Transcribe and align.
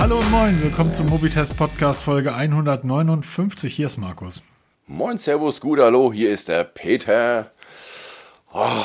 Hallo 0.00 0.18
und 0.18 0.30
moin, 0.30 0.62
willkommen 0.62 0.94
zum 0.94 1.10
Mobitest 1.10 1.58
Podcast 1.58 2.00
Folge 2.00 2.34
159. 2.34 3.74
Hier 3.74 3.86
ist 3.86 3.98
Markus. 3.98 4.42
Moin, 4.86 5.18
Servus, 5.18 5.60
gut, 5.60 5.78
hallo, 5.78 6.10
hier 6.10 6.32
ist 6.32 6.48
der 6.48 6.64
Peter. 6.64 7.50
Oh, 8.50 8.82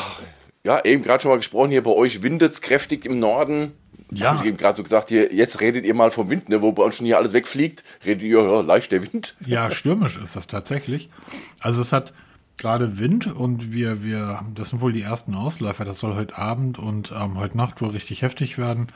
ja, 0.66 0.84
eben 0.84 1.04
gerade 1.04 1.22
schon 1.22 1.32
mal 1.32 1.38
gesprochen, 1.38 1.72
hier 1.72 1.84
bei 1.84 1.92
euch 1.92 2.22
windet 2.22 2.52
es 2.52 2.60
kräftig 2.60 3.06
im 3.06 3.20
Norden. 3.20 3.72
Ja. 4.12 4.34
Hab 4.34 4.42
Ich 4.42 4.48
eben 4.48 4.58
gerade 4.58 4.76
so 4.76 4.84
gesagt, 4.84 5.08
hier, 5.08 5.34
jetzt 5.34 5.62
redet 5.62 5.86
ihr 5.86 5.94
mal 5.94 6.12
vom 6.12 6.30
Wind, 6.30 6.50
ne, 6.50 6.62
wo 6.62 6.74
bei 6.74 6.84
uns 6.84 6.98
schon 6.98 7.06
hier 7.06 7.18
alles 7.18 7.32
wegfliegt. 7.32 7.86
Redet 8.06 8.24
ihr, 8.24 8.42
ja, 8.42 8.60
leicht 8.60 8.92
der 8.92 9.02
Wind. 9.02 9.38
Ja, 9.46 9.72
stürmisch 9.72 10.18
ist 10.22 10.36
das 10.36 10.48
tatsächlich. 10.48 11.10
Also 11.62 11.82
es 11.82 11.94
hat 11.94 12.14
gerade 12.58 12.98
Wind 12.98 13.28
und 13.28 13.74
wir, 13.74 14.04
wir, 14.04 14.42
das 14.54 14.70
sind 14.70 14.82
wohl 14.82 14.94
die 14.94 15.02
ersten 15.02 15.36
Ausläufer. 15.36 15.86
Das 15.86 16.00
soll 16.00 16.16
heute 16.16 16.38
Abend 16.38 16.78
und 16.78 17.12
ähm, 17.12 17.38
heute 17.38 17.58
Nacht 17.58 17.82
wohl 17.82 17.90
richtig 17.90 18.22
heftig 18.22 18.58
werden. 18.58 18.88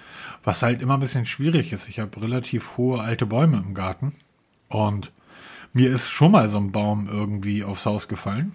Was 0.44 0.64
halt 0.64 0.82
immer 0.82 0.96
ein 0.96 1.02
bisschen 1.02 1.26
schwierig 1.26 1.74
ist. 1.74 1.90
Ich 1.90 2.00
habe 2.00 2.22
relativ 2.22 2.78
hohe 2.78 3.02
alte 3.02 3.26
Bäume 3.26 3.58
im 3.58 3.74
Garten 3.74 4.14
und 4.70 5.12
mir 5.74 5.90
ist 5.90 6.10
schon 6.10 6.32
mal 6.32 6.50
so 6.50 6.58
ein 6.58 6.72
Baum 6.72 7.08
irgendwie 7.12 7.64
aufs 7.64 7.86
Haus 7.86 8.08
gefallen. 8.08 8.54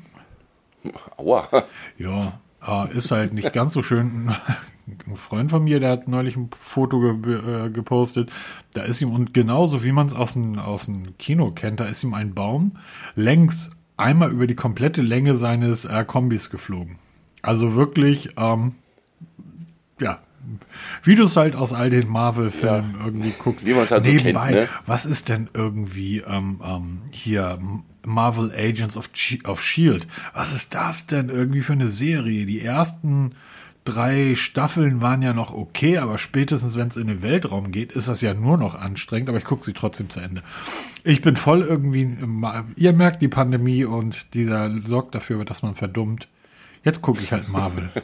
Aua. 1.17 1.49
Ja, 1.97 2.41
äh, 2.67 2.97
ist 2.97 3.11
halt 3.11 3.33
nicht 3.33 3.53
ganz 3.53 3.73
so 3.73 3.83
schön. 3.83 4.35
Ein 5.07 5.17
Freund 5.17 5.51
von 5.51 5.65
mir, 5.65 5.81
der 5.81 5.93
hat 5.93 6.09
neulich 6.09 6.37
ein 6.37 6.51
Foto 6.61 7.17
ge 7.17 7.39
äh, 7.39 7.71
gepostet. 7.71 8.31
Da 8.75 8.83
ist 8.83 9.01
ihm, 9.01 9.13
und 9.13 9.33
genauso 9.33 9.83
wie 9.83 9.93
man 9.93 10.09
es 10.09 10.15
aus 10.15 10.35
dem, 10.35 10.59
aus 10.59 10.85
dem 10.85 11.17
Kino 11.17 11.53
kennt, 11.53 11.81
da 11.81 11.87
ist 11.87 12.05
ihm 12.05 12.13
ein 12.13 12.35
Baum 12.35 12.77
längs 13.15 13.71
einmal 13.97 14.31
über 14.31 14.47
die 14.47 14.55
komplette 14.55 15.03
Länge 15.03 15.37
seines 15.37 15.85
äh, 15.85 16.05
Kombis 16.07 16.51
geflogen. 16.51 16.99
Also 17.43 17.75
wirklich, 17.75 18.31
ähm, 18.37 18.75
ja, 20.01 20.21
wie 21.03 21.15
du 21.15 21.25
es 21.25 21.37
halt 21.37 21.57
aus 21.57 21.73
all 21.73 21.91
den 21.91 22.09
Marvel-Filmen 22.09 22.97
Ja. 22.99 23.05
irgendwie 23.07 23.33
guckst. 23.39 23.67
Wie 23.67 23.75
halt 23.75 23.89
so 23.89 23.99
Nebenbei, 23.99 24.53
kennt, 24.53 24.61
ne? 24.63 24.69
was 24.87 25.07
ist 25.07 25.29
denn 25.29 25.49
irgendwie 25.55 26.19
ähm, 26.19 26.61
ähm, 26.65 27.03
hier 27.11 27.59
Marvel 28.05 28.53
Agents 28.55 28.97
of, 28.97 29.13
Ch 29.13 29.39
of 29.47 29.63
Shield? 29.63 30.07
Was 30.35 30.53
ist 30.53 30.75
das 30.75 31.07
denn 31.07 31.29
irgendwie 31.31 31.63
für 31.63 31.73
eine 31.73 31.89
Serie? 31.89 32.45
Die 32.47 32.61
ersten 32.61 33.33
drei 33.85 34.35
Staffeln 34.35 35.01
waren 35.01 35.23
ja 35.23 35.33
noch 35.33 35.53
okay, 35.53 35.99
aber 35.99 36.19
spätestens 36.19 36.77
wenn 36.77 36.89
es 36.89 36.97
in 36.97 37.07
den 37.07 37.23
Weltraum 37.23 37.71
geht, 37.71 37.93
ist 37.93 38.09
das 38.09 38.21
ja 38.21 38.35
nur 38.35 38.57
noch 38.57 38.75
anstrengend. 38.75 39.29
Aber 39.29 39.39
ich 39.39 39.45
gucke 39.45 39.65
sie 39.65 39.73
trotzdem 39.73 40.11
zu 40.11 40.21
Ende. 40.21 40.43
Ich 41.03 41.23
bin 41.23 41.37
voll 41.37 41.63
irgendwie. 41.63 42.17
Ihr 42.77 42.93
merkt 42.93 43.23
die 43.23 43.29
Pandemie 43.29 43.85
und 43.85 44.35
dieser 44.35 44.71
sorgt 44.85 45.15
dafür, 45.15 45.45
dass 45.45 45.63
man 45.63 45.75
verdummt. 45.75 46.29
Jetzt 46.83 47.03
gucke 47.03 47.23
ich 47.23 47.33
halt 47.33 47.49
Marvel. 47.49 47.91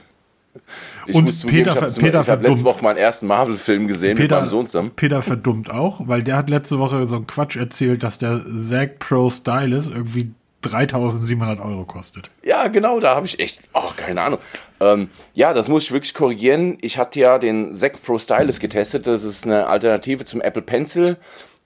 Ich 1.06 1.14
Und 1.14 1.24
muss 1.24 1.40
zugeben, 1.40 1.58
Peter 1.64 1.86
ich 1.86 2.00
habe 2.02 2.28
hab 2.28 2.42
letzte. 2.42 2.64
Woche 2.64 2.82
meinen 2.82 2.96
ersten 2.96 3.28
Marvel-Film 3.28 3.86
gesehen 3.86 4.18
mit 4.18 4.24
Peter, 4.24 4.40
meinem 4.40 4.48
Sohn 4.48 4.66
zusammen. 4.66 4.90
Peter 4.96 5.22
verdummt 5.22 5.70
auch, 5.70 6.08
weil 6.08 6.24
der 6.24 6.36
hat 6.36 6.50
letzte 6.50 6.80
Woche 6.80 7.06
so 7.06 7.16
einen 7.16 7.28
Quatsch 7.28 7.56
erzählt, 7.56 8.02
dass 8.02 8.18
der 8.18 8.40
Zack 8.58 8.98
Pro 8.98 9.30
Stylus 9.30 9.88
irgendwie 9.88 10.32
3700 10.62 11.60
Euro 11.60 11.84
kostet. 11.84 12.30
Ja, 12.42 12.68
genau, 12.68 13.00
da 13.00 13.14
habe 13.14 13.26
ich 13.26 13.40
echt, 13.40 13.60
oh, 13.72 13.90
keine 13.96 14.22
Ahnung. 14.22 14.38
Ähm, 14.80 15.10
ja, 15.34 15.54
das 15.54 15.68
muss 15.68 15.84
ich 15.84 15.92
wirklich 15.92 16.14
korrigieren. 16.14 16.78
Ich 16.80 16.98
hatte 16.98 17.20
ja 17.20 17.38
den 17.38 17.74
Zack 17.74 18.02
Pro 18.02 18.18
Stylus 18.18 18.60
getestet. 18.60 19.06
Das 19.06 19.22
ist 19.24 19.46
eine 19.46 19.66
Alternative 19.66 20.24
zum 20.24 20.40
Apple 20.40 20.62
Pencil. 20.62 21.16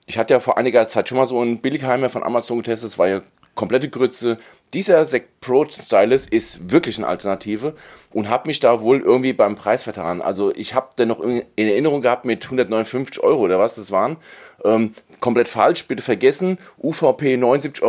Ich 0.05 0.17
hatte 0.17 0.33
ja 0.33 0.39
vor 0.39 0.57
einiger 0.57 0.87
Zeit 0.87 1.09
schon 1.09 1.17
mal 1.17 1.27
so 1.27 1.39
einen 1.41 1.59
Billigheimer 1.59 2.09
von 2.09 2.23
Amazon 2.23 2.59
getestet. 2.59 2.91
Das 2.91 2.99
war 2.99 3.07
ja 3.07 3.21
komplette 3.55 3.89
Grütze. 3.89 4.37
Dieser 4.73 5.05
Zack 5.05 5.39
Pro 5.39 5.65
Stylus 5.65 6.25
ist 6.25 6.71
wirklich 6.71 6.97
eine 6.97 7.07
Alternative 7.07 7.75
und 8.11 8.29
habe 8.29 8.47
mich 8.47 8.59
da 8.59 8.81
wohl 8.81 8.99
irgendwie 8.99 9.31
beim 9.31 9.55
Preis 9.55 9.83
vertan. 9.83 10.21
Also 10.21 10.53
ich 10.53 10.73
habe 10.73 10.89
den 10.97 11.07
noch 11.07 11.21
in 11.21 11.43
in 11.55 11.67
Erinnerung 11.67 12.01
gehabt 12.01 12.25
mit 12.25 12.43
159 12.43 13.23
Euro 13.23 13.41
oder 13.41 13.57
was 13.59 13.75
das 13.75 13.91
waren. 13.91 14.17
Ähm, 14.65 14.93
komplett 15.21 15.47
falsch, 15.47 15.85
bitte 15.87 16.01
vergessen. 16.03 16.57
UVP 16.81 17.35
79,99 17.35 17.83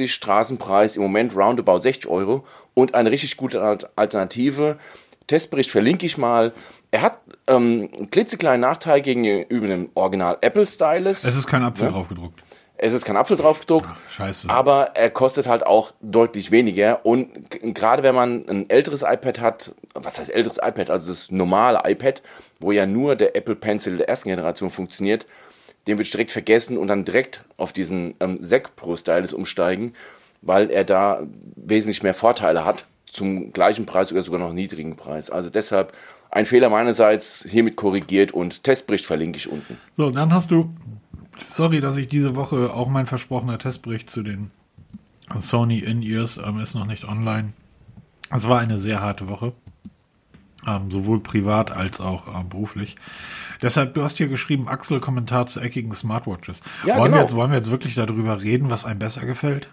Euro, 0.00 0.06
Straßenpreis 0.08 0.96
im 0.96 1.02
Moment 1.02 1.34
roundabout 1.34 1.80
60 1.80 2.10
Euro 2.10 2.44
und 2.74 2.94
eine 2.94 3.10
richtig 3.10 3.36
gute 3.36 3.62
Al- 3.62 3.78
Alternative. 3.96 4.76
Testbericht 5.26 5.70
verlinke 5.70 6.04
ich 6.06 6.18
mal. 6.18 6.52
Er 6.90 7.02
hat 7.02 7.18
ähm, 7.46 7.88
einen 7.96 8.10
klitzekleinen 8.10 8.60
Nachteil 8.60 9.00
gegenüber 9.00 9.68
dem 9.68 9.90
Original 9.94 10.36
Apple 10.40 10.66
Stylus. 10.66 11.24
Es 11.24 11.36
ist 11.36 11.46
kein 11.46 11.62
Apfel 11.62 11.90
draufgedruckt. 11.90 12.42
Es 12.82 12.94
ist 12.94 13.04
kein 13.04 13.16
Apfel 13.16 13.36
drauf 13.36 13.60
gedruckt, 13.60 13.88
scheiße. 14.10 14.48
aber 14.48 14.92
er 14.94 15.10
kostet 15.10 15.46
halt 15.46 15.66
auch 15.66 15.92
deutlich 16.00 16.50
weniger. 16.50 17.04
Und 17.04 17.50
gerade 17.74 18.02
wenn 18.02 18.14
man 18.14 18.48
ein 18.48 18.70
älteres 18.70 19.02
iPad 19.02 19.40
hat, 19.40 19.74
was 19.94 20.18
heißt 20.18 20.34
älteres 20.34 20.56
iPad, 20.56 20.88
also 20.88 21.10
das 21.10 21.30
normale 21.30 21.82
iPad, 21.84 22.22
wo 22.58 22.72
ja 22.72 22.86
nur 22.86 23.16
der 23.16 23.36
Apple 23.36 23.56
Pencil 23.56 23.98
der 23.98 24.08
ersten 24.08 24.30
Generation 24.30 24.70
funktioniert, 24.70 25.26
den 25.86 25.96
würde 25.96 26.04
ich 26.04 26.10
direkt 26.10 26.30
vergessen 26.30 26.78
und 26.78 26.88
dann 26.88 27.04
direkt 27.04 27.44
auf 27.58 27.72
diesen 27.72 28.14
ähm, 28.20 28.42
Zack 28.42 28.76
Pro 28.76 28.96
Stylus 28.96 29.34
umsteigen, 29.34 29.94
weil 30.40 30.70
er 30.70 30.84
da 30.84 31.22
wesentlich 31.56 32.02
mehr 32.02 32.14
Vorteile 32.14 32.64
hat 32.64 32.86
zum 33.10 33.52
gleichen 33.52 33.86
Preis 33.86 34.10
oder 34.10 34.22
sogar 34.22 34.40
noch 34.40 34.52
niedrigen 34.52 34.96
Preis. 34.96 35.30
Also 35.30 35.50
deshalb 35.50 35.92
ein 36.30 36.46
Fehler 36.46 36.68
meinerseits 36.68 37.44
hiermit 37.48 37.76
korrigiert 37.76 38.32
und 38.32 38.62
Testbericht 38.62 39.04
verlinke 39.04 39.36
ich 39.36 39.50
unten. 39.50 39.78
So, 39.96 40.10
dann 40.10 40.32
hast 40.32 40.50
du, 40.50 40.70
sorry, 41.36 41.80
dass 41.80 41.96
ich 41.96 42.08
diese 42.08 42.36
Woche 42.36 42.72
auch 42.72 42.88
mein 42.88 43.06
versprochener 43.06 43.58
Testbericht 43.58 44.10
zu 44.10 44.22
den 44.22 44.50
Sony 45.38 45.78
In-Ears 45.78 46.38
ähm, 46.38 46.60
ist 46.60 46.74
noch 46.74 46.86
nicht 46.86 47.04
online. 47.04 47.52
Es 48.34 48.48
war 48.48 48.60
eine 48.60 48.78
sehr 48.78 49.00
harte 49.00 49.28
Woche. 49.28 49.52
Ähm, 50.66 50.90
sowohl 50.90 51.20
privat 51.20 51.70
als 51.70 52.00
auch 52.00 52.28
ähm, 52.38 52.50
beruflich. 52.50 52.96
Deshalb, 53.62 53.94
du 53.94 54.02
hast 54.02 54.18
hier 54.18 54.28
geschrieben, 54.28 54.68
Axel 54.68 55.00
Kommentar 55.00 55.46
zu 55.46 55.60
eckigen 55.60 55.92
Smartwatches. 55.92 56.60
Ja, 56.84 56.98
wollen, 56.98 57.04
wir 57.04 57.08
genau. 57.08 57.20
jetzt, 57.22 57.34
wollen 57.34 57.50
wir 57.50 57.56
jetzt 57.56 57.70
wirklich 57.70 57.94
darüber 57.94 58.42
reden, 58.42 58.68
was 58.68 58.84
einem 58.84 58.98
besser 58.98 59.24
gefällt? 59.24 59.68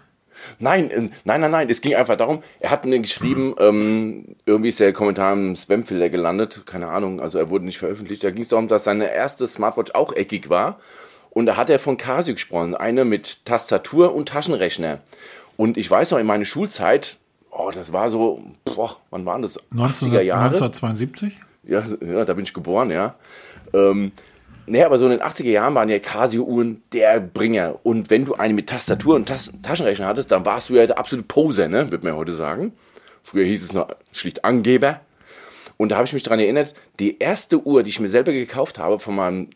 Nein, 0.58 0.90
äh, 0.90 1.10
nein, 1.24 1.40
nein, 1.40 1.50
nein. 1.50 1.68
Es 1.68 1.80
ging 1.80 1.94
einfach 1.94 2.16
darum, 2.16 2.42
er 2.60 2.70
hat 2.70 2.84
mir 2.84 3.00
geschrieben, 3.00 3.54
ähm, 3.58 4.36
irgendwie 4.46 4.70
ist 4.70 4.80
der 4.80 4.92
Kommentar 4.92 5.32
im 5.34 5.56
Spamfilter 5.56 6.08
gelandet, 6.08 6.62
keine 6.64 6.88
Ahnung, 6.88 7.20
also 7.20 7.38
er 7.38 7.50
wurde 7.50 7.66
nicht 7.66 7.78
veröffentlicht. 7.78 8.24
Da 8.24 8.30
ging 8.30 8.42
es 8.42 8.48
darum, 8.48 8.68
dass 8.68 8.84
seine 8.84 9.12
erste 9.12 9.46
Smartwatch 9.46 9.92
auch 9.92 10.14
eckig 10.14 10.48
war. 10.48 10.78
Und 11.30 11.46
da 11.46 11.56
hat 11.56 11.70
er 11.70 11.78
von 11.78 11.96
Casio 11.96 12.34
gesprochen, 12.34 12.74
eine 12.74 13.04
mit 13.04 13.44
Tastatur 13.44 14.14
und 14.14 14.28
Taschenrechner. 14.28 15.00
Und 15.56 15.76
ich 15.76 15.90
weiß 15.90 16.10
noch, 16.10 16.18
in 16.18 16.26
meiner 16.26 16.44
Schulzeit, 16.44 17.18
oh, 17.50 17.70
das 17.72 17.92
war 17.92 18.10
so, 18.10 18.42
boah, 18.64 18.96
wann 19.10 19.26
waren 19.26 19.42
das? 19.42 19.58
19, 19.70 20.08
80er 20.08 20.20
Jahre? 20.20 20.46
1972? 20.46 21.32
Ja, 21.64 21.82
ja, 22.00 22.24
da 22.24 22.34
bin 22.34 22.44
ich 22.44 22.54
geboren, 22.54 22.90
ja. 22.90 23.14
Ähm, 23.72 24.12
naja, 24.66 24.86
aber 24.86 24.98
so 24.98 25.06
in 25.06 25.12
den 25.12 25.22
80er 25.22 25.50
Jahren 25.50 25.74
waren 25.74 25.88
ja 25.88 25.98
Casio-Uhren 25.98 26.82
der 26.92 27.20
Bringer. 27.20 27.76
Und 27.82 28.10
wenn 28.10 28.24
du 28.24 28.34
eine 28.34 28.54
mit 28.54 28.68
Tastatur 28.68 29.16
und 29.16 29.26
Tas 29.26 29.52
Taschenrechner 29.62 30.06
hattest, 30.06 30.30
dann 30.30 30.44
warst 30.44 30.68
du 30.68 30.74
ja 30.74 30.86
der 30.86 30.98
absolute 30.98 31.26
Poser, 31.26 31.68
ne? 31.68 31.90
Würde 31.90 32.04
man 32.04 32.14
ja 32.14 32.18
heute 32.18 32.32
sagen. 32.32 32.72
Früher 33.22 33.44
hieß 33.44 33.62
es 33.62 33.72
noch 33.72 33.88
schlicht 34.12 34.44
Angeber. 34.44 35.00
Und 35.78 35.90
da 35.90 35.96
habe 35.96 36.06
ich 36.06 36.12
mich 36.12 36.22
dran 36.22 36.40
erinnert, 36.40 36.74
die 36.98 37.18
erste 37.18 37.64
Uhr, 37.64 37.82
die 37.82 37.90
ich 37.90 38.00
mir 38.00 38.08
selber 38.08 38.32
gekauft 38.32 38.78
habe, 38.78 38.98
von 38.98 39.14
meinem 39.14 39.48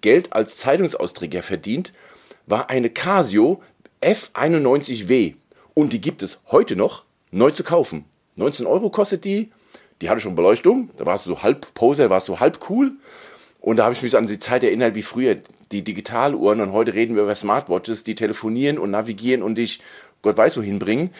Geld 0.00 0.32
als 0.32 0.56
Zeitungsausträger 0.56 1.42
verdient, 1.42 1.92
war 2.46 2.70
eine 2.70 2.90
Casio 2.90 3.62
F91W. 4.02 5.34
Und 5.74 5.92
die 5.92 6.00
gibt 6.00 6.22
es 6.22 6.40
heute 6.50 6.76
noch 6.76 7.04
neu 7.30 7.50
zu 7.50 7.64
kaufen. 7.64 8.04
19 8.36 8.66
Euro 8.66 8.90
kostet 8.90 9.24
die. 9.24 9.50
Die 10.00 10.10
hatte 10.10 10.20
schon 10.20 10.34
Beleuchtung. 10.34 10.90
Da 10.96 11.06
warst 11.06 11.26
du 11.26 11.30
so 11.30 11.42
halb 11.42 11.72
Poser, 11.74 12.10
warst 12.10 12.28
du 12.28 12.40
halb 12.40 12.58
cool. 12.68 12.92
Und 13.60 13.76
da 13.76 13.84
habe 13.84 13.94
ich 13.94 14.02
mich 14.02 14.10
so 14.10 14.18
an 14.18 14.26
die 14.26 14.38
Zeit 14.38 14.64
erinnert, 14.64 14.94
wie 14.94 15.02
früher 15.02 15.36
die 15.70 15.82
Digitaluhren. 15.82 16.60
Und 16.60 16.72
heute 16.72 16.94
reden 16.94 17.14
wir 17.14 17.22
über 17.22 17.34
Smartwatches, 17.34 18.04
die 18.04 18.14
telefonieren 18.14 18.78
und 18.78 18.90
navigieren 18.90 19.42
und 19.42 19.54
dich 19.54 19.80
Gott 20.22 20.36
weiß 20.36 20.56
wohin 20.56 20.78
bringen. 20.78 21.10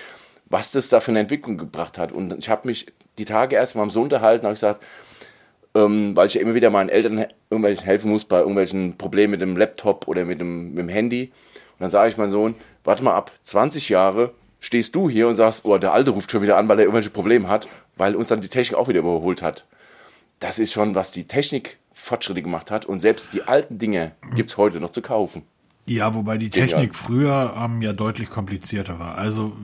Was 0.46 0.70
das 0.70 0.88
da 0.88 1.00
für 1.00 1.12
eine 1.12 1.20
Entwicklung 1.20 1.56
gebracht 1.56 1.96
hat. 1.98 2.12
Und 2.12 2.36
ich 2.38 2.48
habe 2.48 2.68
mich 2.68 2.86
die 3.18 3.24
Tage 3.24 3.56
erst 3.56 3.74
mal 3.74 3.88
so 3.90 4.02
unterhalten, 4.02 4.44
habe 4.44 4.54
ich 4.54 4.60
gesagt, 4.60 4.82
ähm, 5.74 6.14
weil 6.16 6.26
ich 6.28 6.34
ja 6.34 6.40
immer 6.40 6.54
wieder 6.54 6.70
meinen 6.70 6.88
Eltern 6.88 7.18
he- 7.18 7.26
irgendwelchen 7.50 7.84
helfen 7.84 8.10
muss 8.10 8.24
bei 8.24 8.38
irgendwelchen 8.38 8.96
Problemen 8.98 9.32
mit 9.32 9.40
dem 9.40 9.56
Laptop 9.56 10.08
oder 10.08 10.24
mit 10.24 10.40
dem, 10.40 10.70
mit 10.70 10.78
dem 10.78 10.88
Handy. 10.88 11.24
Und 11.24 11.80
dann 11.80 11.90
sage 11.90 12.10
ich 12.10 12.16
meinem 12.16 12.30
Sohn, 12.30 12.54
warte 12.84 13.02
mal 13.02 13.14
ab, 13.14 13.32
20 13.44 13.88
Jahre 13.88 14.32
stehst 14.60 14.94
du 14.94 15.08
hier 15.10 15.28
und 15.28 15.36
sagst, 15.36 15.64
oh, 15.64 15.78
der 15.78 15.92
Alte 15.92 16.10
ruft 16.10 16.30
schon 16.30 16.42
wieder 16.42 16.56
an, 16.56 16.68
weil 16.68 16.78
er 16.78 16.84
irgendwelche 16.84 17.10
Probleme 17.10 17.48
hat, 17.48 17.66
weil 17.96 18.14
uns 18.14 18.28
dann 18.28 18.40
die 18.40 18.48
Technik 18.48 18.78
auch 18.78 18.88
wieder 18.88 19.00
überholt 19.00 19.42
hat. 19.42 19.64
Das 20.40 20.58
ist 20.58 20.72
schon, 20.72 20.94
was 20.94 21.10
die 21.10 21.24
Technik 21.26 21.78
Fortschritte 21.92 22.42
gemacht 22.42 22.70
hat 22.70 22.84
und 22.86 23.00
selbst 23.00 23.32
die 23.32 23.42
alten 23.42 23.78
Dinge 23.78 24.12
gibt's 24.34 24.56
heute 24.56 24.80
noch 24.80 24.90
zu 24.90 25.02
kaufen. 25.02 25.42
Ja, 25.86 26.14
wobei 26.14 26.38
die 26.38 26.50
Genial. 26.50 26.68
Technik 26.68 26.94
früher 26.94 27.54
ähm, 27.58 27.82
ja 27.82 27.92
deutlich 27.92 28.30
komplizierter 28.30 29.00
war. 29.00 29.16
Also 29.18 29.56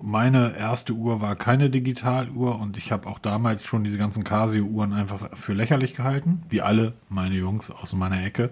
meine 0.00 0.56
erste 0.56 0.92
Uhr 0.92 1.20
war 1.20 1.34
keine 1.34 1.70
Digitaluhr 1.70 2.60
und 2.60 2.76
ich 2.76 2.92
habe 2.92 3.08
auch 3.08 3.18
damals 3.18 3.64
schon 3.64 3.82
diese 3.82 3.98
ganzen 3.98 4.22
Casio-Uhren 4.22 4.92
einfach 4.92 5.36
für 5.36 5.54
lächerlich 5.54 5.94
gehalten, 5.94 6.42
wie 6.48 6.62
alle 6.62 6.94
meine 7.08 7.34
Jungs 7.34 7.70
aus 7.70 7.92
meiner 7.94 8.24
Ecke. 8.24 8.50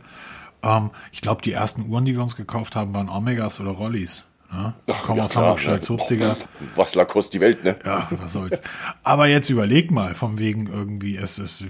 Ähm, 0.62 0.90
ich 1.12 1.20
glaube, 1.20 1.42
die 1.42 1.52
ersten 1.52 1.88
Uhren, 1.88 2.04
die 2.04 2.14
wir 2.14 2.22
uns 2.22 2.34
gekauft 2.34 2.74
haben, 2.74 2.92
waren 2.94 3.08
Omegas 3.08 3.60
oder 3.60 3.70
Rollis. 3.70 4.24
Ja? 4.54 4.74
Komm 5.04 5.18
ja, 5.18 5.24
aus 5.24 5.32
klar, 5.32 5.44
Hamburg, 5.44 5.60
steig's 5.60 5.90
hoch, 5.90 6.06
Digga. 6.06 6.36
Was 6.76 6.94
Lacoste 6.94 7.32
die 7.32 7.40
Welt, 7.40 7.64
ne? 7.64 7.76
Ja, 7.84 8.08
was 8.10 8.32
soll's. 8.32 8.62
Aber 9.02 9.26
jetzt 9.26 9.50
überleg 9.50 9.90
mal, 9.90 10.14
von 10.14 10.38
wegen 10.38 10.68
irgendwie, 10.68 11.16
es 11.16 11.38
ist, 11.38 11.64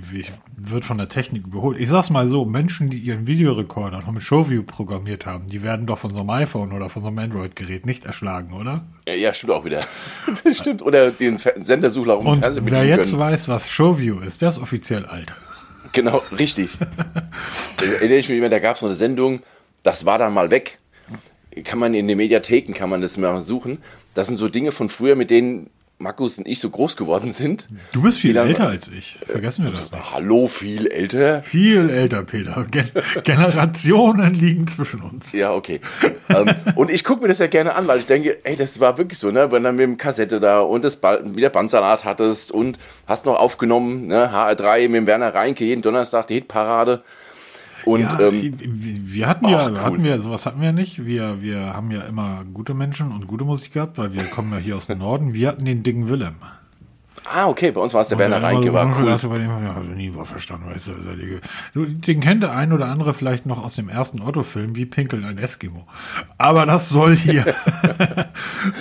wird 0.57 0.85
von 0.85 0.99
der 0.99 1.09
Technik 1.09 1.47
überholt. 1.47 1.81
Ich 1.81 1.89
sag's 1.89 2.11
mal 2.11 2.27
so, 2.29 2.45
Menschen, 2.45 2.91
die 2.91 2.99
ihren 2.99 3.27
Videorekorder 3.27 4.01
noch 4.01 4.13
mit 4.13 4.23
Showview 4.23 4.63
programmiert 4.63 5.25
haben, 5.25 5.47
die 5.47 5.63
werden 5.63 5.87
doch 5.87 5.99
von 5.99 6.11
so 6.11 6.21
einem 6.21 6.31
iPhone 6.31 6.73
oder 6.73 6.91
von 6.91 7.03
so 7.03 7.09
einem 7.09 7.19
Android-Gerät 7.19 7.87
nicht 7.87 8.05
erschlagen, 8.05 8.53
oder? 8.53 8.85
Ja, 9.09 9.15
ja, 9.15 9.33
stimmt 9.33 9.53
auch 9.53 9.65
wieder. 9.65 9.85
Das 10.45 10.59
stimmt. 10.59 10.83
Oder 10.83 11.11
den 11.11 11.39
Sendersuchler 11.39 12.19
um 12.19 12.27
Und 12.27 12.41
Fernsehen 12.41 12.71
wer 12.71 12.85
jetzt 12.85 13.11
können. 13.11 13.23
weiß, 13.23 13.49
was 13.49 13.71
Showview 13.71 14.21
ist, 14.21 14.43
der 14.43 14.51
ist 14.51 14.59
offiziell 14.59 15.07
alt. 15.07 15.33
Genau, 15.93 16.23
richtig. 16.37 16.77
erinnere 17.81 18.19
ich 18.19 18.29
mich 18.29 18.39
immer, 18.39 18.49
da 18.49 18.59
gab 18.59 18.77
es 18.77 18.83
noch 18.83 18.89
eine 18.89 18.97
Sendung, 18.97 19.41
das 19.83 20.05
war 20.05 20.19
dann 20.19 20.35
mal 20.35 20.51
weg. 20.51 20.79
Kann 21.63 21.79
man 21.79 21.95
in 21.95 22.09
den 22.09 22.17
Mediatheken, 22.17 22.73
kann 22.75 22.91
man 22.91 23.01
das 23.03 23.17
mal 23.17 23.41
suchen. 23.41 23.79
Das 24.15 24.27
sind 24.29 24.37
so 24.37 24.49
Dinge 24.49 24.73
von 24.73 24.89
früher, 24.89 25.15
mit 25.15 25.31
denen 25.31 25.71
Markus 25.99 26.39
und 26.39 26.49
ich 26.49 26.59
so 26.59 26.71
groß 26.71 26.97
geworden 26.97 27.33
sind. 27.33 27.69
Du 27.93 28.03
bist 28.03 28.19
viel 28.19 28.35
lange- 28.35 28.51
älter 28.51 28.67
als 28.69 28.89
ich. 28.89 29.17
Vergessen 29.27 29.65
wir 29.65 29.71
das 29.71 29.93
nicht. 29.93 30.13
Hallo, 30.13 30.49
viel 30.49 30.89
älter. 30.89 31.43
Viel 31.45 31.89
älter, 31.89 32.25
Peter. 32.25 32.67
Gen 32.69 32.91
Generationen 33.25 34.35
liegen 34.35 34.67
zwischen 34.67 35.03
uns. 35.03 35.33
Ja, 35.33 35.53
okay. 35.53 35.81
ähm, 36.31 36.51
und 36.75 36.91
ich 36.91 37.05
gucke 37.05 37.23
mir 37.23 37.29
das 37.29 37.39
ja 37.39 37.47
gerne 37.47 37.75
an, 37.77 37.87
weil 37.87 38.01
ich 38.01 38.07
denke, 38.07 38.45
ey, 38.45 38.57
das 38.57 38.81
war 38.81 38.99
wirklich 38.99 39.19
so, 39.19 39.31
ne? 39.31 39.51
Wenn 39.53 39.63
du 39.63 39.71
mit 39.71 39.81
dem 39.81 39.97
Kassette 39.97 40.41
da 40.41 40.61
und 40.61 40.83
das 40.83 40.97
Ball, 40.97 41.23
wieder 41.37 41.51
Bandsalat 41.51 42.05
hattest 42.05 42.51
und 42.51 42.79
hast 43.07 43.25
noch 43.27 43.37
aufgenommen, 43.39 44.07
ne? 44.09 44.33
HR3 44.33 44.83
mit 44.89 44.95
dem 44.97 45.07
Werner 45.07 45.33
Reinke 45.35 45.65
jeden 45.65 45.83
Donnerstag 45.83 46.27
die 46.27 46.35
Hitparade. 46.35 47.03
Und 47.87 48.01
Ja, 48.01 48.19
ähm, 48.21 48.55
wir 48.61 49.29
hatten 49.29 49.49
ja, 49.49 49.59
ach, 49.59 49.71
cool. 49.71 49.81
hatten 49.81 50.05
wir, 50.05 50.21
sowas 50.21 50.47
hatten 50.47 50.61
wir 50.61 50.73
nicht. 50.73 51.05
Wir, 51.05 51.43
wir 51.43 51.75
haben 51.75 51.91
ja 51.91 52.03
immer 52.03 52.45
gute 52.53 52.75
Menschen 52.75 53.13
und 53.13 53.27
gute 53.27 53.45
Musik 53.45 53.73
gehabt, 53.75 53.99
weil 53.99 54.13
wir 54.13 54.25
kommen 54.25 54.53
ja 54.53 54.59
hier 54.59 54.77
aus 54.77 54.87
dem 54.87 54.99
Norden. 54.99 55.35
Wir 55.35 55.49
hatten 55.49 55.65
den 55.65 55.83
dicken 55.83 56.09
Willem. 56.09 56.37
Ah, 57.25 57.49
okay, 57.49 57.71
bei 57.71 57.81
uns 57.81 57.95
war 57.95 58.03
es 58.03 58.09
der 58.09 58.19
Werner 58.19 58.43
Reinke, 58.43 58.73
war 58.73 58.87
cool. 58.99 59.11
Hast 59.11 59.25
du 59.25 59.29
bei 59.31 59.39
dem, 59.39 59.49
ja, 59.49 59.75
also 59.75 59.91
nie 59.91 60.15
war 60.15 60.25
verstanden, 60.25 60.71
weißt 60.71 60.89
du, 61.75 61.87
den 61.87 62.21
kennt 62.21 62.43
der 62.43 62.55
ein 62.57 62.73
oder 62.73 62.87
andere 62.87 63.15
vielleicht 63.15 63.47
noch 63.47 63.65
aus 63.65 63.75
dem 63.77 63.89
ersten 63.89 64.21
Otto-Film, 64.21 64.77
wie 64.77 64.87
pinkelt 64.87 65.25
ein 65.25 65.39
Eskimo. 65.39 65.87
Aber 66.39 66.67
das 66.67 66.89
soll 66.89 67.17
hier. 67.17 67.45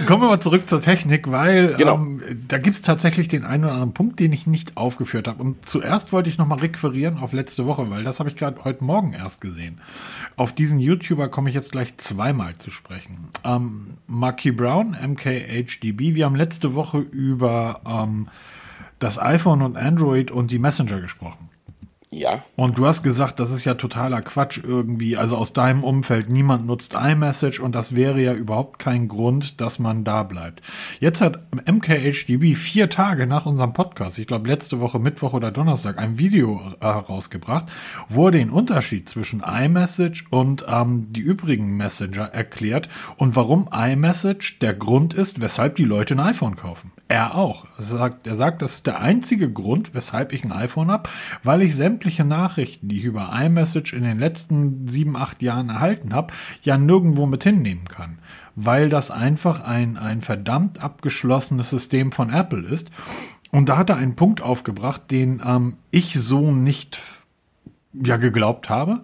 Kommen 0.08 0.24
wir 0.24 0.28
mal 0.30 0.40
zurück 0.40 0.68
zur 0.70 0.82
Technik, 0.82 1.32
weil 1.32 1.74
Genau. 1.76 1.96
ähm, 1.96 2.22
da 2.48 2.58
gibt's 2.58 2.82
tatsächlich 2.82 3.28
den 3.28 3.44
einen 3.44 3.64
oder 3.66 3.74
anderen 3.74 3.94
Punkt, 3.94 4.20
den 4.20 4.34
ich 4.34 4.48
nicht 4.48 4.78
aufgeführt 4.78 5.28
habe. 5.28 5.42
Und 5.42 5.68
zuerst 5.68 6.12
wollte 6.12 6.30
ich 6.30 6.38
nochmal 6.38 6.60
requirieren 6.60 7.18
auf 7.20 7.34
letzte 7.34 7.66
Woche, 7.66 7.90
weil 7.90 8.04
das 8.04 8.20
habe 8.20 8.30
ich 8.30 8.36
gerade 8.36 8.64
heute 8.64 8.84
Morgen 8.84 9.14
erst 9.14 9.42
gesehen. 9.42 9.80
Auf 10.36 10.54
diesen 10.54 10.80
YouTuber 10.80 11.30
komme 11.30 11.50
ich 11.50 11.56
jetzt 11.56 11.72
gleich 11.72 11.96
zweimal 11.98 12.56
zu 12.56 12.72
sprechen. 12.72 13.30
Ähm, 13.44 13.98
Marky 14.08 14.52
Brown, 14.52 14.92
MKHDB, 15.00 16.16
wir 16.16 16.26
haben 16.26 16.36
letzte 16.36 16.74
Woche 16.76 16.98
über 17.00 17.82
ähm, 17.86 18.28
das 19.04 19.20
iPhone 19.20 19.62
und 19.62 19.78
Android 19.78 20.32
und 20.32 20.50
die 20.50 20.60
Messenger 20.60 21.02
gesprochen. 21.02 21.50
Ja, 22.14 22.44
Und 22.56 22.78
du 22.78 22.86
hast 22.86 23.02
gesagt, 23.02 23.40
das 23.40 23.50
ist 23.50 23.66
ja 23.66 23.74
totaler 23.74 24.22
Quatsch 24.22 24.60
irgendwie. 24.64 25.18
Also 25.18 25.36
aus 25.36 25.54
deinem 25.54 25.84
Umfeld, 25.84 26.30
niemand 26.30 26.68
nutzt 26.68 26.94
iMessage 26.94 27.60
und 27.60 27.74
das 27.74 27.96
wäre 27.96 28.22
ja 28.22 28.34
überhaupt 28.34 28.78
kein 28.78 29.08
Grund, 29.08 29.60
dass 29.62 29.80
man 29.80 30.04
da 30.04 30.22
bleibt. 30.22 30.62
Jetzt 31.00 31.22
hat 31.22 31.40
MKHDB 31.52 32.54
vier 32.56 32.90
Tage 32.92 33.26
nach 33.26 33.48
unserem 33.48 33.74
Podcast, 33.74 34.20
ich 34.20 34.28
glaube 34.28 34.48
letzte 34.48 34.80
Woche 34.80 35.00
Mittwoch 35.00 35.34
oder 35.34 35.52
Donnerstag, 35.52 35.98
ein 35.98 36.20
Video 36.20 36.62
äh, 36.80 36.86
rausgebracht, 36.86 37.66
wo 38.10 38.28
er 38.28 38.32
den 38.32 38.52
Unterschied 38.52 39.10
zwischen 39.10 39.42
iMessage 39.42 40.26
und 40.30 40.66
ähm, 40.68 41.08
die 41.10 41.22
übrigen 41.22 41.76
Messenger 41.78 42.26
erklärt 42.26 42.90
und 43.18 43.36
warum 43.36 43.68
iMessage 43.74 44.60
der 44.60 44.76
Grund 44.76 45.16
ist, 45.16 45.42
weshalb 45.42 45.78
die 45.78 45.86
Leute 45.86 46.14
ein 46.14 46.20
iPhone 46.20 46.56
kaufen. 46.56 46.92
Er 47.14 47.36
auch. 47.36 47.68
Er 47.78 47.84
sagt, 47.84 48.26
er 48.26 48.36
sagt, 48.36 48.64
das 48.64 48.74
ist 48.74 48.88
der 48.88 49.00
einzige 49.00 49.54
Grund, 49.54 49.94
weshalb 49.94 50.34
ich 50.34 50.44
ein 50.44 50.52
iPhone 50.52 50.90
habe, 50.90 51.12
weil 51.44 51.62
ich 51.62 51.76
sämtliche 51.76 52.24
Nachrichten, 52.24 52.88
die 52.88 52.98
ich 52.98 53.04
über 53.04 53.32
iMessage 53.40 53.94
in 53.94 54.02
den 54.02 54.18
letzten 54.18 54.88
sieben, 54.88 55.16
acht 55.16 55.44
Jahren 55.44 55.70
erhalten 55.70 56.12
habe, 56.12 56.34
ja 56.64 56.76
nirgendwo 56.76 57.28
mit 57.28 57.44
hinnehmen 57.44 57.88
kann. 57.88 58.18
Weil 58.56 58.90
das 58.90 59.12
einfach 59.12 59.64
ein, 59.64 59.96
ein 59.96 60.24
verdammt 60.24 60.84
abgeschlossenes 60.84 61.70
System 61.70 62.12
von 62.12 62.34
Apple 62.34 62.66
ist. 62.68 62.90
Und 63.52 63.70
da 63.70 63.78
hat 63.78 63.92
er 63.92 63.98
einen 63.98 64.16
Punkt 64.16 64.42
aufgebracht, 64.42 65.12
den 65.12 65.40
ähm, 65.46 65.78
ich 65.92 66.16
so 66.16 66.52
nicht 66.52 67.00
ja 67.94 68.18
geglaubt 68.18 68.72
habe. 68.72 69.02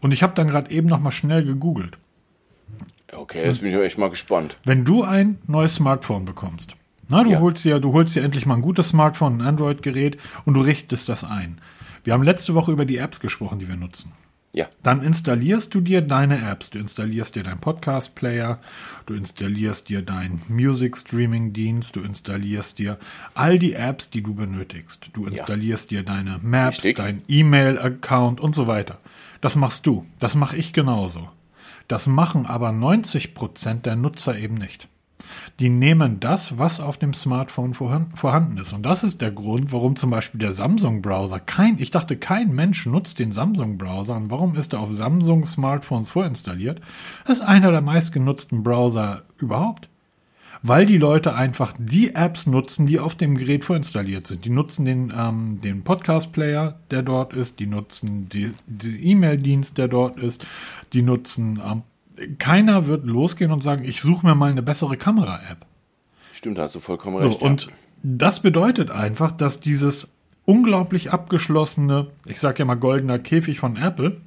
Und 0.00 0.10
ich 0.10 0.24
habe 0.24 0.34
dann 0.34 0.48
gerade 0.48 0.72
eben 0.72 0.88
noch 0.88 0.98
mal 0.98 1.12
schnell 1.12 1.44
gegoogelt. 1.44 1.96
okay, 3.12 3.44
jetzt 3.44 3.60
bin 3.60 3.70
ich 3.70 3.78
echt 3.78 3.98
mal 3.98 4.10
gespannt. 4.10 4.58
Wenn 4.64 4.84
du 4.84 5.04
ein 5.04 5.38
neues 5.46 5.76
Smartphone 5.76 6.24
bekommst, 6.24 6.74
na, 7.12 7.22
du 7.24 7.30
Ja. 7.30 7.40
holst 7.40 7.64
dir, 7.64 7.78
du 7.78 7.92
holst 7.92 8.16
dir 8.16 8.22
endlich 8.22 8.46
mal 8.46 8.54
ein 8.56 8.62
gutes 8.62 8.88
Smartphone, 8.88 9.40
ein 9.40 9.46
Android-Gerät 9.46 10.18
und 10.44 10.54
du 10.54 10.60
richtest 10.60 11.08
das 11.08 11.22
ein. 11.24 11.60
Wir 12.04 12.12
haben 12.14 12.22
letzte 12.24 12.54
Woche 12.54 12.72
über 12.72 12.84
die 12.84 12.96
Apps 12.96 13.20
gesprochen, 13.20 13.58
die 13.60 13.68
wir 13.68 13.76
nutzen. 13.76 14.12
Ja, 14.54 14.66
Dann 14.82 15.02
installierst 15.02 15.74
du 15.74 15.80
dir 15.80 16.02
deine 16.02 16.38
Apps. 16.46 16.68
Du 16.68 16.78
installierst 16.78 17.36
dir 17.36 17.42
deinen 17.42 17.60
Podcast-Player, 17.60 18.58
du 19.06 19.14
installierst 19.14 19.88
dir 19.88 20.02
deinen 20.02 20.42
Music-Streaming-Dienst, 20.48 21.96
du 21.96 22.00
installierst 22.00 22.78
dir 22.78 22.98
all 23.34 23.58
die 23.58 23.72
Apps, 23.72 24.10
die 24.10 24.22
du 24.22 24.34
benötigst. 24.34 25.08
Du 25.14 25.24
installierst 25.26 25.90
dir 25.90 26.02
deine 26.02 26.38
Maps, 26.42 26.78
Richtig. 26.78 26.96
dein 26.96 27.22
E-Mail-Account 27.28 28.40
und 28.40 28.54
so 28.54 28.66
weiter. 28.66 28.98
Das 29.40 29.56
machst 29.56 29.86
du. 29.86 30.04
Das 30.18 30.34
mache 30.34 30.56
ich 30.58 30.74
genauso. 30.74 31.30
Das 31.88 32.06
machen 32.06 32.44
aber 32.46 32.70
90% 32.72 33.82
der 33.86 33.96
Nutzer 33.96 34.36
eben 34.38 34.54
nicht. 34.54 34.88
Die 35.60 35.68
nehmen 35.68 36.20
das, 36.20 36.58
was 36.58 36.80
auf 36.80 36.98
dem 36.98 37.14
Smartphone 37.14 37.74
vorhan- 37.74 38.14
vorhanden 38.14 38.58
ist. 38.58 38.72
Und 38.72 38.84
das 38.84 39.04
ist 39.04 39.20
der 39.20 39.30
Grund, 39.30 39.72
warum 39.72 39.96
zum 39.96 40.10
Beispiel 40.10 40.40
der 40.40 40.52
Samsung-Browser 40.52 41.40
kein, 41.40 41.78
ich 41.78 41.90
dachte, 41.90 42.16
kein 42.16 42.52
Mensch 42.54 42.86
nutzt 42.86 43.18
den 43.18 43.32
Samsung-Browser. 43.32 44.16
Und 44.16 44.30
warum 44.30 44.56
ist 44.56 44.72
er 44.72 44.80
auf 44.80 44.94
Samsung-Smartphones 44.94 46.10
vorinstalliert? 46.10 46.80
Das 47.26 47.38
ist 47.38 47.44
einer 47.44 47.70
der 47.70 47.82
meistgenutzten 47.82 48.62
Browser 48.62 49.22
überhaupt. 49.38 49.88
Weil 50.64 50.86
die 50.86 50.98
Leute 50.98 51.34
einfach 51.34 51.74
die 51.76 52.14
Apps 52.14 52.46
nutzen, 52.46 52.86
die 52.86 53.00
auf 53.00 53.16
dem 53.16 53.36
Gerät 53.36 53.64
vorinstalliert 53.64 54.28
sind. 54.28 54.44
Die 54.44 54.50
nutzen 54.50 54.84
den, 54.84 55.12
ähm, 55.16 55.60
den 55.60 55.82
Podcast-Player, 55.82 56.78
der 56.92 57.02
dort 57.02 57.32
ist. 57.32 57.58
Die 57.58 57.66
nutzen 57.66 58.28
die 58.28 58.52
E-Mail-Dienst, 59.10 59.76
der 59.76 59.88
dort 59.88 60.20
ist. 60.20 60.46
Die 60.92 61.02
nutzen, 61.02 61.60
ähm, 61.68 61.82
keiner 62.38 62.86
wird 62.86 63.06
losgehen 63.06 63.52
und 63.52 63.62
sagen, 63.62 63.84
ich 63.84 64.02
suche 64.02 64.26
mir 64.26 64.34
mal 64.34 64.50
eine 64.50 64.62
bessere 64.62 64.96
Kamera-App. 64.96 65.66
stimmt, 66.32 66.58
hast 66.58 66.74
du 66.74 66.80
vollkommen 66.80 67.20
So, 67.20 67.28
recht. 67.28 67.42
und 67.42 67.66
ja. 67.66 67.72
das 68.02 68.40
bedeutet 68.40 68.90
einfach, 68.90 69.32
dass 69.32 69.60
dieses 69.60 70.12
unglaublich 70.44 71.12
abgeschlossene, 71.12 72.08
ich 72.26 72.40
sage 72.40 72.60
ja 72.60 72.64
mal 72.64 72.74
goldener 72.74 73.18
Käfig 73.18 73.58
von 73.60 73.76
Apple, 73.76 74.20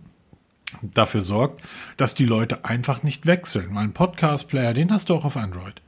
dafür 0.82 1.22
sorgt, 1.22 1.62
dass 1.98 2.16
die 2.16 2.26
Leute 2.26 2.66
einfach 2.66 3.04
nicht 3.04 3.26
wechseln. 3.26 3.68
Mein 3.72 3.94
Podcast-Player, 3.94 4.74
den 4.74 4.92
hast 4.92 5.10
du 5.10 5.16
auch 5.16 5.26
auf 5.26 5.38
Android. 5.38 5.82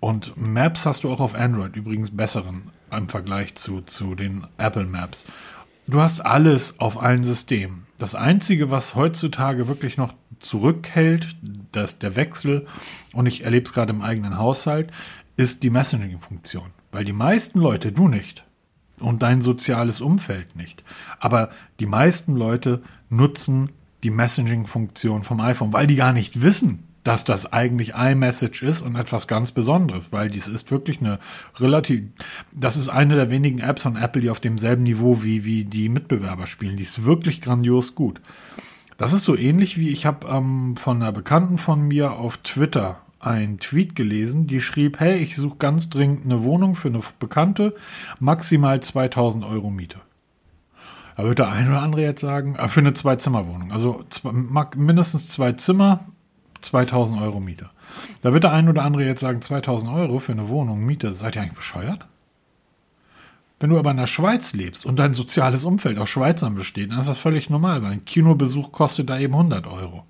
Und 0.00 0.36
Maps 0.36 0.86
hast 0.86 1.04
du 1.04 1.10
auch 1.10 1.20
auf 1.20 1.34
Android, 1.34 1.76
übrigens 1.76 2.16
besseren 2.16 2.70
im 2.90 3.08
Vergleich 3.08 3.54
zu, 3.54 3.80
zu 3.80 4.14
den 4.14 4.46
Apple 4.58 4.84
Maps. 4.84 5.26
Du 5.86 6.00
hast 6.00 6.20
alles 6.20 6.80
auf 6.80 7.02
allen 7.02 7.24
Systemen. 7.24 7.86
Das 7.98 8.14
Einzige, 8.14 8.70
was 8.70 8.94
heutzutage 8.94 9.68
wirklich 9.68 9.96
noch 9.96 10.14
zurückhält, 10.44 11.36
das 11.72 11.98
der 11.98 12.16
Wechsel, 12.16 12.66
und 13.12 13.26
ich 13.26 13.44
erlebe 13.44 13.66
es 13.66 13.72
gerade 13.72 13.92
im 13.92 14.02
eigenen 14.02 14.38
Haushalt, 14.38 14.90
ist 15.36 15.62
die 15.62 15.70
Messaging-Funktion. 15.70 16.70
Weil 16.92 17.04
die 17.04 17.12
meisten 17.12 17.58
Leute, 17.58 17.90
du 17.90 18.08
nicht, 18.08 18.44
und 19.00 19.22
dein 19.22 19.40
soziales 19.40 20.00
Umfeld 20.00 20.56
nicht. 20.56 20.84
Aber 21.18 21.50
die 21.80 21.86
meisten 21.86 22.36
Leute 22.36 22.82
nutzen 23.10 23.70
die 24.02 24.10
Messaging-Funktion 24.10 25.22
vom 25.22 25.40
iPhone, 25.40 25.72
weil 25.72 25.86
die 25.86 25.96
gar 25.96 26.12
nicht 26.12 26.42
wissen, 26.42 26.84
dass 27.02 27.24
das 27.24 27.52
eigentlich 27.52 27.94
iMessage 27.94 28.62
ist 28.62 28.80
und 28.80 28.96
etwas 28.96 29.28
ganz 29.28 29.52
Besonderes, 29.52 30.10
weil 30.10 30.28
dies 30.28 30.48
ist 30.48 30.70
wirklich 30.70 31.00
eine 31.00 31.18
relativ, 31.58 32.04
das 32.52 32.76
ist 32.76 32.88
eine 32.88 33.14
der 33.14 33.30
wenigen 33.30 33.58
Apps 33.58 33.82
von 33.82 33.96
Apple, 33.96 34.22
die 34.22 34.30
auf 34.30 34.40
demselben 34.40 34.84
Niveau 34.84 35.22
wie, 35.22 35.44
wie 35.44 35.64
die 35.64 35.90
Mitbewerber 35.90 36.46
spielen. 36.46 36.76
Die 36.76 36.82
ist 36.82 37.04
wirklich 37.04 37.42
grandios 37.42 37.94
gut. 37.94 38.20
Das 38.96 39.12
ist 39.12 39.24
so 39.24 39.36
ähnlich 39.36 39.78
wie 39.78 39.90
ich 39.90 40.06
habe 40.06 40.28
ähm, 40.28 40.76
von 40.76 41.02
einer 41.02 41.12
Bekannten 41.12 41.58
von 41.58 41.82
mir 41.82 42.12
auf 42.12 42.36
Twitter 42.38 43.00
einen 43.18 43.58
Tweet 43.58 43.96
gelesen, 43.96 44.46
die 44.46 44.60
schrieb, 44.60 45.00
hey, 45.00 45.16
ich 45.16 45.36
suche 45.36 45.56
ganz 45.56 45.88
dringend 45.88 46.24
eine 46.24 46.44
Wohnung 46.44 46.74
für 46.74 46.88
eine 46.88 47.00
Bekannte, 47.18 47.74
maximal 48.20 48.80
2000 48.80 49.44
Euro 49.44 49.70
Miete. 49.70 49.98
Da 51.16 51.24
wird 51.24 51.38
der 51.38 51.48
eine 51.48 51.70
oder 51.70 51.82
andere 51.82 52.02
jetzt 52.02 52.20
sagen, 52.20 52.56
äh, 52.56 52.68
für 52.68 52.80
eine 52.80 52.92
Zwei-Zimmer-Wohnung, 52.92 53.72
also 53.72 54.04
zwei, 54.10 54.32
mindestens 54.76 55.28
zwei 55.28 55.52
Zimmer, 55.52 56.04
2000 56.60 57.20
Euro 57.20 57.40
Miete. 57.40 57.70
Da 58.20 58.32
wird 58.32 58.44
der 58.44 58.52
eine 58.52 58.70
oder 58.70 58.82
andere 58.82 59.04
jetzt 59.04 59.20
sagen, 59.20 59.40
2000 59.40 59.92
Euro 59.92 60.18
für 60.18 60.32
eine 60.32 60.48
Wohnung 60.48 60.84
Miete, 60.84 61.14
seid 61.14 61.36
ihr 61.36 61.42
eigentlich 61.42 61.54
bescheuert? 61.54 62.06
Wenn 63.64 63.70
du 63.70 63.78
aber 63.78 63.92
in 63.92 63.96
der 63.96 64.06
Schweiz 64.06 64.52
lebst 64.52 64.84
und 64.84 64.98
dein 64.98 65.14
soziales 65.14 65.64
Umfeld 65.64 65.96
aus 65.96 66.10
Schweizern 66.10 66.54
besteht, 66.54 66.90
dann 66.90 67.00
ist 67.00 67.08
das 67.08 67.16
völlig 67.16 67.48
normal, 67.48 67.82
weil 67.82 67.92
ein 67.92 68.04
Kinobesuch 68.04 68.72
kostet 68.72 69.08
da 69.08 69.18
eben 69.18 69.32
100 69.32 69.66
Euro. 69.66 70.04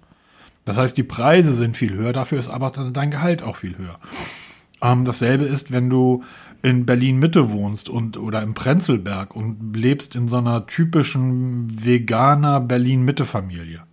Das 0.64 0.76
heißt, 0.76 0.96
die 0.96 1.04
Preise 1.04 1.54
sind 1.54 1.76
viel 1.76 1.92
höher, 1.94 2.12
dafür 2.12 2.40
ist 2.40 2.48
aber 2.48 2.70
dein 2.70 3.12
Gehalt 3.12 3.44
auch 3.44 3.54
viel 3.54 3.78
höher. 3.78 4.00
Ähm, 4.82 5.04
dasselbe 5.04 5.44
ist, 5.44 5.70
wenn 5.70 5.88
du 5.88 6.24
in 6.62 6.84
Berlin 6.84 7.20
Mitte 7.20 7.52
wohnst 7.52 7.88
und 7.88 8.16
oder 8.16 8.42
im 8.42 8.54
Prenzlberg 8.54 9.36
und 9.36 9.76
lebst 9.76 10.16
in 10.16 10.26
so 10.26 10.38
einer 10.38 10.66
typischen 10.66 11.84
veganer 11.84 12.58
Berlin 12.58 13.04
Mitte 13.04 13.24
Familie. 13.24 13.84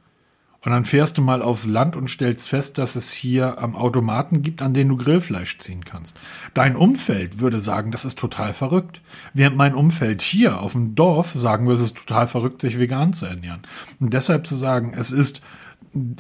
Und 0.64 0.72
dann 0.72 0.86
fährst 0.86 1.18
du 1.18 1.24
mal 1.24 1.42
aufs 1.42 1.66
Land 1.66 1.96
und 1.96 2.08
stellst 2.08 2.48
fest, 2.48 2.78
dass 2.78 2.96
es 2.96 3.12
hier 3.12 3.58
am 3.58 3.76
Automaten 3.76 4.44
gibt, 4.44 4.62
an 4.62 4.76
denen 4.76 4.92
du 4.92 4.98
Grillfleisch 4.98 5.58
ziehen 5.58 5.84
kannst. 5.84 6.20
Dein 6.54 6.76
Umfeld 6.76 7.40
würde 7.40 7.60
sagen, 7.60 7.92
das 7.92 8.06
ist 8.06 8.20
total 8.20 8.54
verrückt. 8.54 9.02
Während 9.34 9.58
mein 9.58 9.74
Umfeld 9.74 10.22
hier 10.22 10.62
auf 10.62 10.74
dem 10.74 10.94
Dorf 10.94 11.32
sagen 11.34 11.66
würde, 11.66 11.80
es 11.80 11.88
ist 11.88 11.98
total 11.98 12.28
verrückt, 12.28 12.62
sich 12.62 12.78
vegan 12.78 13.14
zu 13.14 13.26
ernähren. 13.26 13.62
Und 14.00 14.14
deshalb 14.14 14.46
zu 14.46 14.56
sagen, 14.56 14.94
es 14.96 15.12
ist 15.12 15.42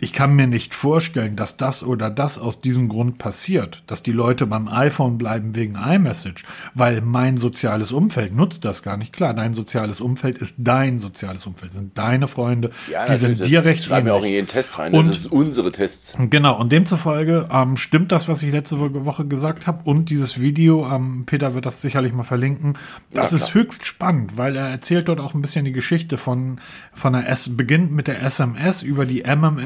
ich 0.01 0.11
kann 0.11 0.35
mir 0.35 0.47
nicht 0.47 0.75
vorstellen, 0.75 1.37
dass 1.37 1.55
das 1.55 1.83
oder 1.85 2.09
das 2.09 2.37
aus 2.37 2.59
diesem 2.59 2.89
Grund 2.89 3.17
passiert, 3.19 3.83
dass 3.87 4.03
die 4.03 4.11
Leute 4.11 4.45
beim 4.45 4.67
iPhone 4.67 5.17
bleiben 5.17 5.55
wegen 5.55 5.75
iMessage, 5.75 6.43
weil 6.73 6.99
mein 7.01 7.37
soziales 7.37 7.93
Umfeld 7.93 8.35
nutzt 8.35 8.65
das 8.65 8.83
gar 8.83 8.97
nicht. 8.97 9.13
Klar, 9.13 9.33
dein 9.33 9.53
soziales 9.53 10.01
Umfeld 10.01 10.37
ist 10.39 10.55
dein 10.57 10.99
soziales 10.99 11.47
Umfeld, 11.47 11.71
sind 11.71 11.97
deine 11.97 12.27
Freunde, 12.27 12.71
Ja, 12.91 13.07
die 13.07 13.15
sind 13.15 13.45
dir 13.45 13.63
recht 13.63 13.85
schreiben 13.85 14.07
wir 14.07 14.15
auch 14.15 14.23
in 14.25 14.31
jeden 14.33 14.47
Test 14.47 14.77
rein. 14.77 14.93
Und- 14.93 15.07
das 15.07 15.17
ist 15.19 15.31
unsere 15.31 15.71
Tests. 15.71 16.15
Genau, 16.29 16.59
und 16.59 16.71
demzufolge 16.71 17.47
ähm, 17.51 17.77
stimmt 17.77 18.11
das, 18.11 18.27
was 18.27 18.43
ich 18.43 18.51
letzte 18.51 18.79
Wo- 18.79 19.05
Woche 19.05 19.25
gesagt 19.25 19.67
habe. 19.67 19.89
Und 19.89 20.09
dieses 20.09 20.39
Video, 20.41 20.85
ähm, 20.93 21.23
Peter 21.25 21.53
wird 21.53 21.65
das 21.65 21.81
sicherlich 21.81 22.11
mal 22.11 22.23
verlinken, 22.23 22.77
das 23.13 23.31
Ja, 23.31 23.37
ist 23.37 23.53
höchst 23.53 23.85
spannend, 23.85 24.37
weil 24.37 24.57
er 24.57 24.67
erzählt 24.69 25.07
dort 25.07 25.21
auch 25.21 25.33
ein 25.33 25.41
bisschen 25.41 25.63
die 25.63 25.71
Geschichte 25.71 26.17
von, 26.17 26.59
von 26.93 27.13
der 27.13 27.29
S, 27.29 27.55
beginnt 27.55 27.93
mit 27.93 28.07
der 28.07 28.21
SMS 28.21 28.83
über 28.83 29.05
die 29.05 29.21
MMS 29.23 29.60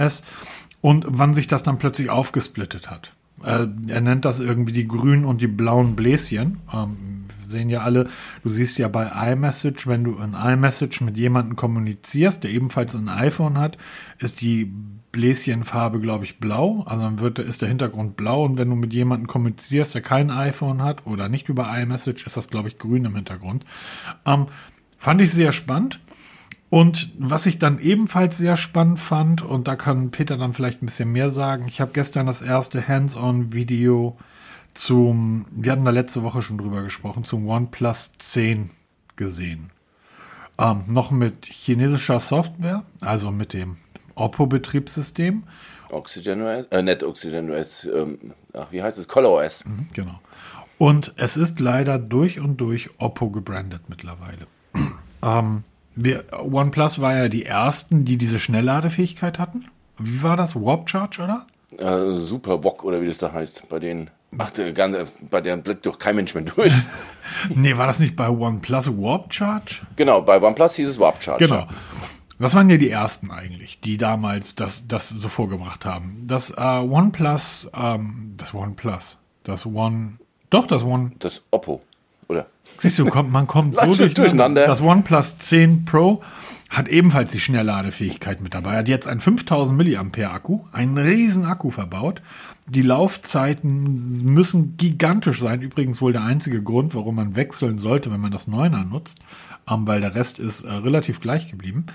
und 0.82 1.06
wann 1.08 1.34
sich 1.34 1.48
das 1.48 1.64
dann 1.64 1.78
plötzlich 1.78 2.10
aufgesplittet 2.10 2.90
hat. 2.90 3.14
Äh, 3.44 3.68
er 3.88 4.02
nennt 4.02 4.26
das 4.26 4.40
irgendwie 4.40 4.74
die 4.74 4.88
grünen 4.88 5.26
und 5.26 5.42
die 5.42 5.48
blauen 5.48 5.96
Bläschen. 5.96 6.60
Ähm, 6.74 7.26
sehen 7.48 7.70
ja 7.70 7.82
alle, 7.82 8.10
du 8.44 8.50
siehst 8.50 8.78
ja 8.80 8.88
bei 8.88 9.32
iMessage, 9.32 9.88
wenn 9.88 10.04
du 10.04 10.16
in 10.16 10.34
iMessage 10.34 11.02
mit 11.02 11.18
jemandem 11.18 11.56
kommunizierst, 11.56 12.44
der 12.44 12.52
ebenfalls 12.52 12.96
ein 12.96 13.10
iPhone 13.10 13.58
hat, 13.58 13.78
ist 14.18 14.42
die 14.42 14.72
Bläschenfarbe, 15.12 16.00
glaube 16.00 16.26
ich, 16.26 16.40
blau. 16.40 16.84
Also 16.86 17.04
dann 17.04 17.20
wird, 17.20 17.40
ist 17.40 17.62
der 17.62 17.70
Hintergrund 17.70 18.18
blau 18.18 18.44
und 18.46 18.58
wenn 18.58 18.70
du 18.70 18.76
mit 18.76 18.94
jemandem 18.94 19.28
kommunizierst, 19.28 19.96
der 19.96 20.02
kein 20.02 20.30
iPhone 20.30 20.84
hat 20.84 21.06
oder 21.06 21.30
nicht 21.30 21.50
über 21.50 21.76
iMessage, 21.78 22.28
ist 22.28 22.38
das, 22.38 22.50
glaube 22.50 22.68
ich, 22.68 22.78
grün 22.78 23.06
im 23.06 23.16
Hintergrund. 23.16 23.66
Ähm, 24.26 24.48
fand 24.98 25.22
ich 25.22 25.32
sehr 25.32 25.52
spannend. 25.52 26.00
Und 26.70 27.12
was 27.20 27.46
ich 27.46 27.60
dann 27.60 27.80
ebenfalls 27.80 28.38
sehr 28.38 28.58
spannend 28.58 29.00
fand, 29.00 29.42
und 29.44 29.68
da 29.68 29.76
kann 29.76 30.12
Peter 30.12 30.38
dann 30.38 30.54
vielleicht 30.54 30.82
ein 30.82 30.88
bisschen 30.88 31.12
mehr 31.12 31.30
sagen, 31.30 31.66
ich 31.68 31.80
habe 31.80 31.92
gestern 31.94 32.26
das 32.26 32.42
erste 32.42 32.88
Hands-on-Video 32.88 34.18
zum, 34.74 35.46
wir 35.52 35.72
hatten 35.72 35.86
da 35.86 35.92
letzte 35.92 36.24
Woche 36.24 36.42
schon 36.42 36.58
drüber 36.58 36.84
gesprochen, 36.84 37.24
zum 37.24 37.48
OnePlus 37.48 38.18
10 38.18 38.72
gesehen. 39.16 39.72
Ähm, 40.58 40.84
noch 40.88 41.12
mit 41.12 41.46
chinesischer 41.46 42.20
Software, 42.20 42.84
also 43.02 43.32
mit 43.32 43.54
dem 43.54 43.78
Oppo-Betriebssystem. 44.16 45.44
Oxygen 45.92 46.42
OS, 46.42 46.66
äh, 46.72 46.82
nicht 46.82 47.04
Oxygen 47.04 47.52
OS, 47.52 47.86
ähm, 47.86 48.34
ach, 48.54 48.72
wie 48.72 48.82
heißt 48.82 48.98
es? 48.98 49.08
Color 49.08 49.46
OS. 49.46 49.64
Genau. 49.94 50.20
Und 50.78 51.14
es 51.18 51.38
ist 51.38 51.60
leider 51.60 52.00
durch 52.00 52.40
und 52.40 52.58
durch 52.58 52.90
Oppo 52.98 53.30
gebrandet 53.30 53.84
mittlerweile. 53.88 54.48
ähm, 55.24 55.64
wir, 55.96 56.26
OnePlus 56.38 57.00
war 57.02 57.16
ja 57.16 57.30
die 57.30 57.46
ersten, 57.46 58.06
die 58.06 58.18
diese 58.18 58.40
Schnellladefähigkeit 58.40 59.40
hatten. 59.40 59.66
Wie 59.98 60.22
war 60.24 60.36
das? 60.38 60.56
Warp 60.56 60.90
Charge, 60.90 61.22
oder? 61.24 61.46
Äh, 61.78 62.18
Super 62.18 62.64
Wok 62.64 62.84
oder 62.84 63.02
wie 63.02 63.08
das 63.08 63.18
da 63.20 63.32
heißt. 63.32 63.70
Bei 63.70 63.80
denen, 63.80 64.10
ach, 64.38 64.52
der 64.52 64.74
ganze, 64.74 65.06
bei 65.30 65.42
deren 65.42 65.64
blickt 65.64 65.86
doch 65.86 65.98
kein 66.00 66.16
Mensch 66.16 66.34
mehr 66.36 66.44
durch. 66.44 66.74
Nee, 67.56 67.76
war 67.76 67.88
das 67.88 68.00
nicht 68.00 68.16
bei 68.16 68.30
OnePlus 68.30 68.88
Warp 69.00 69.34
Charge? 69.34 69.82
genau, 69.96 70.22
bei 70.22 70.40
OnePlus 70.40 70.76
hieß 70.76 70.90
es 70.90 71.00
Warp 71.00 71.24
Charge. 71.24 71.48
Genau. 71.48 71.66
Das 72.38 72.54
waren 72.54 72.70
ja 72.70 72.78
die 72.78 72.92
ersten 72.92 73.32
eigentlich, 73.32 73.80
die 73.80 73.98
damals 73.98 74.54
das, 74.54 74.88
das 74.88 75.10
so 75.10 75.28
vorgebracht 75.28 75.86
haben. 75.86 76.24
Das 76.28 76.52
äh, 76.52 76.62
OnePlus, 76.62 77.72
ähm, 77.76 78.36
das 78.38 78.54
OnePlus, 78.54 79.18
das 79.44 79.66
One, 79.66 80.14
doch 80.52 80.68
das 80.68 80.84
One, 80.84 81.14
Das 81.18 81.42
Oppo? 81.50 81.82
Siehst 82.78 83.00
du, 83.00 83.06
kommt, 83.06 83.32
man 83.32 83.48
kommt 83.48 83.78
so 83.78 83.92
es 83.92 84.14
durcheinander. 84.14 84.66
Das 84.66 84.82
OnePlus 84.82 85.40
10 85.40 85.86
Pro 85.86 86.22
hat 86.70 86.88
ebenfalls 86.88 87.32
die 87.32 87.40
Schnellladefähigkeit 87.40 88.42
mit 88.42 88.54
dabei. 88.54 88.78
Hat 88.78 88.88
jetzt 88.88 89.08
einen 89.08 89.22
5000 89.22 89.78
mAh 89.78 90.28
Akku, 90.32 90.62
einen 90.72 90.98
riesen 90.98 91.46
Akku 91.46 91.72
verbaut. 91.72 92.22
Die 92.68 92.82
Laufzeiten 92.82 94.24
müssen 94.24 94.76
gigantisch 94.76 95.40
sein. 95.40 95.62
Übrigens 95.62 96.02
wohl 96.02 96.12
der 96.12 96.24
einzige 96.24 96.64
Grund, 96.64 96.96
warum 96.96 97.16
man 97.16 97.36
wechseln 97.36 97.78
sollte, 97.78 98.12
wenn 98.12 98.20
man 98.20 98.32
das 98.32 98.48
9er 98.48 98.84
nutzt, 98.84 99.20
ähm, 99.70 99.86
weil 99.86 100.02
der 100.02 100.16
Rest 100.16 100.40
ist 100.40 100.62
äh, 100.62 100.72
relativ 100.72 101.22
gleich 101.22 101.50
geblieben. 101.50 101.86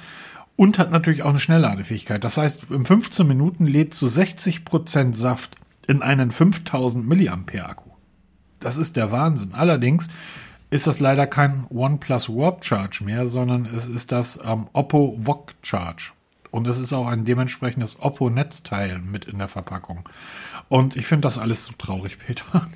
Und 0.57 0.79
hat 0.79 0.91
natürlich 0.91 1.23
auch 1.23 1.31
eine 1.31 1.39
Schnellladefähigkeit. 1.39 2.23
Das 2.23 2.37
heißt, 2.37 2.71
in 2.71 2.85
15 2.85 3.27
Minuten 3.27 3.67
lädt 3.67 3.95
zu 3.95 4.07
60% 4.07 5.15
Saft 5.15 5.57
in 5.89 6.03
einen 6.03 6.31
5000 6.31 7.07
mAh 7.07 7.65
Akku. 7.65 7.91
Das 8.61 8.77
ist 8.77 8.97
der 8.97 9.11
Wahnsinn. 9.11 9.55
Allerdings 9.55 10.09
ist 10.71 10.87
das 10.87 11.01
leider 11.01 11.27
kein 11.27 11.67
OnePlus 11.71 12.29
Warp 12.29 12.65
Charge 12.65 13.05
mehr, 13.05 13.27
sondern 13.27 13.67
es 13.67 13.87
ist 13.89 14.13
das 14.13 14.39
ähm, 14.45 14.69
Oppo 14.73 15.17
VOC 15.19 15.55
Charge. 15.63 16.13
Und 16.53 16.67
es 16.67 16.79
ist 16.79 16.93
auch 16.93 17.07
ein 17.07 17.25
dementsprechendes 17.25 18.01
Oppo-Netzteil 18.01 18.99
mit 18.99 19.25
in 19.25 19.39
der 19.39 19.49
Verpackung. 19.49 20.09
Und 20.69 20.97
ich 20.97 21.07
finde 21.07 21.23
das 21.23 21.39
alles 21.39 21.65
so 21.65 21.73
traurig, 21.79 22.19
Peter. 22.19 22.69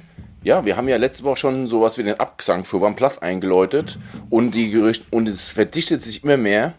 Ja, 0.43 0.65
wir 0.65 0.77
haben 0.77 0.89
ja 0.89 0.97
letzte 0.97 1.25
Woche 1.25 1.39
schon 1.39 1.69
sowas 1.69 1.97
wie 1.99 2.03
den 2.03 2.21
Abgesang 2.21 2.65
für 2.65 2.81
OnePlus 2.81 3.19
eingeläutet 3.19 3.99
und 4.31 4.55
die 4.55 4.71
Gerüchte, 4.71 5.07
und 5.11 5.29
es 5.29 5.49
verdichtet 5.49 6.03
sich 6.03 6.23
immer 6.23 6.37
mehr, 6.37 6.75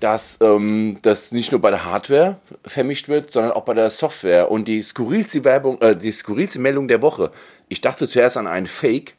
dass 0.00 0.38
ähm, 0.40 0.98
das 1.02 1.30
nicht 1.30 1.52
nur 1.52 1.60
bei 1.60 1.70
der 1.70 1.84
Hardware 1.84 2.38
vermischt 2.64 3.08
wird, 3.08 3.32
sondern 3.32 3.52
auch 3.52 3.64
bei 3.64 3.74
der 3.74 3.88
Software. 3.88 4.50
Und 4.50 4.66
die 4.66 4.82
skurrilste 4.82 5.44
Werbung, 5.44 5.80
äh, 5.80 5.96
die 5.96 6.10
skurrilste 6.10 6.58
Meldung 6.58 6.88
der 6.88 7.02
Woche, 7.02 7.30
ich 7.68 7.80
dachte 7.80 8.08
zuerst 8.08 8.36
an 8.36 8.48
einen 8.48 8.66
Fake, 8.66 9.14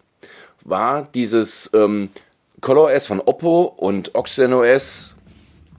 war 0.63 1.07
dieses 1.13 1.69
ähm, 1.73 2.09
ColorOS 2.61 3.05
von 3.05 3.19
Oppo 3.21 3.63
und 3.63 4.15
OxygenOS 4.15 5.15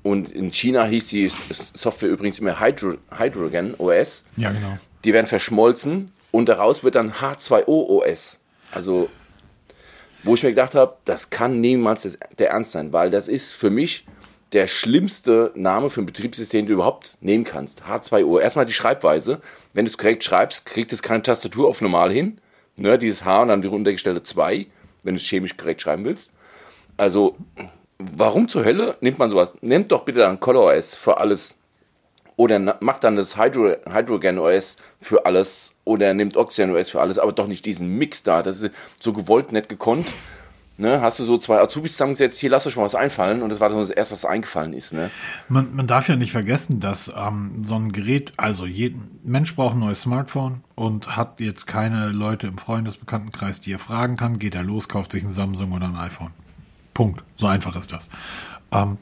und 0.02 0.30
in 0.30 0.52
China 0.52 0.84
hieß 0.84 1.06
die 1.08 1.32
Software 1.72 2.10
übrigens 2.10 2.38
immer 2.38 2.60
Hydro, 2.60 2.98
Hydrogen 3.16 3.74
OS. 3.78 4.24
Ja, 4.36 4.52
genau. 4.52 4.78
Die 5.04 5.12
werden 5.12 5.26
verschmolzen 5.26 6.10
und 6.30 6.48
daraus 6.48 6.84
wird 6.84 6.94
dann 6.94 7.12
H2O-OS. 7.12 8.38
Also, 8.70 9.08
wo 10.22 10.34
ich 10.34 10.42
mir 10.42 10.50
gedacht 10.50 10.74
habe, 10.74 10.96
das 11.04 11.30
kann 11.30 11.60
niemals 11.60 12.18
der 12.38 12.50
Ernst 12.50 12.72
sein, 12.72 12.92
weil 12.92 13.10
das 13.10 13.28
ist 13.28 13.52
für 13.52 13.70
mich 13.70 14.04
der 14.52 14.66
schlimmste 14.66 15.52
Name 15.54 15.90
für 15.90 16.02
ein 16.02 16.06
Betriebssystem, 16.06 16.60
den 16.60 16.66
du 16.66 16.72
überhaupt 16.74 17.16
nehmen 17.20 17.44
kannst. 17.44 17.82
H2O. 17.82 18.40
Erstmal 18.40 18.66
die 18.66 18.72
Schreibweise. 18.72 19.40
Wenn 19.72 19.84
du 19.84 19.90
es 19.90 19.98
korrekt 19.98 20.22
schreibst, 20.22 20.66
kriegt 20.66 20.92
es 20.92 21.02
keine 21.02 21.22
Tastatur 21.22 21.68
auf 21.68 21.80
normal 21.80 22.12
hin. 22.12 22.38
Ne, 22.76 22.98
dieses 22.98 23.24
H 23.24 23.42
und 23.42 23.48
dann 23.48 23.62
die 23.62 23.68
runtergestellte 23.68 24.22
2, 24.22 24.66
wenn 25.04 25.14
du 25.14 25.20
es 25.20 25.26
chemisch 25.26 25.56
korrekt 25.56 25.82
schreiben 25.82 26.04
willst. 26.04 26.32
Also, 26.96 27.36
warum 27.98 28.48
zur 28.48 28.64
Hölle 28.64 28.96
nimmt 29.00 29.18
man 29.18 29.30
sowas? 29.30 29.52
Nehmt 29.60 29.92
doch 29.92 30.04
bitte 30.04 30.20
dann 30.20 30.40
ColorOS 30.40 30.94
für 30.94 31.18
alles 31.18 31.56
oder 32.36 32.78
macht 32.80 33.04
dann 33.04 33.16
das 33.16 33.36
Hydro, 33.36 33.76
Hydrogen 33.88 34.38
OS 34.38 34.76
für 35.00 35.24
alles 35.24 35.74
oder 35.84 36.14
nimmt 36.14 36.36
Oxygen 36.36 36.74
OS 36.74 36.90
für 36.90 37.00
alles, 37.00 37.18
aber 37.18 37.32
doch 37.32 37.46
nicht 37.46 37.64
diesen 37.64 37.96
Mix 37.96 38.22
da. 38.22 38.42
Das 38.42 38.60
ist 38.60 38.74
so 39.00 39.12
gewollt, 39.12 39.52
nicht 39.52 39.68
gekonnt. 39.68 40.06
Ne, 40.76 41.00
hast 41.00 41.20
du 41.20 41.24
so 41.24 41.38
zwei 41.38 41.60
Azubis 41.60 41.92
zusammengesetzt, 41.92 42.40
hier 42.40 42.50
lass 42.50 42.66
euch 42.66 42.76
mal 42.76 42.82
was 42.82 42.96
einfallen 42.96 43.42
und 43.42 43.50
das 43.50 43.60
war 43.60 43.68
das 43.68 43.90
erste, 43.90 44.12
was 44.12 44.24
eingefallen 44.24 44.72
ist. 44.72 44.92
Ne? 44.92 45.08
Man, 45.48 45.74
man 45.76 45.86
darf 45.86 46.08
ja 46.08 46.16
nicht 46.16 46.32
vergessen, 46.32 46.80
dass 46.80 47.12
ähm, 47.16 47.64
so 47.64 47.76
ein 47.76 47.92
Gerät, 47.92 48.32
also 48.38 48.66
jeden 48.66 49.20
Mensch 49.22 49.54
braucht 49.54 49.76
ein 49.76 49.80
neues 49.80 50.00
Smartphone 50.00 50.64
und 50.74 51.16
hat 51.16 51.38
jetzt 51.38 51.68
keine 51.68 52.08
Leute 52.08 52.48
im 52.48 52.58
Freundesbekanntenkreis, 52.58 53.60
die 53.60 53.72
er 53.72 53.78
fragen 53.78 54.16
kann, 54.16 54.40
geht 54.40 54.56
er 54.56 54.64
los, 54.64 54.88
kauft 54.88 55.12
sich 55.12 55.22
ein 55.22 55.32
Samsung 55.32 55.70
oder 55.70 55.86
ein 55.86 55.96
iPhone. 55.96 56.32
Punkt. 56.92 57.22
So 57.36 57.46
einfach 57.46 57.76
ist 57.76 57.92
das. 57.92 58.10
Ähm, 58.72 58.98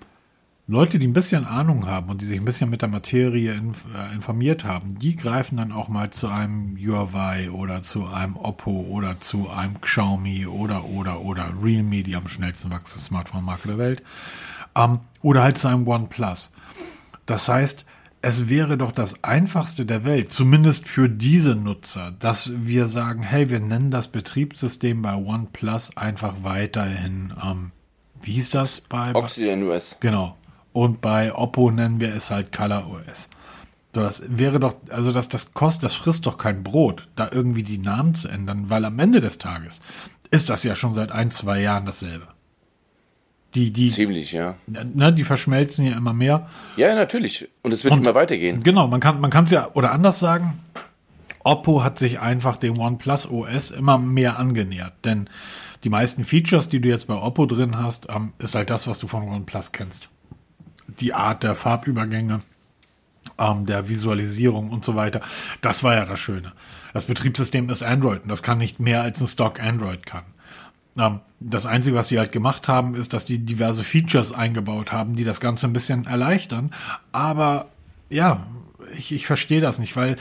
Leute, 0.69 1.01
die 1.01 1.09
ein 1.09 1.13
bisschen 1.13 1.45
Ahnung 1.45 1.89
haben 1.89 2.09
und 2.09 2.23
die 2.23 2.25
sich 2.25 2.39
ein 2.39 2.45
bisschen 2.45 2.71
mit 2.71 2.83
der 2.83 2.89
Materie 2.89 3.53
inf 3.53 3.85
äh, 3.95 4.15
informiert 4.15 4.65
haben, 4.65 4.95
die 4.95 5.17
greifen 5.17 5.57
dann 5.57 5.73
auch 5.73 5.89
mal 5.89 6.11
zu 6.11 6.29
einem 6.29 6.77
Huawei 6.77 7.51
oder 7.51 7.83
zu 7.83 8.07
einem 8.07 8.37
Oppo 8.37 8.87
oder 8.89 9.21
zu 9.21 9.51
einem 9.51 9.81
Xiaomi 9.81 10.47
oder 10.47 10.85
oder 10.85 11.21
oder 11.23 11.53
Realme, 11.61 12.05
die 12.05 12.15
am 12.15 12.29
schnellsten 12.29 12.71
wachsende 12.71 13.03
Smartphone-Marke 13.03 13.69
der 13.69 13.79
Welt, 13.79 14.03
ähm, 14.77 15.01
oder 15.21 15.43
halt 15.43 15.59
zu 15.59 15.67
einem 15.67 15.87
OnePlus. 15.87 16.53
Das 17.27 17.49
heißt, 17.49 17.85
es 18.21 18.49
wäre 18.49 18.79
doch 18.79 18.93
das 18.93 19.25
einfachste 19.25 19.85
der 19.85 20.05
Welt, 20.05 20.33
zumindest 20.33 20.87
für 20.87 21.09
diese 21.09 21.57
Nutzer, 21.57 22.13
dass 22.13 22.53
wir 22.55 22.87
sagen, 22.87 23.25
hey, 23.25 23.51
wir 23.51 23.59
nennen 23.59 23.91
das 23.91 24.07
Betriebssystem 24.07 25.03
bei 25.03 25.17
OnePlus 25.17 25.97
einfach 25.97 26.37
weiterhin, 26.43 27.35
ähm, 27.43 27.73
wie 28.23 28.35
hieß 28.35 28.51
das 28.51 28.81
bei? 28.81 29.13
Oxygen 29.13 29.69
OS. 29.69 29.97
Genau. 29.99 30.37
Und 30.73 31.01
bei 31.01 31.35
Oppo 31.35 31.71
nennen 31.71 32.01
wir 32.01 32.15
es 32.15 32.31
halt 32.31 32.53
Color 32.53 32.87
OS. 32.91 33.29
Das 33.93 34.25
wäre 34.29 34.59
doch, 34.59 34.77
also 34.89 35.13
das, 35.13 35.29
das 35.29 35.53
kostet, 35.53 35.85
das 35.85 35.95
frisst 35.95 36.25
doch 36.27 36.39
kein 36.39 36.63
Brot, 36.63 37.09
da 37.15 37.29
irgendwie 37.31 37.63
die 37.63 37.77
Namen 37.79 38.15
zu 38.15 38.29
ändern, 38.29 38.71
weil 38.71 38.85
am 38.87 38.99
Ende 38.99 39.21
des 39.21 39.37
Tages 39.37 39.83
ist 40.31 40.49
das 40.49 40.65
ja 40.65 40.75
schon 40.77 40.95
seit 40.95 41.13
ein, 41.13 41.31
zwei 41.31 41.61
Jahren 41.61 41.85
dasselbe. 41.85 42.27
Die, 43.55 43.71
die, 43.71 43.91
Ziemlich, 43.91 44.33
ja. 44.33 44.57
ne, 44.67 45.13
die 45.13 45.25
verschmelzen 45.25 45.87
ja 45.87 45.95
immer 45.95 46.15
mehr. 46.15 46.49
Ja, 46.79 46.95
natürlich. 46.95 47.49
Und 47.63 47.73
es 47.73 47.85
wird 47.85 47.93
Und- 47.93 48.01
immer 48.01 48.15
weitergehen. 48.15 48.63
Genau, 48.63 48.89
man 48.89 49.01
kann 49.01 49.21
man 49.21 49.31
kann 49.31 49.45
es 49.45 49.51
ja 49.51 49.69
oder 49.75 49.93
anders 49.93 50.21
sagen. 50.21 50.59
Oppo 51.45 51.83
hat 51.85 51.99
sich 51.99 52.19
einfach 52.21 52.57
dem 52.57 52.79
OnePlus 52.79 53.29
OS 53.31 53.73
immer 53.73 53.99
mehr 53.99 54.39
angenähert, 54.39 54.95
denn 55.05 55.29
die 55.85 55.91
meisten 55.91 56.25
Features, 56.25 56.69
die 56.71 56.81
du 56.81 56.89
jetzt 56.89 57.09
bei 57.09 57.15
Oppo 57.15 57.45
drin 57.45 57.77
hast, 57.77 58.07
ähm, 58.09 58.33
ist 58.39 58.55
halt 58.55 58.71
das, 58.71 58.87
was 58.87 59.01
du 59.01 59.09
von 59.09 59.29
OnePlus 59.29 59.73
kennst. 59.73 60.09
Die 61.03 61.13
Art 61.13 61.43
der 61.43 61.55
Farbübergänge, 61.55 62.41
ähm, 63.39 63.67
der 63.67 63.89
Visualisierung 63.89 64.71
und 64.71 64.85
so 64.85 64.95
weiter. 64.95 65.21
Das 65.61 65.83
war 65.83 65.95
ja 65.95 66.07
das 66.07 66.21
Schöne. 66.21 66.53
Das 66.95 67.07
Betriebssystem 67.07 67.69
ist 67.71 67.83
Android 67.83 68.23
und 68.23 68.29
das 68.29 68.43
kann 68.43 68.59
nicht 68.59 68.81
mehr 68.81 69.03
als 69.03 69.21
ein 69.21 69.27
Stock 69.27 69.61
Android 69.61 70.07
kann. 70.07 70.25
Ähm, 70.97 71.21
das 71.41 71.67
Einzige, 71.67 71.97
was 71.97 72.09
sie 72.09 72.19
halt 72.19 72.33
gemacht 72.33 72.69
haben, 72.69 72.95
ist, 72.95 73.13
dass 73.13 73.25
die 73.25 73.41
diverse 73.41 73.85
Features 73.85 74.33
eingebaut 74.33 74.93
haben, 74.93 75.17
die 75.17 75.25
das 75.25 75.41
Ganze 75.41 75.67
ein 75.67 75.73
bisschen 75.73 76.07
erleichtern. 76.07 76.73
Aber 77.11 77.67
ja, 78.09 78.47
ich, 78.97 79.13
ich 79.13 79.27
verstehe 79.27 79.61
das 79.61 79.79
nicht, 79.79 79.97
weil 79.97 80.17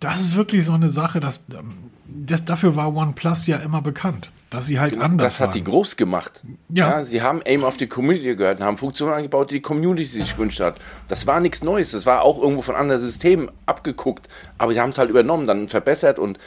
das 0.00 0.20
ist 0.20 0.36
wirklich 0.36 0.64
so 0.64 0.72
eine 0.72 0.88
Sache, 0.88 1.20
dass 1.20 1.46
ähm, 1.52 1.74
das, 2.06 2.44
dafür 2.44 2.76
war 2.76 2.94
OnePlus 2.94 3.46
ja 3.46 3.58
immer 3.58 3.82
bekannt, 3.82 4.30
dass 4.50 4.66
sie 4.66 4.80
halt 4.80 4.94
anders 4.94 5.10
Genau, 5.10 5.22
Das 5.24 5.40
hat 5.40 5.54
die 5.54 5.60
waren. 5.64 5.72
groß 5.72 5.96
gemacht. 5.96 6.42
Ja. 6.70 7.02
sie 7.04 7.20
haben 7.22 7.42
eben 7.44 7.64
auf 7.64 7.76
die 7.76 7.86
Community 7.86 8.34
gehört 8.36 8.60
und 8.60 8.66
haben 8.66 8.78
Funktionen 8.78 9.12
eingebaut, 9.12 9.50
die 9.50 9.56
die 9.56 9.62
Community 9.62 10.04
sich 10.06 10.34
gewünscht 10.36 10.60
hat. 10.60 10.78
Das 11.08 11.26
war 11.26 11.40
nichts 11.40 11.62
Neues. 11.62 11.90
Das 11.90 12.06
war 12.06 12.22
auch 12.22 12.40
irgendwo 12.40 12.62
von 12.62 12.74
anderen 12.76 13.00
Systemen 13.02 13.50
abgeguckt. 13.66 14.28
Aber 14.56 14.72
sie 14.72 14.80
haben 14.80 14.90
es 14.90 14.98
halt 14.98 15.10
übernommen, 15.10 15.46
dann 15.46 15.68
verbessert. 15.68 16.18
Und 16.18 16.38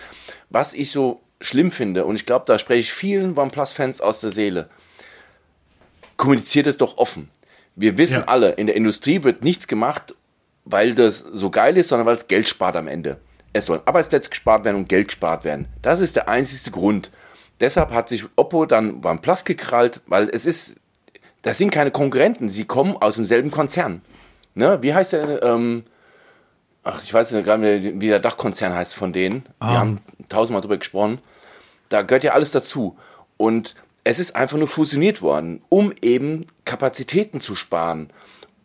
was 0.50 0.74
ich 0.74 0.92
so 0.92 1.22
schlimm 1.42 1.72
finde, 1.72 2.06
und 2.06 2.16
ich 2.16 2.26
glaube, 2.26 2.46
da 2.48 2.58
spreche 2.60 2.80
ich 2.82 2.94
vielen 2.94 3.38
OnePlus-Fans 3.38 4.02
aus 4.02 4.22
der 4.22 4.32
Seele, 4.32 4.70
kommuniziert 6.18 6.68
es 6.68 6.78
doch 6.78 6.98
offen. 6.98 7.30
Wir 7.76 7.98
wissen 7.98 8.20
Ja. 8.22 8.26
alle, 8.26 8.52
in 8.52 8.68
der 8.68 8.76
Industrie 8.76 9.24
wird 9.24 9.44
nichts 9.44 9.68
gemacht, 9.68 10.14
weil 10.66 10.94
das 10.94 11.20
so 11.20 11.50
geil 11.50 11.78
ist, 11.78 11.90
sondern 11.90 12.06
weil 12.06 12.16
es 12.16 12.28
Geld 12.28 12.48
spart 12.48 12.76
am 12.76 12.88
Ende. 12.88 13.20
Es 13.54 13.66
sollen 13.66 13.82
Arbeitsplätze 13.86 14.30
gespart 14.30 14.64
werden 14.64 14.78
und 14.78 14.90
Geld 14.90 15.10
gespart 15.10 15.44
werden. 15.44 15.68
Das 15.82 16.00
ist 16.00 16.16
der 16.16 16.30
einzigste 16.30 16.72
Grund. 16.72 17.12
Deshalb 17.60 17.92
hat 17.92 18.10
sich 18.10 18.26
Oppo 18.36 18.66
dann 18.66 19.04
OnePlus 19.04 19.46
gekrallt, 19.46 20.02
weil 20.08 20.30
es 20.30 20.46
ist, 20.46 20.76
das 21.42 21.58
sind 21.58 21.72
keine 21.72 21.92
Konkurrenten, 21.92 22.50
sie 22.50 22.66
kommen 22.66 22.98
aus 22.98 23.16
demselben 23.16 23.52
Konzern. 23.52 24.02
Ne? 24.56 24.80
Wie 24.82 24.94
heißt 24.94 25.14
der, 25.14 25.44
ähm, 25.44 25.84
ach, 26.84 27.04
ich 27.04 27.14
weiß 27.14 27.32
nicht 27.32 27.44
gerade, 27.44 28.02
wie 28.02 28.08
der 28.08 28.20
Dachkonzern 28.20 28.74
heißt 28.74 28.96
von 28.96 29.14
denen. 29.14 29.46
Wir 29.60 29.78
haben 29.78 30.00
tausendmal 30.30 30.62
drüber 30.62 30.78
gesprochen. 30.78 31.20
Da 31.90 32.02
gehört 32.02 32.24
ja 32.24 32.34
alles 32.34 32.52
dazu. 32.52 32.98
Und 33.38 33.76
es 34.04 34.20
ist 34.20 34.36
einfach 34.36 34.58
nur 34.58 34.68
fusioniert 34.68 35.22
worden, 35.22 35.62
um 35.70 35.94
eben 36.02 36.48
Kapazitäten 36.66 37.42
zu 37.42 37.56
sparen. 37.56 38.12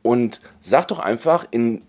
Und 0.06 0.40
sag 0.60 0.86
doch 0.86 1.00
einfach, 1.00 1.48
in 1.50 1.82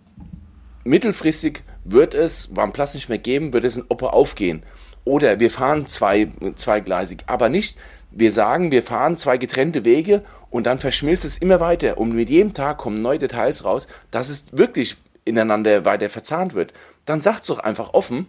mittelfristig 0.83 1.61
wird 1.83 2.15
es 2.15 2.49
OnePlus 2.49 2.95
nicht 2.95 3.09
mehr 3.09 3.19
geben, 3.19 3.53
wird 3.53 3.63
es 3.63 3.77
in 3.77 3.85
Oppo 3.89 4.07
aufgehen. 4.07 4.63
Oder 5.05 5.39
wir 5.39 5.51
fahren 5.51 5.87
zwei, 5.87 6.27
zweigleisig, 6.55 7.19
aber 7.27 7.49
nicht, 7.49 7.77
wir 8.09 8.31
sagen, 8.31 8.71
wir 8.71 8.81
fahren 8.81 9.17
zwei 9.17 9.37
getrennte 9.37 9.85
Wege 9.85 10.23
und 10.49 10.65
dann 10.65 10.79
verschmilzt 10.79 11.25
es 11.25 11.37
immer 11.37 11.59
weiter. 11.59 11.99
Und 11.99 12.15
mit 12.15 12.31
jedem 12.31 12.55
Tag 12.55 12.79
kommen 12.79 13.03
neue 13.03 13.19
Details 13.19 13.63
raus, 13.63 13.85
dass 14.09 14.29
es 14.29 14.45
wirklich 14.51 14.97
ineinander 15.23 15.85
weiter 15.85 16.09
verzahnt 16.09 16.55
wird. 16.55 16.73
Dann 17.05 17.21
sagt 17.21 17.47
doch 17.47 17.59
einfach 17.59 17.93
offen, 17.93 18.25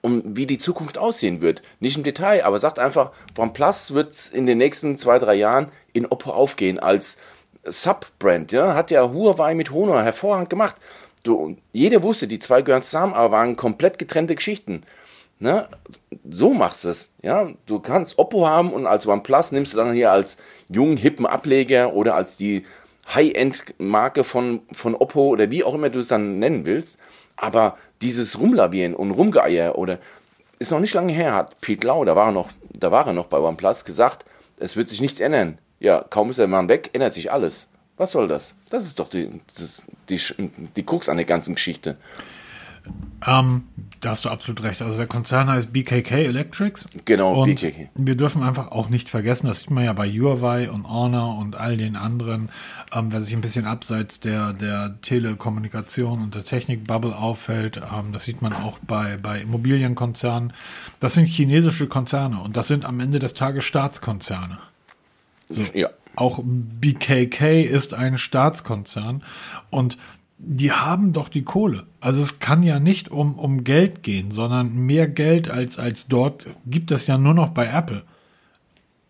um 0.00 0.22
wie 0.34 0.46
die 0.46 0.58
Zukunft 0.58 0.96
aussehen 0.96 1.42
wird. 1.42 1.60
Nicht 1.78 1.98
im 1.98 2.04
Detail, 2.04 2.44
aber 2.44 2.58
sagt 2.58 2.78
einfach, 2.78 3.12
OnePlus 3.36 3.92
wird 3.92 4.30
in 4.32 4.46
den 4.46 4.56
nächsten 4.56 4.96
zwei, 4.96 5.18
drei 5.18 5.34
Jahren 5.34 5.70
in 5.92 6.06
Oppo 6.06 6.30
aufgehen 6.30 6.78
als 6.78 7.18
Sub-Brand. 7.64 8.52
Ja? 8.52 8.74
Hat 8.74 8.90
ja 8.90 9.10
Huawei 9.10 9.54
mit 9.54 9.70
Honor 9.70 10.02
hervorragend 10.02 10.50
gemacht. 10.50 10.76
Du, 11.22 11.56
jeder 11.72 12.02
wusste, 12.02 12.26
die 12.26 12.38
zwei 12.38 12.62
gehören 12.62 12.82
zusammen, 12.82 13.14
aber 13.14 13.32
waren 13.32 13.56
komplett 13.56 13.98
getrennte 13.98 14.34
Geschichten. 14.34 14.82
Ne? 15.38 15.68
So 16.28 16.52
machst 16.52 16.84
du 16.84 16.88
es. 16.88 17.10
Ja? 17.22 17.48
Du 17.66 17.80
kannst 17.80 18.18
Oppo 18.18 18.46
haben 18.46 18.72
und 18.72 18.86
als 18.86 19.06
OnePlus 19.06 19.52
nimmst 19.52 19.72
du 19.72 19.78
dann 19.78 19.94
hier 19.94 20.12
als 20.12 20.36
jungen, 20.68 20.96
hippen 20.96 21.26
Ableger 21.26 21.94
oder 21.94 22.14
als 22.14 22.36
die 22.36 22.64
High-End-Marke 23.12 24.24
von, 24.24 24.60
von 24.72 24.94
Oppo 24.94 25.28
oder 25.28 25.50
wie 25.50 25.64
auch 25.64 25.74
immer 25.74 25.90
du 25.90 26.00
es 26.00 26.08
dann 26.08 26.38
nennen 26.38 26.66
willst. 26.66 26.98
Aber 27.36 27.76
dieses 28.02 28.38
Rumlavieren 28.38 28.94
und 28.94 29.10
Rumgeier 29.10 29.76
oder 29.76 29.98
ist 30.58 30.70
noch 30.70 30.80
nicht 30.80 30.94
lange 30.94 31.12
her, 31.12 31.34
hat 31.34 31.60
Pete 31.60 31.86
Lau, 31.86 32.04
da 32.04 32.14
war 32.16 32.28
er 32.28 32.32
noch, 32.32 32.50
da 32.72 32.90
war 32.90 33.06
er 33.06 33.12
noch 33.12 33.26
bei 33.26 33.38
OnePlus, 33.38 33.84
gesagt, 33.84 34.24
es 34.58 34.76
wird 34.76 34.88
sich 34.88 35.00
nichts 35.00 35.20
ändern. 35.20 35.58
Ja, 35.84 36.02
kaum 36.08 36.30
ist 36.30 36.38
der 36.38 36.48
Mann 36.48 36.70
weg, 36.70 36.88
ändert 36.94 37.12
sich 37.12 37.30
alles. 37.30 37.66
Was 37.98 38.12
soll 38.12 38.26
das? 38.26 38.54
Das 38.70 38.86
ist 38.86 38.98
doch 38.98 39.08
die, 39.10 39.42
das, 39.58 39.82
die, 40.08 40.18
die 40.74 40.82
Krux 40.82 41.10
an 41.10 41.18
der 41.18 41.26
ganzen 41.26 41.56
Geschichte. 41.56 41.98
Ähm, 43.26 43.64
da 44.00 44.10
hast 44.10 44.24
du 44.24 44.30
absolut 44.30 44.62
recht. 44.62 44.80
Also 44.80 44.96
der 44.96 45.06
Konzern 45.06 45.50
heißt 45.50 45.74
BKK 45.74 46.24
Electrics. 46.24 46.88
Genau, 47.04 47.42
und 47.42 47.54
BKK. 47.54 47.90
Wir 47.96 48.16
dürfen 48.16 48.42
einfach 48.42 48.72
auch 48.72 48.88
nicht 48.88 49.10
vergessen, 49.10 49.46
das 49.46 49.58
sieht 49.58 49.70
man 49.70 49.84
ja 49.84 49.92
bei 49.92 50.08
Huawei 50.08 50.70
und 50.70 50.88
Honor 50.88 51.36
und 51.36 51.54
all 51.54 51.76
den 51.76 51.96
anderen, 51.96 52.48
ähm, 52.94 53.12
wer 53.12 53.20
sich 53.20 53.34
ein 53.34 53.42
bisschen 53.42 53.66
abseits 53.66 54.20
der, 54.20 54.54
der 54.54 54.98
Telekommunikation 55.02 56.22
und 56.22 56.34
der 56.34 56.46
Technikbubble 56.46 57.14
auffällt, 57.14 57.76
ähm, 57.76 58.14
das 58.14 58.24
sieht 58.24 58.40
man 58.40 58.54
auch 58.54 58.78
bei, 58.78 59.18
bei 59.18 59.42
Immobilienkonzernen. 59.42 60.54
Das 60.98 61.12
sind 61.12 61.26
chinesische 61.26 61.88
Konzerne 61.88 62.40
und 62.40 62.56
das 62.56 62.68
sind 62.68 62.86
am 62.86 63.00
Ende 63.00 63.18
des 63.18 63.34
Tages 63.34 63.64
Staatskonzerne. 63.64 64.56
Ja. 65.48 65.90
Auch 66.16 66.40
BKK 66.44 67.62
ist 67.62 67.94
ein 67.94 68.18
Staatskonzern 68.18 69.24
und 69.70 69.98
die 70.38 70.72
haben 70.72 71.12
doch 71.12 71.28
die 71.28 71.42
Kohle. 71.42 71.84
Also 72.00 72.22
es 72.22 72.38
kann 72.38 72.62
ja 72.62 72.78
nicht 72.78 73.10
um, 73.10 73.38
um 73.38 73.64
Geld 73.64 74.02
gehen, 74.02 74.30
sondern 74.30 74.74
mehr 74.74 75.08
Geld 75.08 75.48
als, 75.48 75.78
als 75.78 76.08
dort 76.08 76.46
gibt 76.66 76.90
es 76.90 77.06
ja 77.06 77.18
nur 77.18 77.34
noch 77.34 77.50
bei 77.50 77.66
Apple. 77.66 78.02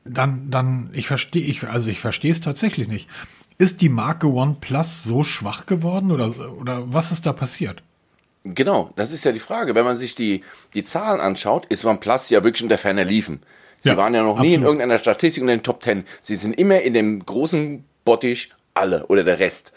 Dann, 0.05 0.51
dann, 0.51 0.91
ich 0.93 1.07
verstehe, 1.07 1.45
ich, 1.45 1.67
also 1.67 1.89
ich 1.91 1.99
verstehe 1.99 2.33
es 2.33 2.41
tatsächlich 2.41 2.89
nicht. 2.89 3.09
Ist 3.57 3.81
die 3.81 3.89
Marke 3.89 4.27
OnePlus 4.27 5.05
so 5.05 5.25
schwach 5.25 5.67
geworden 5.67 6.11
oder, 6.11 6.53
oder 6.59 6.93
was 6.93 7.11
ist 7.11 7.27
da 7.27 7.33
passiert? 7.33 7.83
Genau, 8.45 8.93
das 8.97 9.13
ist 9.13 9.25
ja 9.25 9.33
die 9.33 9.39
Frage. 9.39 9.75
Wenn 9.75 9.87
man 9.87 9.97
sich 9.97 10.15
die, 10.15 10.43
die 10.75 10.85
Zahlen 10.85 11.21
anschaut, 11.21 11.65
ist 11.67 11.85
OnePlus 11.85 12.29
ja 12.29 12.45
wirklich 12.45 12.63
unter 12.63 12.77
ferner 12.77 13.05
Liefen. 13.05 13.41
Sie 13.85 13.91
Ja, 13.91 13.99
waren 13.99 14.15
ja 14.15 14.23
noch 14.23 14.41
nie 14.41 14.47
in 14.49 14.55
absolut. 14.55 14.65
irgendeiner 14.65 14.99
Statistik 14.99 15.43
in 15.43 15.47
den 15.47 15.63
Top 15.63 15.81
Ten. 15.81 16.05
Sie 16.23 16.37
sind 16.37 16.55
immer 16.59 16.81
in 16.81 16.95
dem 16.95 17.25
großen 17.25 17.85
Bottich 18.07 18.51
alle 18.73 19.07
oder 19.09 19.25
der 19.25 19.39
Rest. 19.39 19.75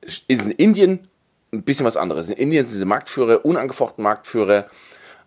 Ist 0.00 0.24
in 0.28 0.50
Indien 0.50 1.08
ein 1.52 1.62
bisschen 1.62 1.84
was 1.84 1.98
anderes. 1.98 2.30
In 2.30 2.38
Indien 2.38 2.64
sind 2.64 2.78
sie 2.78 2.84
Marktführer, 2.86 3.44
unangefochten 3.44 4.02
Marktführer, 4.02 4.66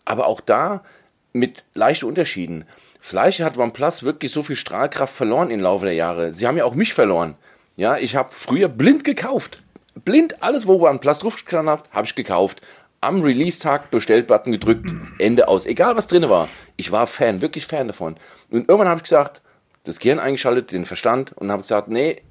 aber 0.04 0.26
auch 0.26 0.42
da 0.42 0.84
mit 1.32 1.64
leichten 1.76 2.08
Unterschieden. 2.08 2.66
Vielleicht 3.00 3.40
hat 3.42 3.56
OnePlus 3.56 4.02
wirklich 4.02 4.32
so 4.32 4.42
viel 4.42 4.56
Strahlkraft 4.56 5.14
verloren 5.16 5.52
im 5.52 5.60
Laufe 5.60 5.86
der 5.86 5.94
Jahre. 5.94 6.34
Sie 6.34 6.48
haben 6.48 6.58
ja 6.58 6.66
auch 6.66 6.74
mich 6.74 6.96
verloren. 6.96 7.36
Ja, 7.76 7.98
ich 8.00 8.16
habe 8.16 8.30
früher 8.32 8.68
blind 8.68 9.04
gekauft. 9.04 9.62
Blind 9.94 10.42
alles, 10.42 10.66
wo 10.66 10.84
OnePlus 10.88 11.20
draufgestanden 11.20 11.72
hat, 11.72 11.84
habe 11.92 12.08
ich 12.08 12.16
gekauft. 12.16 12.62
Am 13.08 13.22
Release-Tag 13.22 13.90
Bestellbutton 13.90 14.52
gedrückt, 14.52 14.86
Ende 15.18 15.48
aus. 15.48 15.66
Egal 15.66 15.96
was 15.96 16.08
drin 16.08 16.28
war. 16.28 16.50
Ich 16.76 16.92
war 16.92 17.08
Fan, 17.08 17.42
wirklich 17.42 17.66
Fan 17.66 17.88
davon. 17.88 18.18
Und 18.50 18.68
irgendwann 18.68 18.90
habe 18.90 18.98
ich 18.98 19.04
gesagt, 19.04 19.42
das 19.86 20.00
Gehirn 20.00 20.20
eingeschaltet, 20.20 20.74
den 20.74 20.86
Verstand 20.86 21.32
und 21.32 21.50
habe 21.50 21.62
gesagt, 21.62 21.88
nee, 21.88 22.22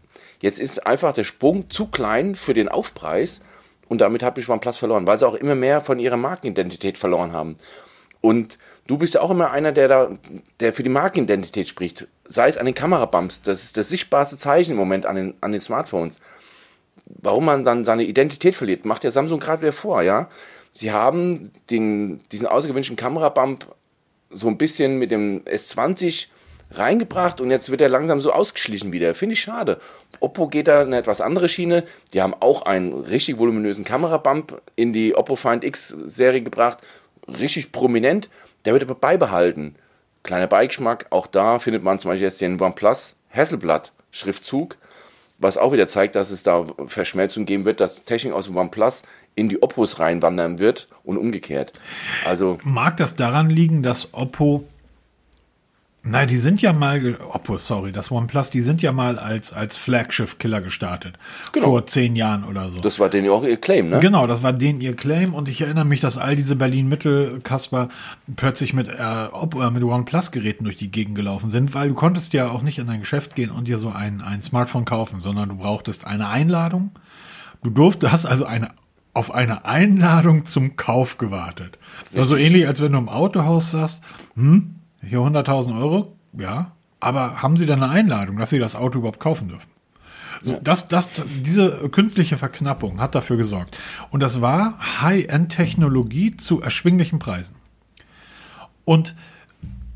jetzt 0.40 0.58
ist 0.58 0.86
einfach 0.86 1.14
der 1.14 1.24
Sprung 1.24 1.70
zu 1.70 1.86
klein 1.86 2.34
für 2.34 2.52
den 2.52 2.68
Aufpreis 2.68 3.40
und 3.88 4.02
damit 4.02 4.22
habe 4.22 4.38
ich 4.38 4.50
OnePlus 4.50 4.76
verloren, 4.76 5.06
weil 5.06 5.18
sie 5.18 5.26
auch 5.26 5.34
immer 5.34 5.54
mehr 5.54 5.80
von 5.80 5.98
ihrer 5.98 6.18
Markenidentität 6.18 6.98
verloren 6.98 7.32
haben. 7.32 7.56
Und 8.20 8.58
du 8.86 8.98
bist 8.98 9.14
ja 9.14 9.22
auch 9.22 9.30
immer 9.30 9.52
einer, 9.52 9.72
der 9.72 9.88
da, 9.88 10.10
der 10.60 10.74
für 10.74 10.82
die 10.82 10.90
Markenidentität 10.90 11.68
spricht. 11.68 12.06
Sei 12.26 12.50
es 12.50 12.58
an 12.58 12.66
den 12.66 12.74
Kamerabumps, 12.74 13.40
das 13.40 13.64
ist 13.64 13.78
das 13.78 13.88
sichtbarste 13.88 14.36
Zeichen 14.36 14.72
im 14.72 14.76
Moment 14.76 15.06
an 15.06 15.16
den, 15.16 15.34
an 15.40 15.52
den 15.52 15.60
Smartphones. 15.62 16.20
Warum 17.06 17.46
man 17.46 17.64
dann 17.64 17.86
seine 17.86 18.04
Identität 18.04 18.54
verliert, 18.54 18.84
macht 18.84 19.04
ja 19.04 19.10
Samsung 19.10 19.40
gerade 19.40 19.62
wieder 19.62 19.72
vor, 19.72 20.02
ja. 20.02 20.28
Sie 20.76 20.92
haben 20.92 21.52
den, 21.70 22.20
diesen 22.32 22.46
außergewöhnlichen 22.46 22.96
Kamerabump 22.96 23.74
so 24.28 24.46
ein 24.46 24.58
bisschen 24.58 24.98
mit 24.98 25.10
dem 25.10 25.42
S20 25.44 26.26
reingebracht 26.70 27.40
und 27.40 27.50
jetzt 27.50 27.70
wird 27.70 27.80
er 27.80 27.88
langsam 27.88 28.20
so 28.20 28.30
ausgeschlichen 28.30 28.92
wieder. 28.92 29.14
Finde 29.14 29.32
ich 29.32 29.40
schade. 29.40 29.80
Oppo 30.20 30.48
geht 30.48 30.68
da 30.68 30.82
eine 30.82 30.98
etwas 30.98 31.22
andere 31.22 31.48
Schiene. 31.48 31.84
Die 32.12 32.20
haben 32.20 32.34
auch 32.34 32.66
einen 32.66 32.92
richtig 32.92 33.38
voluminösen 33.38 33.84
Kamerabump 33.84 34.60
in 34.74 34.92
die 34.92 35.14
Oppo 35.14 35.34
Find 35.34 35.64
X 35.64 35.88
Serie 35.88 36.42
gebracht. 36.42 36.78
Richtig 37.26 37.72
prominent. 37.72 38.28
Der 38.66 38.74
wird 38.74 38.82
aber 38.82 38.96
beibehalten. 38.96 39.76
Kleiner 40.24 40.46
Beigeschmack. 40.46 41.06
Auch 41.08 41.26
da 41.26 41.58
findet 41.58 41.84
man 41.84 41.98
zum 41.98 42.10
Beispiel 42.10 42.26
jetzt 42.26 42.42
den 42.42 42.60
OnePlus 42.60 43.16
Hasselblatt 43.30 43.92
Schriftzug. 44.10 44.76
Was 45.38 45.58
auch 45.58 45.72
wieder 45.72 45.88
zeigt, 45.88 46.14
dass 46.14 46.30
es 46.30 46.42
da 46.42 46.64
Verschmelzung 46.86 47.44
geben 47.44 47.64
wird, 47.64 47.80
dass 47.80 48.04
Technik 48.04 48.32
aus 48.32 48.46
dem 48.46 48.56
OnePlus 48.56 49.02
in 49.34 49.48
die 49.48 49.62
Oppos 49.62 49.98
reinwandern 49.98 50.58
wird 50.58 50.88
und 51.04 51.18
umgekehrt. 51.18 51.72
Also 52.24 52.58
Mag 52.64 52.96
das 52.96 53.16
daran 53.16 53.50
liegen, 53.50 53.82
dass 53.82 54.14
Oppo 54.14 54.64
Nein, 56.08 56.28
die 56.28 56.36
sind 56.36 56.62
ja 56.62 56.72
mal, 56.72 57.18
Oppo, 57.32 57.58
sorry, 57.58 57.90
das 57.90 58.12
OnePlus, 58.12 58.50
die 58.50 58.60
sind 58.60 58.80
ja 58.80 58.92
mal 58.92 59.18
als, 59.18 59.52
als 59.52 59.76
Flagship-Killer 59.76 60.60
gestartet. 60.60 61.18
Genau. 61.52 61.66
Vor 61.66 61.86
zehn 61.86 62.14
Jahren 62.14 62.44
oder 62.44 62.70
so. 62.70 62.80
das 62.80 63.00
war 63.00 63.08
denen 63.08 63.26
ja 63.26 63.32
auch 63.32 63.42
ihr 63.42 63.56
Claim, 63.56 63.88
ne? 63.88 63.98
Genau, 63.98 64.28
das 64.28 64.44
war 64.44 64.52
denen 64.52 64.80
ihr 64.80 64.94
Claim 64.94 65.34
und 65.34 65.48
ich 65.48 65.60
erinnere 65.60 65.84
mich, 65.84 66.00
dass 66.00 66.16
all 66.16 66.36
diese 66.36 66.54
Berlin-Mittel-Kasper 66.54 67.88
plötzlich 68.36 68.72
mit, 68.72 68.88
äh, 68.88 69.28
Oppo, 69.32 69.60
äh, 69.60 69.70
mit 69.72 69.82
OnePlus-Geräten 69.82 70.64
durch 70.64 70.76
die 70.76 70.92
Gegend 70.92 71.16
gelaufen 71.16 71.50
sind, 71.50 71.74
weil 71.74 71.88
du 71.88 71.94
konntest 71.94 72.32
ja 72.34 72.48
auch 72.48 72.62
nicht 72.62 72.78
in 72.78 72.88
ein 72.88 73.00
Geschäft 73.00 73.34
gehen 73.34 73.50
und 73.50 73.66
dir 73.66 73.78
so 73.78 73.90
ein, 73.90 74.22
ein 74.22 74.42
Smartphone 74.42 74.84
kaufen, 74.84 75.18
sondern 75.18 75.48
du 75.48 75.56
brauchtest 75.56 76.06
eine 76.06 76.28
Einladung. 76.28 76.92
Du 77.64 77.70
durftest, 77.70 78.12
hast 78.12 78.26
also 78.26 78.44
eine, 78.44 78.68
auf 79.12 79.34
eine 79.34 79.64
Einladung 79.64 80.44
zum 80.44 80.76
Kauf 80.76 81.18
gewartet. 81.18 81.78
Das 82.10 82.18
war 82.18 82.24
so 82.26 82.36
ähnlich, 82.36 82.68
als 82.68 82.80
wenn 82.80 82.92
du 82.92 82.98
im 82.98 83.08
Autohaus 83.08 83.72
sagst, 83.72 84.02
hm, 84.36 84.76
hier 85.06 85.20
100.000 85.20 85.78
Euro, 85.78 86.16
ja, 86.32 86.72
aber 87.00 87.42
haben 87.42 87.56
Sie 87.56 87.66
denn 87.66 87.82
eine 87.82 87.92
Einladung, 87.92 88.36
dass 88.36 88.50
Sie 88.50 88.58
das 88.58 88.76
Auto 88.76 88.98
überhaupt 88.98 89.20
kaufen 89.20 89.48
dürfen? 89.48 89.70
So, 90.42 90.60
das, 90.62 90.88
das, 90.88 91.10
diese 91.42 91.88
künstliche 91.88 92.38
Verknappung 92.38 93.00
hat 93.00 93.14
dafür 93.14 93.36
gesorgt. 93.36 93.78
Und 94.10 94.22
das 94.22 94.40
war 94.40 94.78
High-End-Technologie 95.02 96.36
zu 96.36 96.60
erschwinglichen 96.60 97.18
Preisen. 97.18 97.56
Und 98.84 99.14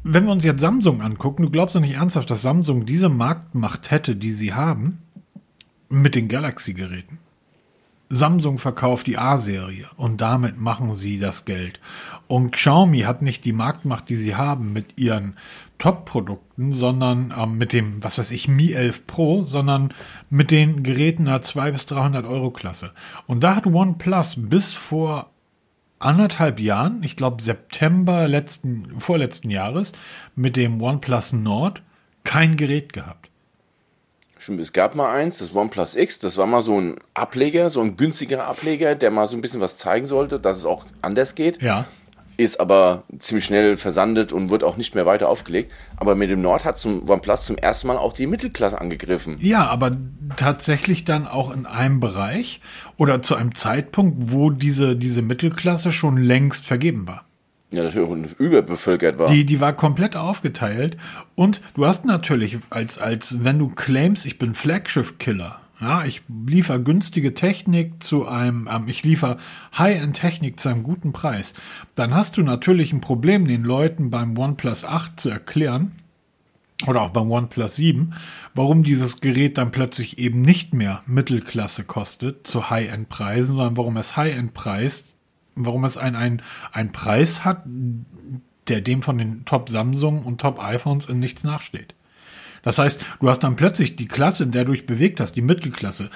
wenn 0.03 0.25
wir 0.25 0.33
uns 0.33 0.45
jetzt 0.45 0.61
Samsung 0.61 1.03
angucken, 1.03 1.43
du 1.43 1.51
glaubst 1.51 1.77
doch 1.77 1.81
nicht 1.81 1.95
ernsthaft, 1.95 2.31
dass 2.31 2.43
Samsung 2.43 2.87
diese 2.87 3.09
Marktmacht 3.09 3.91
hätte, 3.91 4.17
die 4.17 4.33
sie 4.33 4.55
haben, 4.55 5.03
mit 5.89 6.15
den 6.15 6.29
Galaxy-Geräten. 6.29 7.19
Samsung 8.09 8.59
verkauft 8.59 9.07
die 9.07 9.19
A-Serie 9.19 9.87
und 9.97 10.21
damit 10.21 10.59
machen 10.59 10.95
sie 10.95 11.19
das 11.19 11.45
Geld. 11.45 11.81
Und 12.31 12.53
Xiaomi 12.53 13.01
hat 13.01 13.23
nicht 13.23 13.45
die 13.45 13.53
Marktmacht, 13.53 14.09
die 14.09 14.15
sie 14.15 14.37
haben 14.37 14.73
mit 14.73 15.01
ihren 15.01 15.37
Top-Produkten, 15.81 16.73
sondern 16.73 17.35
ähm, 17.37 17.59
mit 17.59 17.73
dem, 17.73 18.05
was 18.05 18.19
weiß 18.19 18.31
ich, 18.31 18.47
Mi 18.47 18.73
11 18.73 19.09
Pro, 19.09 19.43
sondern 19.43 19.93
mit 20.29 20.53
den 20.53 20.85
Geräten 20.85 21.25
der 21.25 21.43
200 21.43 21.73
bis 21.73 21.87
300 21.87 22.27
Euro 22.27 22.53
Klasse. 22.53 22.93
Und 23.27 23.43
da 23.43 23.57
hat 23.57 23.67
OnePlus 23.67 24.49
bis 24.49 24.73
vor 24.73 25.31
anderthalb 25.99 26.61
Jahren, 26.61 27.03
ich 27.03 27.17
glaube 27.17 27.43
September 27.43 28.29
letzten, 28.29 29.01
vorletzten 29.01 29.51
Jahres, 29.51 29.91
mit 30.37 30.57
dem 30.57 30.81
OnePlus 30.81 31.33
Nord 31.33 31.83
kein 32.23 32.57
Gerät 32.57 32.93
gehabt. 32.93 33.29
Stimmt, 34.39 34.61
es 34.61 34.73
gab 34.73 34.95
mal 34.95 35.13
eins, 35.13 35.39
das 35.39 35.55
OnePlus 35.55 35.97
X, 35.97 36.21
das 36.21 36.39
war 36.39 36.47
mal 36.47 36.63
so 36.63 36.81
ein 36.81 37.01
Ableger, 37.13 37.69
so 37.69 37.81
ein 37.81 37.97
günstigerer 37.97 38.45
Ableger, 38.45 38.95
der 38.95 39.11
mal 39.11 39.29
so 39.29 39.37
ein 39.37 39.41
bisschen 39.41 39.61
was 39.61 39.77
zeigen 39.77 40.07
sollte, 40.07 40.39
dass 40.39 40.57
es 40.57 40.65
auch 40.65 40.87
anders 41.03 41.35
geht. 41.35 41.61
Ja. 41.61 41.87
Ist 42.41 42.59
aber 42.59 43.05
ziemlich 43.19 43.45
schnell 43.45 43.77
versandet 43.77 44.33
und 44.33 44.49
wird 44.49 44.65
auch 44.65 44.79
nicht 44.79 44.95
mehr 44.95 45.05
weiter 45.05 45.29
aufgelegt. 45.29 45.71
Aber 45.99 46.15
mit 46.15 46.31
dem 46.31 46.41
Nord 46.41 46.65
hat 46.65 46.79
zum 46.79 47.07
OnePlus 47.07 47.45
zum 47.45 47.59
ersten 47.59 47.89
Mal 47.89 47.99
auch 47.99 48.15
die 48.15 48.27
Mittelklasse 48.27 48.81
angegriffen. 48.81 49.37
Ja, 49.43 49.67
aber 49.67 49.99
tatsächlich 50.39 51.05
dann 51.05 51.29
auch 51.29 51.55
in 51.55 51.67
einem 51.67 52.01
Bereich 52.01 52.63
oder 52.97 53.21
zu 53.21 53.37
einem 53.37 53.55
Zeitpunkt, 53.55 54.33
wo 54.33 54.49
diese, 54.49 54.97
diese 54.97 55.21
Mittelklasse 55.21 55.93
schon 55.93 56.17
längst 56.17 56.65
vergeben 56.65 57.07
war. 57.07 57.27
Ja, 57.75 57.83
natürlich 57.83 58.09
überbevölkert 58.39 59.19
war. 59.19 59.29
Die, 59.29 59.45
die 59.45 59.61
war 59.61 59.75
komplett 59.75 60.17
aufgeteilt. 60.17 60.97
Und 61.35 61.61
du 61.75 61.85
hast 61.85 62.07
natürlich, 62.07 62.57
als, 62.71 62.99
als 62.99 63.45
wenn 63.45 63.59
du 63.59 63.69
claimst, 63.69 64.25
ich 64.25 64.39
bin 64.39 64.55
Flagship-Killer, 64.55 65.61
ja, 65.81 66.05
ich 66.05 66.23
liefere 66.29 66.83
günstige 66.83 67.35
Technik 67.35 68.03
zu 68.03 68.27
einem, 68.27 68.69
ähm, 68.71 68.89
ich 68.89 69.03
liefere 69.03 69.39
High-End-Technik 69.77 70.61
zu 70.61 70.69
einem 70.69 70.83
guten 70.83 71.13
Preis, 71.13 71.55
dann 71.95 72.15
hast 72.15 72.37
du 72.37 72.43
natürlich 72.43 72.93
ein 72.93 73.01
Problem, 73.01 73.47
den 73.47 73.65
Leuten 73.65 74.11
beim 74.11 74.37
OnePlus 74.37 74.85
8 74.85 75.19
zu 75.19 75.31
erklären, 75.31 75.93
oder 76.87 77.03
auch 77.03 77.11
beim 77.11 77.31
OnePlus 77.31 77.77
7, 77.77 78.15
warum 78.55 78.83
dieses 78.83 79.21
Gerät 79.21 79.59
dann 79.59 79.71
plötzlich 79.71 80.19
eben 80.19 80.41
nicht 80.41 80.73
mehr 80.73 81.03
Mittelklasse 81.07 81.85
kostet 81.85 82.47
zu 82.47 82.71
High-End-Preisen, 82.71 83.55
sondern 83.55 83.77
warum 83.77 83.99
es 83.99 84.17
High-End-Preis 84.17 85.17
warum 85.55 85.85
es 85.85 85.97
ein, 85.97 86.17
ein, 86.17 86.43
ein 86.73 86.93
Preis 86.93 87.45
hat, 87.45 87.65
der 88.69 88.81
dem 88.81 89.03
von 89.03 89.19
den 89.19 89.45
Top 89.45 89.69
Samsung 89.69 90.23
und 90.25 90.41
Top 90.41 90.63
iPhones 90.63 91.07
in 91.07 91.19
nichts 91.19 91.45
nachsteht. 91.45 91.95
Das 92.63 92.79
heißt, 92.79 93.01
du 93.21 93.29
hast 93.29 93.41
dann 93.41 93.57
plötzlich 93.57 93.97
die 93.97 94.09
Klasse, 94.09 94.45
in 94.45 94.51
der 94.51 94.65
du 94.65 94.73
dich 94.73 94.87
bewegt 94.87 95.21
hast, 95.21 95.35
die 95.35 95.43
Mittelklasse, 95.43 96.11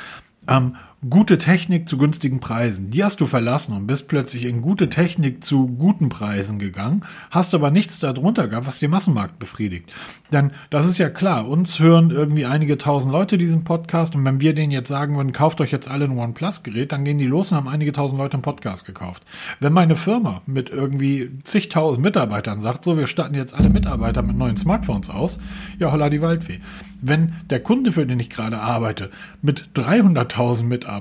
ähm, 0.49 0.77
gute 1.11 1.37
Technik 1.37 1.87
zu 1.89 1.99
günstigen 1.99 2.41
Preisen. 2.41 2.91
Die 2.91 3.05
hast 3.05 3.21
du 3.21 3.27
verlassen 3.27 3.77
und 3.77 3.87
bist 3.87 4.09
plötzlich 4.09 4.45
in 4.45 4.63
gute 4.63 4.89
Technik 4.89 5.45
zu 5.45 5.67
guten 5.67 6.09
Preisen 6.09 6.59
gegangen, 6.59 7.05
hast 7.31 7.55
aber 7.55 7.71
nichts 7.71 8.01
darunter 8.01 8.49
gehabt, 8.49 8.67
was 8.67 8.79
den 8.79 8.91
Massenmarkt 8.91 9.39
befriedigt. 9.39 9.93
Denn 10.33 10.53
das 10.71 10.87
ist 10.87 10.99
ja 10.99 11.11
klar, 11.11 11.47
uns 11.47 11.79
hören 11.79 12.11
irgendwie 12.11 12.47
einige 12.47 12.79
tausend 12.79 13.13
Leute 13.13 13.37
diesen 13.37 13.65
Podcast 13.65 14.15
und 14.15 14.25
wenn 14.25 14.41
wir 14.41 14.55
denen 14.55 14.73
jetzt 14.73 14.89
sagen 14.89 15.17
würden, 15.17 15.33
kauft 15.33 15.61
euch 15.61 15.73
jetzt 15.73 15.91
alle 15.91 16.07
ein 16.07 16.17
OnePlus-Gerät, 16.17 16.93
dann 16.93 17.05
gehen 17.05 17.19
die 17.19 17.27
los 17.27 17.51
und 17.51 17.59
haben 17.59 17.69
einige 17.69 17.93
tausend 17.93 18.19
Leute 18.19 18.35
einen 18.35 18.43
Podcast 18.43 18.87
gekauft. 18.87 19.25
Wenn 19.61 19.75
meine 19.75 19.97
Firma 19.97 20.41
mit 20.47 20.71
irgendwie 20.71 21.31
zigtausend 21.45 22.03
Mitarbeitern 22.03 22.63
sagt, 22.63 22.85
so, 22.85 22.97
wir 22.97 23.07
starten 23.07 23.35
jetzt 23.35 23.55
alle 23.55 23.69
Mitarbeiter 23.69 24.23
mit 24.23 24.39
neuen 24.39 24.57
Smartphones 24.57 25.11
aus, 25.11 25.39
ja, 25.79 25.93
holla 25.93 26.09
die 26.09 26.23
Waldfee. 26.23 26.61
Wenn 27.03 27.35
der 27.51 27.61
Kunde, 27.61 27.93
für 27.93 28.07
den 28.07 28.19
ich 28.19 28.31
gerade 28.31 28.61
arbeite, 28.61 29.11
mit 29.43 29.69
300.000 29.75 30.63
Mitarbeitern 30.65 30.94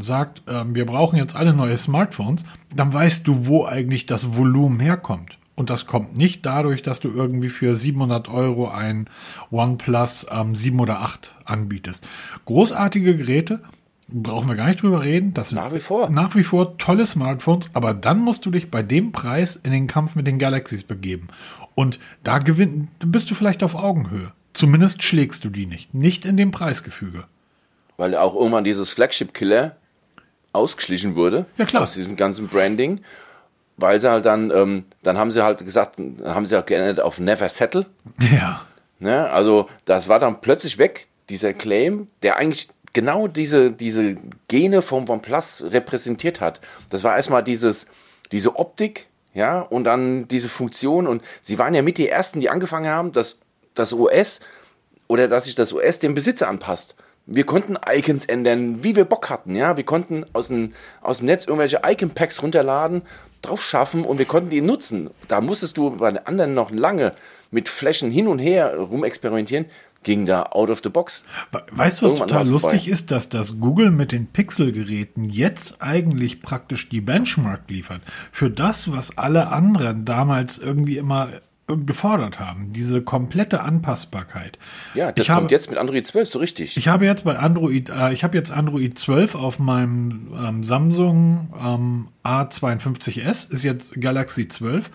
sagt, 0.00 0.42
äh, 0.48 0.64
wir 0.66 0.86
brauchen 0.86 1.16
jetzt 1.16 1.36
alle 1.36 1.52
neue 1.52 1.76
Smartphones, 1.76 2.44
dann 2.74 2.92
weißt 2.92 3.26
du, 3.26 3.46
wo 3.46 3.66
eigentlich 3.66 4.06
das 4.06 4.36
Volumen 4.36 4.80
herkommt. 4.80 5.38
Und 5.54 5.70
das 5.70 5.86
kommt 5.86 6.16
nicht 6.16 6.46
dadurch, 6.46 6.82
dass 6.82 7.00
du 7.00 7.08
irgendwie 7.08 7.48
für 7.48 7.74
700 7.74 8.28
Euro 8.28 8.68
ein 8.68 9.10
OnePlus 9.50 10.28
ähm, 10.30 10.54
7 10.54 10.78
oder 10.78 11.00
8 11.00 11.34
anbietest. 11.44 12.06
Großartige 12.44 13.16
Geräte, 13.16 13.60
brauchen 14.08 14.48
wir 14.48 14.56
gar 14.56 14.66
nicht 14.66 14.82
drüber 14.82 15.02
reden. 15.02 15.34
Das 15.34 15.50
sind 15.50 15.58
Nach 15.58 15.72
wie 15.72 15.80
vor. 15.80 16.10
Nach 16.10 16.34
wie 16.34 16.44
vor 16.44 16.78
tolle 16.78 17.06
Smartphones, 17.06 17.70
aber 17.74 17.94
dann 17.94 18.20
musst 18.20 18.46
du 18.46 18.50
dich 18.50 18.70
bei 18.70 18.82
dem 18.82 19.12
Preis 19.12 19.56
in 19.56 19.72
den 19.72 19.86
Kampf 19.86 20.14
mit 20.14 20.26
den 20.26 20.38
Galaxies 20.38 20.82
begeben. 20.82 21.28
Und 21.74 21.98
da 22.24 22.38
gewinn, 22.38 22.88
bist 23.00 23.30
du 23.30 23.34
vielleicht 23.34 23.62
auf 23.62 23.74
Augenhöhe. 23.74 24.32
Zumindest 24.52 25.02
schlägst 25.02 25.44
du 25.44 25.50
die 25.50 25.66
nicht. 25.66 25.94
Nicht 25.94 26.24
in 26.24 26.36
dem 26.36 26.50
Preisgefüge. 26.50 27.24
Weil 27.98 28.14
auch 28.16 28.34
irgendwann 28.34 28.64
dieses 28.64 28.90
Flagship-Killer 28.90 29.76
ausgeschlichen 30.52 31.14
wurde. 31.14 31.44
Ja, 31.58 31.66
klar. 31.66 31.82
Aus 31.82 31.92
diesem 31.92 32.16
ganzen 32.16 32.48
Branding. 32.48 33.02
Weil 33.76 34.00
sie 34.00 34.10
halt 34.10 34.24
dann, 34.24 34.50
ähm, 34.50 34.84
dann 35.02 35.18
haben 35.18 35.30
sie 35.30 35.44
halt 35.44 35.58
gesagt, 35.58 36.00
haben 36.24 36.46
sie 36.46 36.56
auch 36.56 36.64
geändert 36.64 37.00
auf 37.00 37.20
Never 37.20 37.48
Settle. 37.48 37.84
Ja. 38.32 38.62
Ne? 38.98 39.28
Also 39.30 39.68
das 39.84 40.08
war 40.08 40.18
dann 40.18 40.40
plötzlich 40.40 40.78
weg, 40.78 41.06
dieser 41.28 41.52
Claim, 41.52 42.08
der 42.22 42.36
eigentlich 42.36 42.68
genau 42.92 43.28
diese, 43.28 43.70
diese 43.70 44.16
Gene 44.48 44.82
vom 44.82 45.08
OnePlus 45.08 45.64
repräsentiert 45.70 46.40
hat. 46.40 46.60
Das 46.90 47.04
war 47.04 47.16
erstmal 47.16 47.44
dieses, 47.44 47.86
diese 48.32 48.56
Optik, 48.56 49.06
ja, 49.34 49.60
und 49.60 49.84
dann 49.84 50.26
diese 50.26 50.48
Funktion. 50.48 51.06
Und 51.06 51.22
sie 51.42 51.58
waren 51.58 51.74
ja 51.74 51.82
mit 51.82 51.98
die 51.98 52.08
Ersten, 52.08 52.40
die 52.40 52.50
angefangen 52.50 52.88
haben, 52.88 53.12
dass 53.12 53.38
das 53.74 53.92
OS 53.92 54.40
oder 55.06 55.28
dass 55.28 55.44
sich 55.44 55.54
das 55.54 55.72
OS 55.72 56.00
dem 56.00 56.14
Besitzer 56.14 56.48
anpasst. 56.48 56.96
Wir 57.30 57.44
konnten 57.44 57.76
Icons 57.86 58.24
ändern, 58.24 58.82
wie 58.82 58.96
wir 58.96 59.04
Bock 59.04 59.28
hatten, 59.28 59.54
ja. 59.54 59.76
Wir 59.76 59.84
konnten 59.84 60.24
aus 60.32 60.48
dem, 60.48 60.72
aus 61.02 61.18
dem 61.18 61.26
Netz 61.26 61.44
irgendwelche 61.44 61.82
Icon-Packs 61.86 62.42
runterladen, 62.42 63.02
drauf 63.42 63.62
schaffen 63.62 64.04
und 64.04 64.18
wir 64.18 64.24
konnten 64.24 64.48
die 64.50 64.62
nutzen. 64.62 65.10
Da 65.28 65.40
musstest 65.42 65.76
du 65.76 65.90
bei 65.90 66.10
den 66.10 66.26
anderen 66.26 66.54
noch 66.54 66.70
lange 66.70 67.12
mit 67.50 67.68
Flächen 67.68 68.10
hin 68.10 68.28
und 68.28 68.38
her 68.38 68.76
rumexperimentieren, 68.78 69.66
ging 70.04 70.24
da 70.26 70.44
out 70.44 70.70
of 70.70 70.80
the 70.82 70.88
box. 70.88 71.22
We- 71.52 71.64
Weißt 71.72 72.00
du, 72.00 72.06
was 72.06 72.12
Irgendwann 72.14 72.28
total 72.28 72.48
lustig 72.48 72.80
vorbei. 72.80 72.92
ist, 72.92 73.10
dass 73.10 73.28
das 73.28 73.60
Google 73.60 73.90
mit 73.90 74.12
den 74.12 74.26
Pixel-Geräten 74.28 75.24
jetzt 75.24 75.82
eigentlich 75.82 76.40
praktisch 76.40 76.88
die 76.88 77.00
Benchmark 77.02 77.62
liefert 77.68 78.00
für 78.32 78.48
das, 78.50 78.90
was 78.92 79.18
alle 79.18 79.48
anderen 79.48 80.04
damals 80.04 80.58
irgendwie 80.58 80.96
immer 80.96 81.28
gefordert 81.76 82.40
haben. 82.40 82.72
Diese 82.72 83.02
komplette 83.02 83.62
Anpassbarkeit. 83.62 84.58
Ja, 84.94 85.12
das 85.12 85.24
ich 85.24 85.30
habe, 85.30 85.42
kommt 85.42 85.50
jetzt 85.50 85.68
mit 85.68 85.78
Android 85.78 86.06
12 86.06 86.28
so 86.28 86.38
richtig. 86.38 86.76
Ich 86.76 86.88
habe 86.88 87.04
jetzt 87.04 87.24
bei 87.24 87.38
Android, 87.38 87.90
äh, 87.90 88.12
ich 88.12 88.24
habe 88.24 88.36
jetzt 88.36 88.50
Android 88.50 88.98
12 88.98 89.34
auf 89.34 89.58
meinem 89.58 90.32
ähm, 90.42 90.62
Samsung 90.62 91.52
ähm, 91.62 92.08
A52s, 92.24 93.52
ist 93.52 93.62
jetzt 93.64 94.00
Galaxy 94.00 94.48
12. 94.48 94.90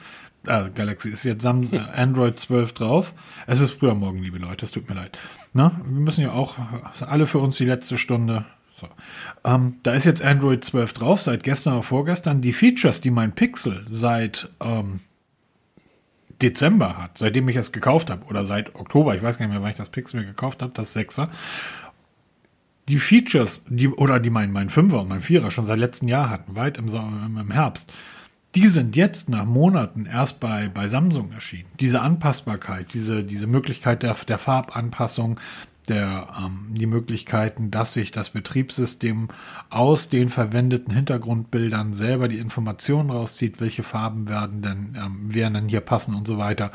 Äh, 0.48 0.70
Galaxy 0.74 1.10
ist 1.10 1.24
jetzt 1.24 1.44
Sam 1.44 1.70
äh, 1.72 1.80
Android 1.94 2.40
12 2.40 2.74
drauf. 2.74 3.14
Es 3.46 3.60
ist 3.60 3.74
früher 3.74 3.94
morgen, 3.94 4.20
liebe 4.20 4.40
Leute, 4.40 4.66
es 4.66 4.72
tut 4.72 4.90
mir 4.90 4.96
leid. 4.96 5.18
Na, 5.54 5.80
wir 5.86 6.00
müssen 6.00 6.22
ja 6.22 6.32
auch 6.32 6.58
alle 7.02 7.28
für 7.28 7.38
uns 7.38 7.58
die 7.58 7.66
letzte 7.66 8.00
Stunde. 8.00 8.46
So. 8.74 8.88
Ähm, 9.44 9.76
da 9.84 9.94
ist 9.94 10.06
jetzt 10.06 10.24
Android 10.24 10.64
12 10.64 10.94
drauf, 10.94 11.22
seit 11.22 11.44
gestern 11.44 11.74
oder 11.74 11.84
vorgestern. 11.84 12.42
Die 12.42 12.54
Features, 12.54 13.02
die 13.02 13.12
mein 13.12 13.34
Pixel 13.34 13.86
seit 13.88 14.50
ähm, 14.60 15.02
Dezember 16.42 16.98
hat, 16.98 17.18
seitdem 17.18 17.48
ich 17.50 17.56
es 17.56 17.72
gekauft 17.72 18.10
habe, 18.10 18.26
oder 18.26 18.46
seit 18.46 18.76
Oktober, 18.76 19.16
ich 19.16 19.24
weiß 19.24 19.38
gar 19.38 19.46
nicht 19.46 19.54
mehr, 19.54 19.62
wann 19.62 19.72
ich 19.72 19.78
das 19.78 19.90
Pixel 19.90 20.26
gekauft 20.26 20.62
habe, 20.62 20.74
das 20.76 20.96
6er, 20.96 21.30
die 22.90 23.00
Features, 23.00 23.66
die, 23.70 23.88
oder 23.88 24.20
die 24.20 24.30
mein, 24.30 24.52
mein 24.52 24.70
Fünfer 24.70 25.02
und 25.02 25.08
mein 25.10 25.22
Vierer 25.22 25.52
schon 25.52 25.66
seit 25.66 25.80
letztem 25.80 26.08
Jahr 26.08 26.30
hatten, 26.30 26.56
weit 26.56 26.78
im, 26.78 26.88
im 26.88 27.52
Herbst, 27.52 27.92
die 28.56 28.68
sind 28.68 28.96
jetzt 28.96 29.30
nach 29.30 29.46
Monaten 29.46 30.06
erst 30.06 30.40
bei, 30.40 30.70
bei 30.72 30.88
Samsung 30.88 31.32
erschienen. 31.32 31.70
Diese 31.80 32.02
Anpassbarkeit, 32.02 32.94
diese, 32.94 33.24
diese 33.24 33.48
Möglichkeit 33.48 34.04
der, 34.04 34.16
der 34.28 34.38
Farbanpassung, 34.38 35.40
der, 35.90 36.28
ähm, 36.38 36.68
die 36.72 36.86
Möglichkeiten, 36.86 37.72
dass 37.72 37.94
sich 37.94 38.12
das 38.12 38.30
Betriebssystem 38.30 39.30
aus 39.70 40.10
den 40.10 40.30
verwendeten 40.30 40.94
Hintergrundbildern 40.94 41.94
selber 41.94 42.28
die 42.28 42.40
Informationen 42.40 43.10
rauszieht, 43.10 43.60
welche 43.60 43.84
Farben 43.84 44.28
werden 44.28 44.62
denn, 44.62 44.98
ähm, 44.98 45.34
werden 45.34 45.56
denn 45.56 45.70
hier 45.70 45.82
passen 45.82 46.16
und 46.16 46.28
so 46.28 46.38
weiter. 46.38 46.72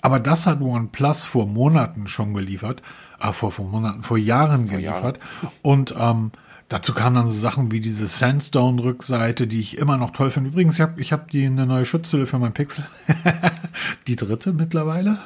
Aber 0.00 0.20
das 0.20 0.46
hat 0.46 0.60
OnePlus 0.60 1.24
vor 1.24 1.46
Monaten 1.46 2.06
schon 2.06 2.34
geliefert, 2.34 2.82
äh, 3.20 3.32
vor, 3.32 3.50
vor 3.50 3.66
Monaten, 3.66 4.02
vor 4.02 4.18
Jahren 4.18 4.68
vor 4.68 4.76
geliefert. 4.76 5.18
Jahren. 5.18 5.52
Und 5.62 5.94
ähm, 5.98 6.30
dazu 6.68 6.94
kamen 6.94 7.16
dann 7.16 7.28
so 7.28 7.38
Sachen 7.38 7.72
wie 7.72 7.80
diese 7.80 8.06
Sandstone-Rückseite, 8.06 9.48
die 9.48 9.60
ich 9.60 9.78
immer 9.78 9.96
noch 9.96 10.12
toll 10.12 10.30
finde. 10.30 10.50
Übrigens, 10.50 10.76
ich 10.76 10.80
habe 10.80 11.00
ich 11.00 11.12
hab 11.12 11.30
die 11.30 11.46
eine 11.46 11.66
neue 11.66 11.84
Schutzhülle 11.84 12.26
für 12.26 12.38
mein 12.38 12.52
Pixel. 12.52 12.86
die 14.06 14.14
dritte 14.14 14.52
mittlerweile. 14.52 15.18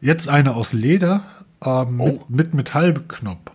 Jetzt 0.00 0.28
eine 0.28 0.54
aus 0.54 0.72
Leder 0.72 1.22
äh, 1.64 1.84
mit, 1.84 2.20
oh. 2.20 2.24
mit 2.28 2.54
Metallknopf. 2.54 3.50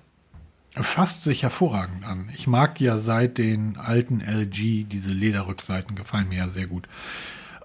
Fasst 0.76 1.24
sich 1.24 1.44
hervorragend 1.44 2.06
an. 2.06 2.30
Ich 2.36 2.48
mag 2.48 2.80
ja 2.80 3.00
seit 3.00 3.38
den 3.38 3.78
alten 3.78 4.22
LG 4.22 4.88
diese 4.88 5.12
Lederrückseiten, 5.12 5.96
gefallen 5.96 6.30
mir 6.30 6.38
ja 6.38 6.50
sehr 6.50 6.68
gut. 6.68 6.88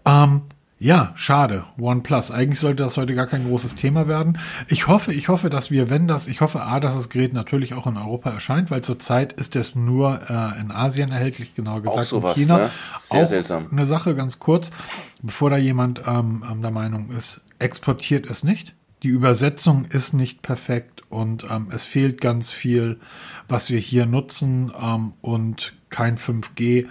Ähm, 0.07 0.43
ja, 0.79 1.13
schade. 1.15 1.65
OnePlus. 1.79 2.31
Eigentlich 2.31 2.59
sollte 2.59 2.83
das 2.83 2.97
heute 2.97 3.15
gar 3.15 3.27
kein 3.27 3.47
großes 3.47 3.77
Thema 3.77 4.09
werden. 4.09 4.39
Ich 4.69 4.87
hoffe, 4.87 5.13
ich 5.13 5.29
hoffe, 5.29 5.49
dass 5.49 5.71
wir, 5.71 5.89
wenn 5.89 6.09
das, 6.09 6.27
ich 6.27 6.41
hoffe 6.41 6.63
A, 6.63 6.81
dass 6.81 6.95
das 6.95 7.09
Gerät 7.09 7.33
natürlich 7.33 7.75
auch 7.75 7.87
in 7.87 7.97
Europa 7.97 8.31
erscheint, 8.31 8.71
weil 8.71 8.83
zurzeit 8.83 9.33
ist 9.33 9.55
es 9.55 9.75
nur 9.77 10.21
äh, 10.29 10.61
in 10.61 10.71
Asien 10.71 11.13
erhältlich, 11.13 11.55
genau 11.55 11.81
gesagt 11.81 12.09
sowas, 12.09 12.37
in 12.37 12.43
China. 12.43 12.59
Ne? 12.59 12.71
Sehr 12.99 13.23
auch 13.23 13.29
seltsam. 13.29 13.69
Eine 13.71 13.87
Sache 13.87 14.15
ganz 14.15 14.41
kurz, 14.41 14.73
bevor 15.23 15.51
da 15.51 15.57
jemand 15.57 16.03
ähm, 16.07 16.43
der 16.61 16.71
Meinung 16.71 17.11
ist, 17.11 17.43
exportiert 17.59 18.27
es 18.27 18.45
nicht 18.45 18.75
die 19.05 19.11
Übersetzung 19.11 19.85
ist 19.91 20.15
nicht 20.15 20.41
perfekt 20.41 21.03
und 21.11 21.45
ähm, 21.51 21.69
es 21.71 21.85
fehlt 21.85 22.23
ganz 22.23 22.51
viel, 22.51 22.99
was 23.49 23.69
wir 23.69 23.79
hier 23.79 24.07
nutzen 24.07 24.73
ähm, 24.81 25.13
und 25.21 25.75
kein 25.91 26.17
5G. 26.17 26.87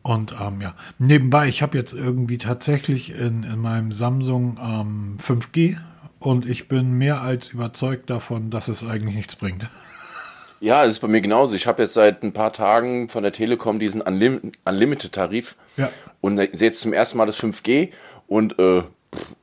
Und 0.00 0.34
ähm, 0.40 0.62
ja, 0.62 0.74
nebenbei, 0.98 1.46
ich 1.48 1.60
habe 1.60 1.76
jetzt 1.76 1.92
irgendwie 1.92 2.38
tatsächlich 2.38 3.10
in, 3.10 3.42
in 3.42 3.58
meinem 3.58 3.92
Samsung 3.92 4.58
ähm, 4.58 5.18
5G 5.20 5.76
und 6.18 6.48
ich 6.48 6.66
bin 6.66 6.94
mehr 6.94 7.20
als 7.20 7.48
überzeugt 7.48 8.08
davon, 8.08 8.50
dass 8.50 8.68
es 8.68 8.82
eigentlich 8.84 9.14
nichts 9.14 9.36
bringt. 9.36 9.68
Ja, 10.60 10.84
es 10.84 10.92
ist 10.92 11.00
bei 11.00 11.08
mir 11.08 11.20
genauso. 11.20 11.54
Ich 11.54 11.66
habe 11.66 11.82
jetzt 11.82 11.92
seit 11.92 12.22
ein 12.22 12.32
paar 12.32 12.50
Tagen 12.50 13.10
von 13.10 13.22
der 13.22 13.32
Telekom 13.32 13.78
diesen 13.78 14.00
Unlim 14.00 14.52
Unlimited-Tarif 14.64 15.56
ja. 15.76 15.90
und 16.22 16.38
sehe 16.38 16.68
jetzt 16.68 16.80
zum 16.80 16.94
ersten 16.94 17.18
Mal 17.18 17.26
das 17.26 17.38
5G 17.38 17.90
und 18.28 18.58
äh, 18.58 18.82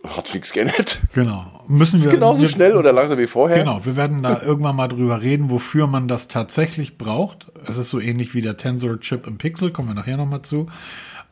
hat 0.07 0.33
nichts 0.33 0.51
geändert. 0.51 1.01
Genau. 1.13 1.63
Müssen 1.67 2.03
wir. 2.03 2.11
Genauso 2.11 2.41
wir, 2.41 2.49
schnell 2.49 2.75
oder 2.75 2.91
langsam 2.91 3.17
wie 3.17 3.27
vorher. 3.27 3.57
Genau. 3.57 3.85
Wir 3.85 3.95
werden 3.95 4.23
da 4.23 4.41
irgendwann 4.41 4.75
mal 4.75 4.87
drüber 4.87 5.21
reden, 5.21 5.49
wofür 5.49 5.87
man 5.87 6.07
das 6.07 6.27
tatsächlich 6.27 6.97
braucht. 6.97 7.51
Es 7.67 7.77
ist 7.77 7.89
so 7.89 7.99
ähnlich 7.99 8.33
wie 8.33 8.41
der 8.41 8.57
Tensor-Chip 8.57 9.27
im 9.27 9.37
Pixel. 9.37 9.71
Kommen 9.71 9.89
wir 9.89 9.95
nachher 9.95 10.17
nochmal 10.17 10.41
zu. 10.41 10.67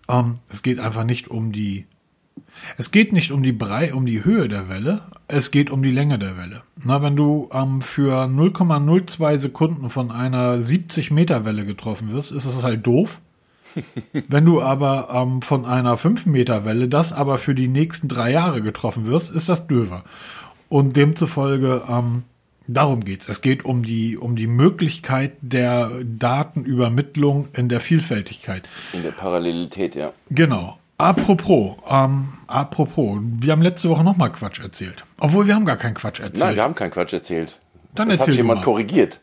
Ähm, 0.08 0.40
es 0.50 0.64
geht 0.64 0.80
einfach 0.80 1.04
nicht 1.04 1.30
um 1.30 1.52
die, 1.52 1.86
es 2.78 2.92
geht 2.92 3.14
nicht 3.14 3.32
um 3.32 3.44
die 3.44 3.52
Brei, 3.52 3.94
um 3.94 4.06
die 4.06 4.24
Höhe 4.24 4.48
der 4.48 4.70
Welle. 4.70 5.02
Es 5.28 5.52
geht 5.52 5.70
um 5.70 5.84
die 5.84 5.92
Länge 5.92 6.18
der 6.18 6.38
Welle. 6.38 6.64
Na, 6.84 7.02
wenn 7.02 7.16
du 7.16 7.50
ähm, 7.54 7.82
für 7.82 8.26
0,02 8.26 9.38
Sekunden 9.38 9.90
von 9.90 10.12
einer 10.12 10.62
70 10.62 11.12
Meter 11.12 11.46
Welle 11.46 11.66
getroffen 11.66 12.12
wirst, 12.12 12.32
ist 12.32 12.46
es 12.46 12.64
halt 12.64 12.86
doof. 12.86 13.22
Wenn 14.28 14.46
du 14.46 14.62
aber 14.62 15.10
ähm, 15.14 15.42
von 15.42 15.66
einer 15.66 15.98
5-Meter-Welle 15.98 16.88
das 16.88 17.14
aber 17.14 17.38
für 17.38 17.56
die 17.56 17.68
nächsten 17.68 18.08
drei 18.08 18.32
Jahre 18.32 18.62
getroffen 18.62 19.06
wirst, 19.06 19.34
ist 19.36 19.50
das 19.50 19.68
döver. 19.68 20.04
Und 20.70 20.96
demzufolge, 20.96 21.84
ähm, 21.90 22.24
darum 22.68 23.04
geht's. 23.04 23.28
Es 23.28 23.42
geht 23.42 23.66
um 23.66 23.84
die, 23.84 24.18
um 24.18 24.36
die 24.36 24.48
Möglichkeit 24.48 25.34
der 25.42 25.92
Datenübermittlung 26.04 27.48
in 27.54 27.70
der 27.70 27.82
Vielfältigkeit. 27.82 28.68
In 28.94 29.04
der 29.04 29.12
Parallelität, 29.12 29.96
ja. 29.96 30.14
Genau. 30.30 30.78
Apropos, 30.98 31.78
ähm, 31.90 32.28
apropos, 32.48 33.20
wir 33.22 33.54
haben 33.54 33.62
letzte 33.62 33.90
Woche 33.90 34.04
nochmal 34.04 34.32
Quatsch 34.34 34.60
erzählt. 34.60 35.06
Obwohl 35.18 35.48
wir 35.48 35.56
haben 35.56 35.64
gar 35.64 35.78
keinen 35.78 35.94
Quatsch 35.94 36.20
erzählt. 36.20 36.44
Nein, 36.44 36.56
wir 36.56 36.64
haben 36.64 36.76
keinen 36.76 36.92
Quatsch 36.92 37.14
erzählt. 37.14 37.58
Dann 37.96 38.10
das 38.10 38.20
erzähl 38.20 38.34
hat 38.34 38.38
jemand 38.38 38.60
mal. 38.60 38.66
korrigiert. 38.66 39.22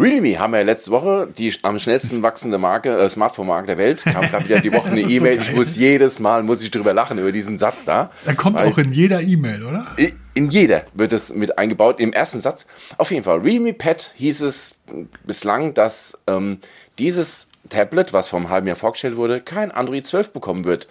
Realme 0.00 0.38
haben 0.38 0.52
wir 0.52 0.60
ja 0.60 0.64
letzte 0.64 0.90
Woche, 0.90 1.28
die 1.36 1.54
am 1.60 1.78
schnellsten 1.78 2.22
wachsende 2.22 2.56
Marke, 2.56 2.96
äh, 2.96 3.10
Smartphone-Marke 3.10 3.66
der 3.66 3.78
Welt, 3.78 4.02
kam 4.02 4.22
gerade 4.30 4.46
wieder 4.46 4.60
die 4.60 4.72
Woche 4.72 4.90
eine 4.90 5.00
E-Mail. 5.08 5.36
So 5.36 5.42
ich 5.42 5.52
muss 5.52 5.76
jedes 5.76 6.20
Mal, 6.20 6.42
muss 6.42 6.62
ich 6.62 6.70
drüber 6.70 6.94
lachen, 6.94 7.18
über 7.18 7.32
diesen 7.32 7.58
Satz 7.58 7.84
da. 7.84 8.10
Er 8.24 8.34
kommt 8.34 8.56
auch 8.58 8.78
in 8.78 8.92
jeder 8.92 9.20
E-Mail, 9.20 9.62
oder? 9.62 9.86
In 10.32 10.50
jeder 10.50 10.84
wird 10.94 11.12
es 11.12 11.34
mit 11.34 11.58
eingebaut, 11.58 12.00
im 12.00 12.14
ersten 12.14 12.40
Satz. 12.40 12.64
Auf 12.96 13.10
jeden 13.10 13.24
Fall, 13.24 13.40
Realme 13.40 13.74
Pad 13.74 14.12
hieß 14.14 14.40
es 14.40 14.78
bislang, 15.26 15.74
dass 15.74 16.16
ähm, 16.26 16.58
dieses 16.98 17.48
Tablet, 17.68 18.14
was 18.14 18.30
vom 18.30 18.48
halben 18.48 18.68
Jahr 18.68 18.76
vorgestellt 18.76 19.16
wurde, 19.16 19.40
kein 19.40 19.70
Android 19.70 20.06
12 20.06 20.32
bekommen 20.32 20.64
wird. 20.64 20.88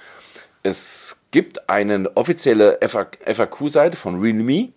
Es 0.62 1.18
gibt 1.32 1.68
eine 1.68 2.16
offizielle 2.16 2.80
FAQ-Seite 2.82 3.98
von 3.98 4.20
Realme, 4.20 4.70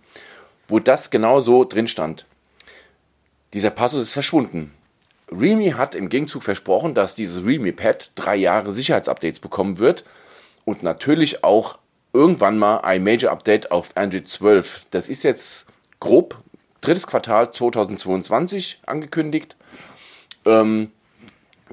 wo 0.69 0.79
das 0.79 1.11
genau 1.11 1.41
so 1.41 1.65
drin 1.65 1.87
stand. 1.87 2.25
Dieser 3.53 3.71
Passus 3.71 4.03
ist 4.03 4.13
verschwunden. 4.13 4.73
Realme 5.31 5.77
hat 5.77 5.95
im 5.95 6.09
Gegenzug 6.09 6.43
versprochen, 6.43 6.95
dass 6.95 7.15
dieses 7.15 7.45
Realme 7.45 7.73
Pad 7.73 8.11
drei 8.15 8.37
Jahre 8.37 8.73
Sicherheitsupdates 8.73 9.41
bekommen 9.41 9.79
wird 9.79 10.05
und 10.65 10.83
natürlich 10.83 11.45
auch 11.45 11.79
irgendwann 12.13 12.59
mal 12.59 12.79
ein 12.79 13.03
Major 13.03 13.31
Update 13.31 13.71
auf 13.71 13.97
Android 13.97 14.29
12. 14.29 14.87
Das 14.91 15.09
ist 15.09 15.23
jetzt 15.23 15.67
grob 16.01 16.39
drittes 16.81 17.07
Quartal 17.07 17.53
2022 17.53 18.81
angekündigt. 18.85 19.57
Ähm, 20.45 20.91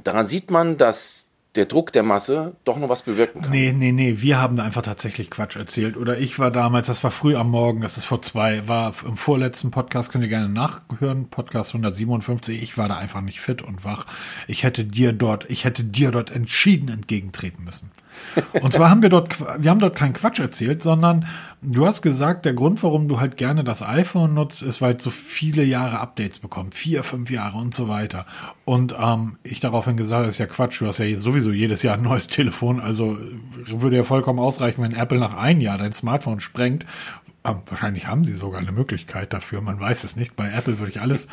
daran 0.03 0.27
sieht 0.27 0.51
man, 0.51 0.77
dass 0.77 1.25
der 1.55 1.65
Druck 1.65 1.91
der 1.91 2.03
Masse 2.03 2.55
doch 2.63 2.77
noch 2.77 2.89
was 2.89 3.01
bewirken 3.01 3.41
kann. 3.41 3.51
Nee, 3.51 3.73
nee, 3.75 3.91
nee, 3.91 4.17
wir 4.19 4.39
haben 4.39 4.55
da 4.55 4.63
einfach 4.63 4.83
tatsächlich 4.83 5.31
Quatsch 5.31 5.55
erzählt. 5.55 5.97
Oder 5.97 6.19
ich 6.19 6.37
war 6.37 6.51
damals, 6.51 6.87
das 6.87 7.03
war 7.03 7.11
früh 7.11 7.35
am 7.35 7.49
Morgen, 7.49 7.81
das 7.81 7.97
ist 7.97 8.05
vor 8.05 8.21
zwei, 8.21 8.67
war 8.67 8.93
im 9.03 9.17
vorletzten 9.17 9.71
Podcast, 9.71 10.11
könnt 10.11 10.23
ihr 10.23 10.29
gerne 10.29 10.49
nachhören, 10.49 11.27
Podcast 11.29 11.71
157. 11.71 12.61
Ich 12.61 12.77
war 12.77 12.87
da 12.87 12.97
einfach 12.97 13.21
nicht 13.21 13.41
fit 13.41 13.63
und 13.63 13.83
wach. 13.83 14.05
Ich 14.47 14.63
hätte 14.63 14.85
dir 14.85 15.11
dort, 15.11 15.49
ich 15.49 15.65
hätte 15.65 15.83
dir 15.83 16.11
dort 16.11 16.29
entschieden 16.29 16.89
entgegentreten 16.89 17.63
müssen. 17.63 17.91
Und 18.61 18.73
zwar 18.73 18.89
haben 18.89 19.01
wir 19.01 19.09
dort, 19.09 19.39
wir 19.61 19.69
haben 19.69 19.79
dort 19.79 19.95
keinen 19.95 20.13
Quatsch 20.13 20.39
erzählt, 20.39 20.83
sondern 20.83 21.25
du 21.61 21.85
hast 21.85 22.01
gesagt, 22.01 22.45
der 22.45 22.53
Grund, 22.53 22.81
warum 22.83 23.07
du 23.07 23.19
halt 23.19 23.37
gerne 23.37 23.63
das 23.63 23.81
iPhone 23.81 24.33
nutzt, 24.33 24.61
ist, 24.61 24.81
weil 24.81 24.95
es 24.95 25.03
so 25.03 25.09
viele 25.09 25.63
Jahre 25.63 25.99
Updates 25.99 26.39
bekommt. 26.39 26.75
Vier, 26.75 27.03
fünf 27.03 27.29
Jahre 27.31 27.57
und 27.57 27.73
so 27.73 27.87
weiter. 27.87 28.25
Und 28.65 28.95
ähm, 28.99 29.37
ich 29.43 29.59
daraufhin 29.59 29.97
gesagt, 29.97 30.27
das 30.27 30.35
ist 30.35 30.39
ja 30.39 30.45
Quatsch, 30.45 30.81
du 30.81 30.87
hast 30.87 30.99
ja 30.99 31.17
sowieso 31.17 31.51
jedes 31.51 31.83
Jahr 31.83 31.95
ein 31.95 32.03
neues 32.03 32.27
Telefon, 32.27 32.79
also 32.79 33.17
würde 33.67 33.97
ja 33.97 34.03
vollkommen 34.03 34.39
ausreichen, 34.39 34.81
wenn 34.83 34.93
Apple 34.93 35.19
nach 35.19 35.35
einem 35.35 35.61
Jahr 35.61 35.77
dein 35.77 35.91
Smartphone 35.93 36.39
sprengt. 36.39 36.85
Ähm, 37.45 37.57
wahrscheinlich 37.65 38.07
haben 38.07 38.25
sie 38.25 38.35
sogar 38.35 38.61
eine 38.61 38.71
Möglichkeit 38.71 39.33
dafür, 39.33 39.61
man 39.61 39.79
weiß 39.79 40.03
es 40.03 40.15
nicht. 40.15 40.35
Bei 40.35 40.49
Apple 40.51 40.79
würde 40.79 40.91
ich 40.91 41.01
alles 41.01 41.27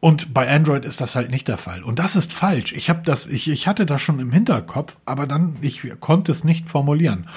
und 0.00 0.32
bei 0.32 0.48
Android 0.48 0.84
ist 0.84 1.00
das 1.00 1.16
halt 1.16 1.30
nicht 1.30 1.48
der 1.48 1.58
Fall. 1.58 1.82
Und 1.82 1.98
das 1.98 2.14
ist 2.14 2.32
falsch. 2.32 2.72
Ich 2.72 2.88
habe 2.88 3.02
das, 3.04 3.26
ich, 3.26 3.48
ich 3.48 3.66
hatte 3.66 3.84
das 3.84 4.00
schon 4.00 4.20
im 4.20 4.30
Hinterkopf, 4.30 4.96
aber 5.04 5.26
dann, 5.26 5.56
ich 5.60 5.82
konnte 6.00 6.30
es 6.30 6.44
nicht 6.44 6.68
formulieren. 6.68 7.28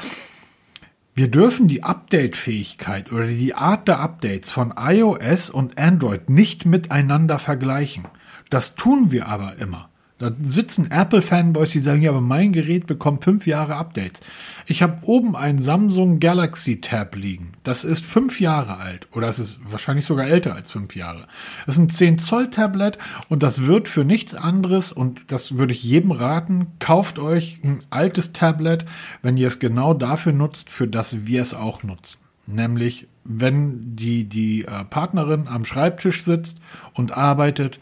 Wir 1.13 1.30
dürfen 1.30 1.67
die 1.67 1.84
Update-Fähigkeit 1.84 3.12
oder 3.12 3.28
die 3.28 3.54
Art 3.54 3.88
der 3.88 4.00
Updates 4.00 4.50
von 4.50 4.74
iOS 4.78 5.50
und 5.50 5.78
Android 5.78 6.30
nicht 6.30 6.65
miteinander 6.65 7.38
vergleichen. 7.38 8.08
Das 8.50 8.76
tun 8.76 9.12
wir 9.12 9.28
aber 9.28 9.58
immer. 9.58 9.91
Da 10.22 10.32
sitzen 10.40 10.92
Apple-Fanboys, 10.92 11.72
die 11.72 11.80
sagen, 11.80 12.04
ja, 12.04 12.12
aber 12.12 12.22
mein 12.22 12.54
Gerät 12.54 12.86
bekommt 12.86 13.24
fünf 13.24 13.48
Jahre 13.48 13.76
Updates. 13.76 14.22
Ich 14.68 14.84
habe 14.84 15.00
oben 15.02 15.36
ein 15.36 15.58
Samsung 15.58 16.20
Galaxy 16.20 16.80
Tab 16.80 17.16
liegen. 17.16 17.54
Das 17.64 17.84
ist 17.84 18.06
fünf 18.06 18.40
Jahre 18.40 18.78
alt. 18.78 19.08
Oder 19.14 19.30
es 19.30 19.40
ist 19.40 19.62
wahrscheinlich 19.72 20.06
sogar 20.06 20.28
älter 20.28 20.54
als 20.54 20.70
fünf 20.70 20.96
Jahre. 20.96 21.28
Das 21.66 21.74
ist 21.74 21.82
ein 21.82 21.90
10 21.90 22.20
Zoll 22.20 22.52
Tablet 22.52 23.00
und 23.30 23.42
das 23.42 23.66
wird 23.66 23.88
für 23.88 24.06
nichts 24.06 24.36
anderes, 24.36 24.92
und 24.92 25.22
das 25.26 25.58
würde 25.58 25.74
ich 25.74 25.84
jedem 25.84 26.12
raten, 26.12 26.68
kauft 26.78 27.18
euch 27.18 27.60
ein 27.64 27.82
altes 27.90 28.32
Tablet, 28.32 28.86
wenn 29.24 29.38
ihr 29.38 29.48
es 29.48 29.58
genau 29.58 29.96
dafür 29.96 30.34
nutzt, 30.34 30.70
für 30.70 30.88
das 30.88 31.26
wir 31.26 31.42
es 31.42 31.56
auch 31.56 31.82
nutzen. 31.82 32.20
Nämlich, 32.46 33.08
wenn 33.24 33.96
die, 33.96 34.26
die 34.26 34.66
äh, 34.66 34.86
Partnerin 34.86 35.48
am 35.48 35.66
Schreibtisch 35.66 36.22
sitzt 36.22 36.60
und 36.94 37.18
arbeitet, 37.18 37.80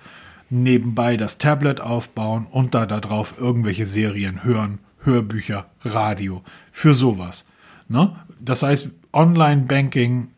nebenbei 0.50 1.18
das 1.18 1.38
Tablet 1.38 1.82
aufbauen 1.82 2.48
und 2.50 2.74
da 2.76 2.86
darauf 2.86 3.36
irgendwelche 3.40 3.86
Serien 3.86 4.44
hören, 4.44 4.80
Hörbücher, 5.02 5.66
Radio, 5.84 6.44
für 6.72 6.94
sowas. 6.94 7.46
Ne? 7.88 8.16
Das 8.40 8.64
heißt, 8.64 8.92
Online-Banking, 9.14 10.30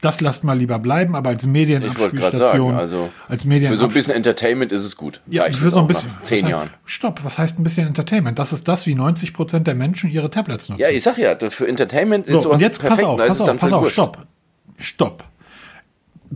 das 0.00 0.20
lasst 0.20 0.44
mal 0.44 0.58
lieber 0.58 0.78
bleiben, 0.78 1.14
aber 1.16 1.30
als 1.30 1.46
Medienabspielstation, 1.46 2.70
sagen, 2.72 2.78
also 2.78 3.10
als 3.28 3.42
für 3.42 3.48
Medien 3.48 3.76
so 3.76 3.84
ein 3.84 3.90
bisschen 3.92 4.14
Entertainment 4.14 4.70
ist 4.72 4.84
es 4.84 4.96
gut. 4.96 5.20
ja, 5.26 5.42
Reicht 5.44 5.54
ich 5.56 5.60
will 5.62 5.68
es 5.68 5.74
so 5.74 5.80
ein 5.80 5.86
bisschen. 5.86 6.10
Zehn 6.22 6.46
Jahren. 6.46 6.68
Heißt, 6.68 6.78
stopp, 6.84 7.20
was 7.24 7.38
heißt 7.38 7.58
ein 7.58 7.62
bisschen 7.64 7.86
Entertainment? 7.86 8.38
Das 8.38 8.52
ist 8.52 8.68
das, 8.68 8.86
wie 8.86 8.94
90 8.94 9.32
Prozent 9.32 9.66
der 9.66 9.74
Menschen 9.74 10.10
ihre 10.10 10.28
Tablets 10.28 10.68
nutzen. 10.68 10.82
Ja, 10.82 10.90
ich 10.90 11.02
sag 11.02 11.16
ja, 11.16 11.36
für 11.50 11.66
Entertainment 11.66 12.26
ist 12.26 12.32
So, 12.32 12.40
sowas 12.42 12.56
und 12.56 12.60
jetzt 12.60 12.80
perfekt. 12.80 13.00
pass 13.00 13.08
auf, 13.08 13.20
ist 13.20 13.28
pass 13.28 13.40
auf, 13.40 13.58
pass 13.58 13.68
für 13.70 13.76
auf, 13.76 13.82
wurscht. 13.82 13.92
stopp. 13.94 14.26
Stopp. 14.76 15.24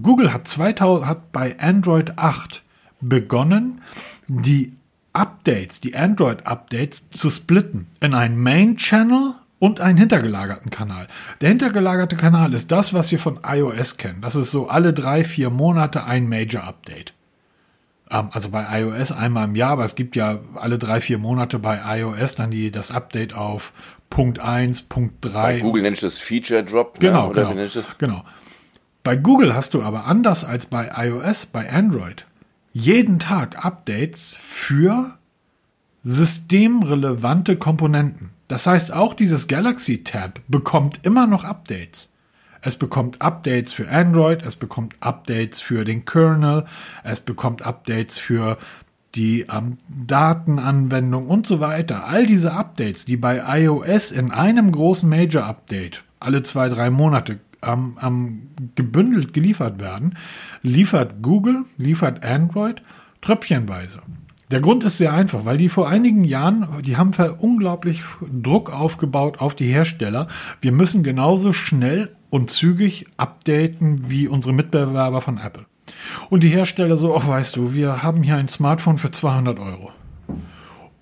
Google 0.02 0.32
hat 0.32 0.48
2000, 0.48 1.06
hat 1.06 1.32
bei 1.32 1.58
Android 1.58 2.18
8 2.18 2.62
begonnen, 3.00 3.80
die 4.26 4.74
Updates, 5.12 5.80
die 5.80 5.96
Android-Updates 5.96 7.10
zu 7.10 7.30
splitten 7.30 7.86
in 8.00 8.14
einen 8.14 8.36
Main-Channel 8.36 9.34
und 9.58 9.80
einen 9.80 9.98
hintergelagerten 9.98 10.70
Kanal. 10.70 11.08
Der 11.40 11.48
hintergelagerte 11.48 12.16
Kanal 12.16 12.54
ist 12.54 12.70
das, 12.70 12.94
was 12.94 13.10
wir 13.10 13.18
von 13.18 13.40
iOS 13.44 13.96
kennen. 13.96 14.20
Das 14.20 14.36
ist 14.36 14.50
so 14.50 14.68
alle 14.68 14.92
drei, 14.92 15.24
vier 15.24 15.50
Monate 15.50 16.04
ein 16.04 16.28
Major-Update. 16.28 17.14
Ähm, 18.10 18.28
Also 18.30 18.50
bei 18.50 18.80
iOS 18.80 19.12
einmal 19.12 19.46
im 19.46 19.56
Jahr, 19.56 19.72
aber 19.72 19.84
es 19.84 19.96
gibt 19.96 20.14
ja 20.14 20.38
alle 20.54 20.78
drei, 20.78 21.00
vier 21.00 21.18
Monate 21.18 21.58
bei 21.58 21.80
iOS 21.98 22.36
dann 22.36 22.50
die, 22.50 22.70
das 22.70 22.90
Update 22.92 23.34
auf 23.34 23.72
Punkt 24.10 24.38
1, 24.38 24.82
Punkt 24.82 25.16
3. 25.22 25.32
Bei 25.32 25.60
Google 25.60 25.82
nennt 25.82 26.02
das 26.02 26.18
Feature 26.18 26.64
Drop. 26.64 26.98
Genau, 27.00 27.24
ne? 27.24 27.28
oder 27.30 27.42
genau, 27.42 27.54
nennt 27.54 27.74
das? 27.74 27.84
genau. 27.98 28.24
Bei 29.08 29.16
Google 29.16 29.54
hast 29.54 29.72
du 29.72 29.82
aber 29.82 30.04
anders 30.04 30.44
als 30.44 30.66
bei 30.66 30.92
iOS, 30.94 31.46
bei 31.46 31.72
Android, 31.72 32.26
jeden 32.74 33.18
Tag 33.18 33.64
Updates 33.64 34.36
für 34.38 35.16
systemrelevante 36.04 37.56
Komponenten. 37.56 38.32
Das 38.48 38.66
heißt, 38.66 38.92
auch 38.92 39.14
dieses 39.14 39.48
Galaxy 39.48 40.04
Tab 40.04 40.42
bekommt 40.46 41.00
immer 41.04 41.26
noch 41.26 41.44
Updates. 41.44 42.10
Es 42.60 42.76
bekommt 42.76 43.22
Updates 43.22 43.72
für 43.72 43.88
Android, 43.88 44.42
es 44.42 44.56
bekommt 44.56 44.94
Updates 45.00 45.62
für 45.62 45.86
den 45.86 46.04
Kernel, 46.04 46.66
es 47.02 47.20
bekommt 47.20 47.62
Updates 47.62 48.18
für 48.18 48.58
die 49.14 49.46
ähm, 49.50 49.78
Datenanwendung 49.88 51.28
und 51.28 51.46
so 51.46 51.60
weiter. 51.60 52.04
All 52.04 52.26
diese 52.26 52.52
Updates, 52.52 53.06
die 53.06 53.16
bei 53.16 53.62
iOS 53.62 54.12
in 54.12 54.32
einem 54.32 54.70
großen 54.70 55.08
Major 55.08 55.46
Update 55.46 56.04
alle 56.20 56.42
zwei, 56.42 56.68
drei 56.68 56.90
Monate 56.90 57.40
ähm, 57.62 57.98
ähm, 58.02 58.48
gebündelt 58.74 59.32
geliefert 59.32 59.80
werden, 59.80 60.16
liefert 60.62 61.22
Google, 61.22 61.64
liefert 61.76 62.24
Android 62.24 62.82
tröpfchenweise. 63.20 64.00
Der 64.50 64.60
Grund 64.60 64.82
ist 64.82 64.96
sehr 64.96 65.12
einfach, 65.12 65.44
weil 65.44 65.58
die 65.58 65.68
vor 65.68 65.88
einigen 65.88 66.24
Jahren, 66.24 66.66
die 66.82 66.96
haben 66.96 67.12
unglaublich 67.38 68.02
Druck 68.32 68.72
aufgebaut 68.72 69.40
auf 69.40 69.54
die 69.54 69.66
Hersteller. 69.66 70.26
Wir 70.62 70.72
müssen 70.72 71.02
genauso 71.02 71.52
schnell 71.52 72.16
und 72.30 72.50
zügig 72.50 73.06
updaten 73.18 74.08
wie 74.08 74.26
unsere 74.26 74.54
Mitbewerber 74.54 75.20
von 75.20 75.38
Apple. 75.38 75.66
Und 76.30 76.42
die 76.42 76.48
Hersteller 76.48 76.96
so, 76.96 77.14
ach 77.14 77.28
weißt 77.28 77.56
du, 77.56 77.74
wir 77.74 78.02
haben 78.02 78.22
hier 78.22 78.36
ein 78.36 78.48
Smartphone 78.48 78.96
für 78.96 79.10
200 79.10 79.58
Euro. 79.58 79.92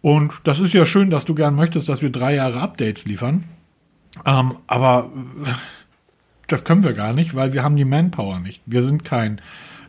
Und 0.00 0.32
das 0.44 0.60
ist 0.60 0.72
ja 0.72 0.84
schön, 0.84 1.10
dass 1.10 1.24
du 1.24 1.34
gern 1.34 1.54
möchtest, 1.54 1.88
dass 1.88 2.02
wir 2.02 2.10
drei 2.10 2.34
Jahre 2.34 2.60
Updates 2.60 3.06
liefern. 3.06 3.44
Ähm, 4.24 4.56
aber 4.66 5.10
das 6.46 6.64
können 6.64 6.84
wir 6.84 6.92
gar 6.92 7.12
nicht, 7.12 7.34
weil 7.34 7.52
wir 7.52 7.62
haben 7.62 7.76
die 7.76 7.84
Manpower 7.84 8.40
nicht. 8.40 8.62
Wir 8.66 8.82
sind 8.82 9.04
kein 9.04 9.40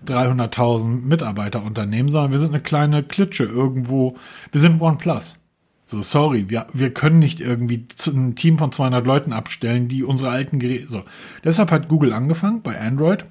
300.000 0.05 1.01
Mitarbeiterunternehmen, 1.01 2.11
sondern 2.11 2.31
wir 2.31 2.39
sind 2.39 2.53
eine 2.53 2.61
kleine 2.61 3.03
Klitsche 3.03 3.43
irgendwo. 3.43 4.17
Wir 4.51 4.61
sind 4.61 4.81
OnePlus. 4.81 5.37
So, 5.85 6.01
sorry, 6.01 6.49
wir, 6.49 6.67
wir 6.73 6.93
können 6.93 7.19
nicht 7.19 7.39
irgendwie 7.39 7.87
ein 8.07 8.35
Team 8.35 8.57
von 8.57 8.73
200 8.73 9.07
Leuten 9.07 9.31
abstellen, 9.31 9.87
die 9.87 10.03
unsere 10.03 10.31
alten 10.31 10.59
Geräte, 10.59 10.89
so. 10.89 11.03
Deshalb 11.45 11.71
hat 11.71 11.87
Google 11.87 12.11
angefangen 12.11 12.61
bei 12.61 12.77
Android, 12.77 13.25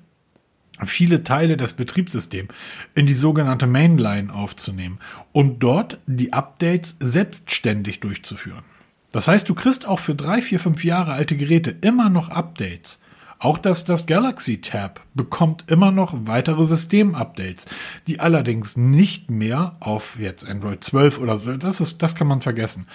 viele 0.84 1.22
Teile 1.22 1.58
des 1.58 1.74
Betriebssystems 1.74 2.48
in 2.94 3.06
die 3.06 3.14
sogenannte 3.14 3.66
Mainline 3.66 4.32
aufzunehmen 4.32 5.00
und 5.32 5.62
dort 5.62 6.00
die 6.06 6.32
Updates 6.32 6.96
selbstständig 6.98 8.00
durchzuführen. 8.00 8.64
Das 9.12 9.28
heißt, 9.28 9.48
du 9.48 9.54
kriegst 9.54 9.86
auch 9.86 10.00
für 10.00 10.14
drei, 10.14 10.40
vier, 10.40 10.60
fünf 10.60 10.82
Jahre 10.82 11.12
alte 11.12 11.36
Geräte 11.36 11.76
immer 11.82 12.08
noch 12.08 12.30
Updates. 12.30 13.02
Auch 13.38 13.58
das, 13.58 13.84
das 13.84 14.06
Galaxy 14.06 14.60
Tab 14.60 15.00
bekommt 15.14 15.64
immer 15.70 15.90
noch 15.90 16.14
weitere 16.26 16.64
Systemupdates, 16.64 17.66
die 18.06 18.20
allerdings 18.20 18.76
nicht 18.76 19.30
mehr 19.30 19.76
auf 19.80 20.18
jetzt 20.18 20.48
Android 20.48 20.82
12 20.82 21.20
oder 21.20 21.36
so, 21.38 21.56
das 21.56 21.80
ist, 21.80 22.02
das 22.02 22.14
kann 22.14 22.28
man 22.28 22.40
vergessen. 22.40 22.86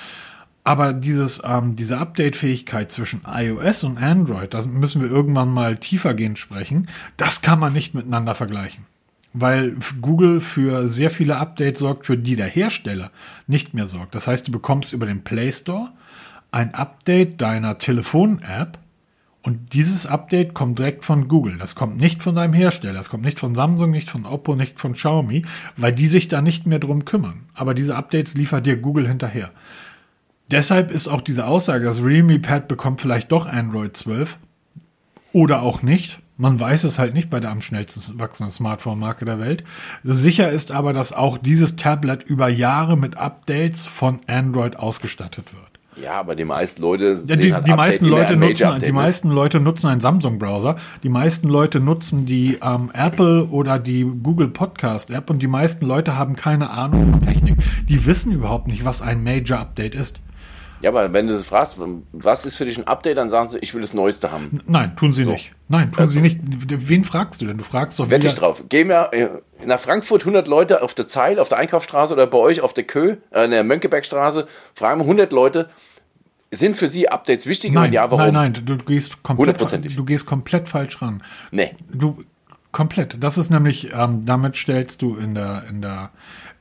Aber 0.64 0.94
dieses, 0.94 1.42
ähm, 1.44 1.76
diese 1.76 1.98
Update-Fähigkeit 1.98 2.92
zwischen 2.92 3.22
iOS 3.28 3.84
und 3.84 3.98
Android, 3.98 4.54
da 4.54 4.62
müssen 4.64 5.02
wir 5.02 5.10
irgendwann 5.10 5.50
mal 5.50 5.78
tiefergehend 5.78 6.38
sprechen, 6.38 6.88
das 7.18 7.42
kann 7.42 7.60
man 7.60 7.74
nicht 7.74 7.94
miteinander 7.94 8.36
vergleichen. 8.36 8.86
Weil 9.34 9.78
Google 10.02 10.40
für 10.40 10.90
sehr 10.90 11.10
viele 11.10 11.38
Updates 11.38 11.80
sorgt, 11.80 12.06
für 12.06 12.18
die 12.18 12.36
der 12.36 12.48
Hersteller 12.48 13.12
nicht 13.48 13.74
mehr 13.74 13.88
sorgt. 13.88 14.14
Das 14.14 14.28
heißt, 14.28 14.48
du 14.48 14.52
bekommst 14.52 14.94
über 14.94 15.06
den 15.06 15.24
Play 15.24 15.52
Store 15.52 15.90
ein 16.52 16.76
Update 16.76 17.42
deiner 17.42 17.78
Telefon-App 17.78 18.78
und 19.44 19.74
dieses 19.74 20.06
Update 20.06 20.54
kommt 20.54 20.78
direkt 20.78 21.04
von 21.04 21.28
Google. 21.28 21.58
Das 21.58 21.74
kommt 21.74 21.98
nicht 21.98 22.22
von 22.22 22.36
deinem 22.36 22.54
Hersteller. 22.54 22.94
Das 22.94 23.10
kommt 23.10 23.24
nicht 23.24 23.40
von 23.40 23.56
Samsung, 23.56 23.90
nicht 23.90 24.10
von 24.10 24.26
Oppo, 24.26 24.56
nicht 24.56 24.80
von 24.80 24.94
Xiaomi, 24.94 25.46
weil 25.78 25.94
die 25.94 26.06
sich 26.06 26.28
da 26.28 26.42
nicht 26.42 26.68
mehr 26.68 26.78
drum 26.78 27.06
kümmern. 27.06 27.46
Aber 27.56 27.74
diese 27.74 27.96
Updates 27.96 28.36
liefert 28.36 28.68
dir 28.68 28.78
Google 28.78 29.08
hinterher. 29.08 29.52
Deshalb 30.52 30.92
ist 30.92 31.08
auch 31.08 31.22
diese 31.22 31.48
Aussage, 31.48 31.86
das 31.86 32.04
Realme 32.04 32.38
Pad 32.38 32.68
bekommt 32.68 33.02
vielleicht 33.02 33.32
doch 33.32 33.48
Android 33.48 33.98
12 33.98 34.38
oder 35.34 35.62
auch 35.62 35.82
nicht. 35.82 36.20
Man 36.38 36.60
weiß 36.60 36.84
es 36.84 37.00
halt 37.00 37.14
nicht 37.14 37.30
bei 37.30 37.40
der 37.40 37.52
am 37.52 37.62
schnellsten 37.62 38.20
wachsenden 38.20 38.52
Smartphone-Marke 38.52 39.26
der 39.26 39.40
Welt. 39.40 39.64
Sicher 40.04 40.52
ist 40.52 40.72
aber, 40.72 40.92
dass 40.92 41.14
auch 41.14 41.38
dieses 41.38 41.78
Tablet 41.78 42.24
über 42.24 42.48
Jahre 42.48 42.98
mit 42.98 43.18
Updates 43.18 43.86
von 43.86 44.20
Android 44.28 44.76
ausgestattet 44.76 45.54
wird. 45.54 45.71
Ja, 46.02 46.14
aber 46.14 46.36
die 46.36 46.46
meisten 46.46 46.82
Leute 46.82 47.06
Ja, 47.06 47.16
sehen 47.16 47.40
die, 47.40 47.54
halt 47.54 47.68
die 47.68 47.74
meisten 47.74 48.06
Leute 48.06 48.36
nutzen, 48.36 48.66
Update, 48.66 48.82
die 48.84 48.86
ne? 48.88 48.94
meisten 48.94 49.30
Leute 49.30 49.60
nutzen 49.60 49.88
einen 49.88 50.02
Samsung-Browser. 50.02 50.76
Die 51.04 51.10
meisten 51.10 51.48
Leute 51.48 51.80
nutzen 51.80 52.26
die 52.26 52.58
ähm, 52.64 52.92
Apple 52.94 53.46
oder 53.46 53.80
die 53.80 54.04
Google 54.04 54.48
Podcast 54.50 55.12
App 55.12 55.30
und 55.30 55.40
die 55.42 55.48
meisten 55.48 55.86
Leute 55.86 56.18
haben 56.18 56.36
keine 56.36 56.70
Ahnung 56.72 57.12
von 57.12 57.22
Technik. 57.22 57.58
Die 57.88 58.06
wissen 58.06 58.32
überhaupt 58.32 58.68
nicht, 58.68 58.86
was 58.86 59.02
ein 59.02 59.24
Major 59.24 59.60
Update 59.60 59.96
ist. 59.96 60.20
Ja, 60.82 60.90
aber 60.90 61.14
wenn 61.14 61.28
du 61.28 61.38
sie 61.38 61.44
fragst, 61.44 61.78
was 62.12 62.44
ist 62.44 62.56
für 62.56 62.66
dich 62.66 62.76
ein 62.76 62.88
Update, 62.88 63.16
dann 63.18 63.30
sagen 63.30 63.50
sie, 63.50 63.60
ich 63.60 63.76
will 63.76 63.82
das 63.82 63.94
Neueste 63.94 64.32
haben. 64.32 64.62
Nein, 64.66 64.96
tun 64.96 65.14
sie 65.14 65.26
nicht. 65.26 65.52
Nein, 65.68 65.92
tun 65.92 66.00
Also- 66.00 66.14
sie 66.14 66.22
nicht. 66.22 66.40
Wen 66.44 67.04
fragst 67.04 67.40
du 67.42 67.46
denn? 67.46 67.60
Du 67.60 67.64
fragst 67.64 68.00
doch 68.00 68.10
Wette 68.10 68.26
ich 68.26 68.34
drauf. 68.34 68.64
Gehen 68.68 68.90
wir 68.90 69.10
äh, 69.14 69.28
nach 69.64 69.80
Frankfurt 69.80 70.24
100 70.24 70.48
Leute 70.48 70.82
auf 70.82 70.96
der 70.96 71.08
Zeil, 71.08 71.38
auf 71.38 71.50
der 71.50 71.60
Einkaufsstraße 71.60 72.14
oder 72.16 72.26
bei 72.26 72.40
euch 72.40 72.62
auf 72.62 72.74
der 72.74 72.86
Kö, 72.86 73.18
äh, 73.30 73.46
in 73.46 73.52
der 73.52 73.64
Mönckebergstraße, 73.64 74.48
fragen 74.74 75.00
wir 75.02 75.06
100 75.06 75.32
Leute, 75.32 75.70
sind 76.52 76.78
für 76.78 76.90
sie 76.90 77.10
Updates 77.10 77.46
wichtig? 77.46 77.72
Nein, 77.72 77.94
ja, 77.94 78.12
warum? 78.12 78.34
nein, 78.34 78.52
nein, 78.54 78.66
du 78.66 78.78
gehst 78.78 79.24
komplett, 79.24 79.60
du 79.98 80.06
gehst 80.06 80.26
komplett 80.26 80.68
falsch 80.68 81.02
ran. 81.02 81.24
Nee. 81.52 81.76
Du 81.92 82.24
komplett. 82.72 83.18
Das 83.22 83.38
ist 83.38 83.50
nämlich, 83.50 83.94
ähm, 83.94 84.26
damit 84.26 84.56
stellst 84.56 85.02
du 85.02 85.16
in 85.16 85.36
der, 85.36 85.66
in 85.70 85.82
der, 85.82 86.12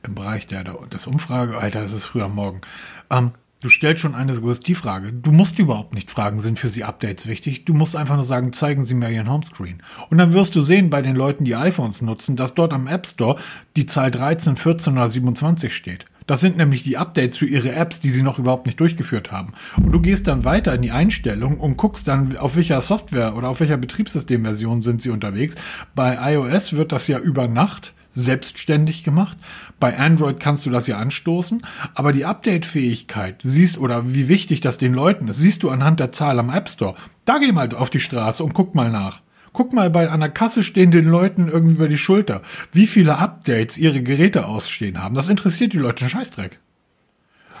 im 0.03 0.15
Bereich 0.15 0.47
der, 0.47 0.63
der 0.63 0.75
des 0.91 1.07
Umfrage, 1.07 1.57
Alter, 1.57 1.81
das 1.81 1.93
ist 1.93 2.05
früh 2.05 2.21
am 2.21 2.35
Morgen. 2.35 2.61
Ähm, 3.09 3.31
du 3.61 3.69
stellst 3.69 4.01
schon 4.01 4.15
eine 4.15 4.33
Suggestivfrage. 4.33 5.13
Du 5.13 5.31
musst 5.31 5.59
überhaupt 5.59 5.93
nicht 5.93 6.09
fragen, 6.09 6.39
sind 6.39 6.59
für 6.59 6.69
sie 6.69 6.83
Updates 6.83 7.27
wichtig. 7.27 7.65
Du 7.65 7.73
musst 7.73 7.95
einfach 7.95 8.15
nur 8.15 8.23
sagen, 8.23 8.53
zeigen 8.53 8.83
Sie 8.83 8.93
mir 8.93 9.09
Ihren 9.09 9.29
Homescreen. 9.29 9.83
Und 10.09 10.17
dann 10.17 10.33
wirst 10.33 10.55
du 10.55 10.61
sehen 10.61 10.89
bei 10.89 11.01
den 11.01 11.15
Leuten, 11.15 11.43
die 11.43 11.55
iPhones 11.55 12.01
nutzen, 12.01 12.35
dass 12.35 12.55
dort 12.55 12.73
am 12.73 12.87
App 12.87 13.05
Store 13.07 13.39
die 13.75 13.85
Zahl 13.85 14.11
13, 14.11 14.55
14 14.55 14.93
oder 14.93 15.09
27 15.09 15.75
steht. 15.75 16.05
Das 16.27 16.41
sind 16.41 16.57
nämlich 16.57 16.83
die 16.83 16.97
Updates 16.97 17.37
für 17.37 17.45
ihre 17.45 17.71
Apps, 17.71 17.99
die 17.99 18.09
sie 18.09 18.23
noch 18.23 18.39
überhaupt 18.39 18.65
nicht 18.65 18.79
durchgeführt 18.79 19.31
haben. 19.31 19.53
Und 19.77 19.91
du 19.91 19.99
gehst 19.99 20.27
dann 20.27 20.45
weiter 20.45 20.73
in 20.73 20.81
die 20.81 20.91
Einstellung 20.91 21.59
und 21.59 21.77
guckst 21.77 22.07
dann, 22.07 22.37
auf 22.37 22.55
welcher 22.55 22.81
Software 22.81 23.35
oder 23.35 23.49
auf 23.49 23.59
welcher 23.59 23.77
Betriebssystemversion 23.77 24.81
sind 24.81 25.01
sie 25.01 25.09
unterwegs. 25.09 25.55
Bei 25.95 26.33
iOS 26.33 26.73
wird 26.73 26.91
das 26.91 27.07
ja 27.07 27.19
über 27.19 27.47
Nacht 27.47 27.93
selbstständig 28.11 29.03
gemacht. 29.03 29.37
Bei 29.79 29.97
Android 29.97 30.39
kannst 30.39 30.65
du 30.65 30.69
das 30.69 30.87
ja 30.87 30.97
anstoßen, 30.97 31.63
aber 31.95 32.13
die 32.13 32.25
Update-Fähigkeit 32.25 33.37
siehst 33.41 33.77
oder 33.77 34.13
wie 34.13 34.27
wichtig 34.27 34.61
das 34.61 34.77
den 34.77 34.93
Leuten 34.93 35.27
ist, 35.29 35.37
siehst 35.37 35.63
du 35.63 35.69
anhand 35.69 35.99
der 35.99 36.11
Zahl 36.11 36.39
am 36.39 36.49
App 36.49 36.69
Store. 36.69 36.95
Da 37.25 37.37
geh 37.37 37.51
mal 37.51 37.73
auf 37.75 37.89
die 37.89 37.99
Straße 37.99 38.43
und 38.43 38.53
guck 38.53 38.75
mal 38.75 38.91
nach. 38.91 39.21
Guck 39.53 39.73
mal 39.73 39.89
bei 39.89 40.09
an 40.09 40.21
der 40.21 40.29
Kasse 40.29 40.63
stehen 40.63 40.91
den 40.91 41.05
Leuten 41.05 41.49
irgendwie 41.49 41.75
über 41.75 41.87
die 41.87 41.97
Schulter, 41.97 42.41
wie 42.71 42.87
viele 42.87 43.17
Updates 43.17 43.77
ihre 43.77 44.01
Geräte 44.01 44.45
ausstehen 44.45 45.01
haben. 45.03 45.15
Das 45.15 45.27
interessiert 45.27 45.73
die 45.73 45.77
Leute 45.77 46.01
einen 46.01 46.09
Scheißdreck. 46.09 46.59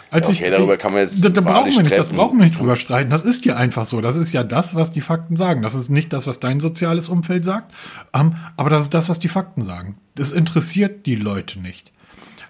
Als 0.09 0.27
Ja, 0.27 0.33
okay, 0.33 0.49
darüber 0.51 0.75
kann 0.75 0.91
man 0.91 1.03
jetzt 1.03 1.23
da, 1.23 1.29
da 1.29 1.39
brauchen 1.39 1.71
wir 1.71 1.83
nicht, 1.83 1.91
das 1.91 2.07
streiten. 2.07 2.15
brauchen 2.17 2.37
wir 2.39 2.45
nicht 2.45 2.59
drüber 2.59 2.75
streiten. 2.75 3.09
Das 3.09 3.23
ist 3.23 3.45
ja 3.45 3.55
einfach 3.55 3.85
so. 3.85 4.01
Das 4.01 4.17
ist 4.17 4.33
ja 4.33 4.43
das, 4.43 4.75
was 4.75 4.91
die 4.91 4.99
Fakten 4.99 5.37
sagen. 5.37 5.61
Das 5.61 5.73
ist 5.73 5.89
nicht 5.89 6.11
das, 6.11 6.27
was 6.27 6.41
dein 6.41 6.59
soziales 6.59 7.07
Umfeld 7.07 7.45
sagt, 7.45 7.73
ähm, 8.13 8.35
aber 8.57 8.69
das 8.69 8.83
ist 8.83 8.93
das, 8.93 9.07
was 9.07 9.19
die 9.19 9.29
Fakten 9.29 9.61
sagen. 9.61 9.97
Das 10.15 10.33
interessiert 10.33 11.05
die 11.05 11.15
Leute 11.15 11.61
nicht. 11.61 11.93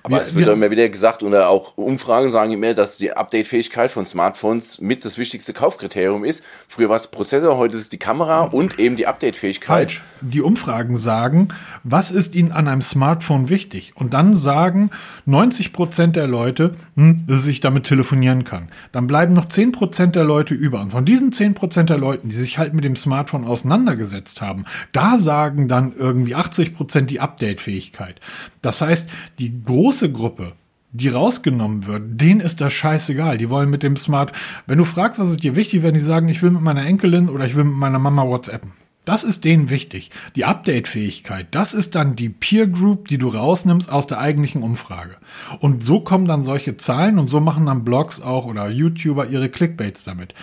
Aber 0.03 0.15
Wir- 0.17 0.21
es 0.23 0.33
wird 0.33 0.47
wir- 0.47 0.53
immer 0.53 0.71
wieder 0.71 0.89
gesagt, 0.89 1.21
oder 1.21 1.49
auch 1.49 1.77
Umfragen 1.77 2.31
sagen 2.31 2.51
immer, 2.51 2.73
dass 2.73 2.97
die 2.97 3.11
Update-Fähigkeit 3.13 3.91
von 3.91 4.05
Smartphones 4.05 4.81
mit 4.81 5.05
das 5.05 5.17
wichtigste 5.19 5.53
Kaufkriterium 5.53 6.25
ist. 6.25 6.41
Früher 6.67 6.89
war 6.89 6.95
es 6.97 7.07
Prozessor, 7.07 7.57
heute 7.57 7.75
ist 7.77 7.83
es 7.83 7.89
die 7.89 7.97
Kamera 7.99 8.41
und 8.45 8.79
eben 8.79 8.95
die 8.97 9.05
Update-Fähigkeit. 9.05 9.91
Falsch. 9.91 10.03
Die 10.21 10.41
Umfragen 10.41 10.95
sagen, 10.95 11.49
was 11.83 12.11
ist 12.11 12.35
Ihnen 12.35 12.51
an 12.51 12.67
einem 12.67 12.81
Smartphone 12.81 13.49
wichtig? 13.49 13.93
Und 13.95 14.13
dann 14.13 14.33
sagen 14.33 14.89
90 15.25 15.71
Prozent 15.73 16.15
der 16.15 16.27
Leute, 16.27 16.73
hm, 16.95 17.25
dass 17.27 17.45
ich 17.47 17.59
damit 17.59 17.85
telefonieren 17.85 18.43
kann. 18.43 18.69
Dann 18.91 19.05
bleiben 19.07 19.33
noch 19.33 19.47
10 19.49 19.71
Prozent 19.71 20.15
der 20.15 20.23
Leute 20.23 20.53
über. 20.55 20.81
Und 20.81 20.91
von 20.91 21.05
diesen 21.05 21.31
10 21.31 21.53
Prozent 21.53 21.89
der 21.91 21.97
Leuten, 21.97 22.29
die 22.29 22.35
sich 22.35 22.57
halt 22.57 22.73
mit 22.73 22.83
dem 22.83 22.95
Smartphone 22.95 23.45
auseinandergesetzt 23.45 24.41
haben, 24.41 24.65
da 24.93 25.17
sagen 25.17 25.67
dann 25.67 25.93
irgendwie 25.95 26.33
80 26.35 26.75
Prozent 26.75 27.09
die 27.11 27.19
Update-Fähigkeit. 27.19 28.19
Das 28.61 28.81
heißt, 28.81 29.09
die 29.39 29.63
große 29.63 29.90
Gruppe, 29.91 30.53
die 30.91 31.09
rausgenommen 31.09 31.85
wird, 31.85 32.03
denen 32.19 32.39
ist 32.39 32.61
das 32.61 32.73
scheißegal. 32.73 33.37
Die 33.37 33.49
wollen 33.49 33.69
mit 33.69 33.83
dem 33.83 33.97
Smart, 33.97 34.33
wenn 34.67 34.77
du 34.77 34.85
fragst, 34.85 35.19
was 35.19 35.29
ist 35.29 35.43
dir 35.43 35.55
wichtig, 35.55 35.83
wenn 35.83 35.93
die 35.93 35.99
sagen, 35.99 36.29
ich 36.29 36.41
will 36.41 36.51
mit 36.51 36.61
meiner 36.61 36.85
Enkelin 36.85 37.29
oder 37.29 37.45
ich 37.45 37.55
will 37.55 37.65
mit 37.65 37.75
meiner 37.75 37.99
Mama 37.99 38.25
WhatsAppen. 38.25 38.71
Das 39.03 39.23
ist 39.23 39.45
denen 39.45 39.71
wichtig. 39.71 40.11
Die 40.35 40.45
Update-Fähigkeit, 40.45 41.47
das 41.51 41.73
ist 41.73 41.95
dann 41.95 42.15
die 42.15 42.29
Peer 42.29 42.67
Group, 42.67 43.07
die 43.07 43.17
du 43.17 43.29
rausnimmst 43.29 43.91
aus 43.91 44.05
der 44.05 44.19
eigentlichen 44.19 44.61
Umfrage. 44.61 45.17
Und 45.59 45.83
so 45.83 46.01
kommen 46.01 46.25
dann 46.25 46.43
solche 46.43 46.77
Zahlen 46.77 47.17
und 47.17 47.27
so 47.27 47.39
machen 47.39 47.65
dann 47.65 47.83
Blogs 47.83 48.21
auch 48.21 48.45
oder 48.45 48.69
YouTuber 48.69 49.27
ihre 49.27 49.49
Clickbaits 49.49 50.03
damit. 50.03 50.35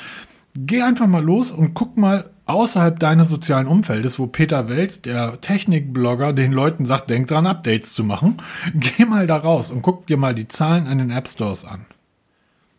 Geh 0.56 0.82
einfach 0.82 1.06
mal 1.06 1.22
los 1.22 1.52
und 1.52 1.74
guck 1.74 1.96
mal 1.96 2.30
außerhalb 2.48 2.98
deines 2.98 3.28
sozialen 3.28 3.66
Umfeldes, 3.66 4.18
wo 4.18 4.26
Peter 4.26 4.68
Welz, 4.68 5.02
der 5.02 5.40
Technikblogger, 5.40 6.32
den 6.32 6.52
Leuten 6.52 6.86
sagt, 6.86 7.10
denk 7.10 7.28
dran, 7.28 7.46
Updates 7.46 7.94
zu 7.94 8.04
machen. 8.04 8.38
Geh 8.74 9.04
mal 9.04 9.26
da 9.26 9.36
raus 9.36 9.70
und 9.70 9.82
guck 9.82 10.06
dir 10.06 10.16
mal 10.16 10.34
die 10.34 10.48
Zahlen 10.48 10.86
an 10.86 10.98
den 10.98 11.10
App 11.10 11.28
Stores 11.28 11.64
an. 11.64 11.86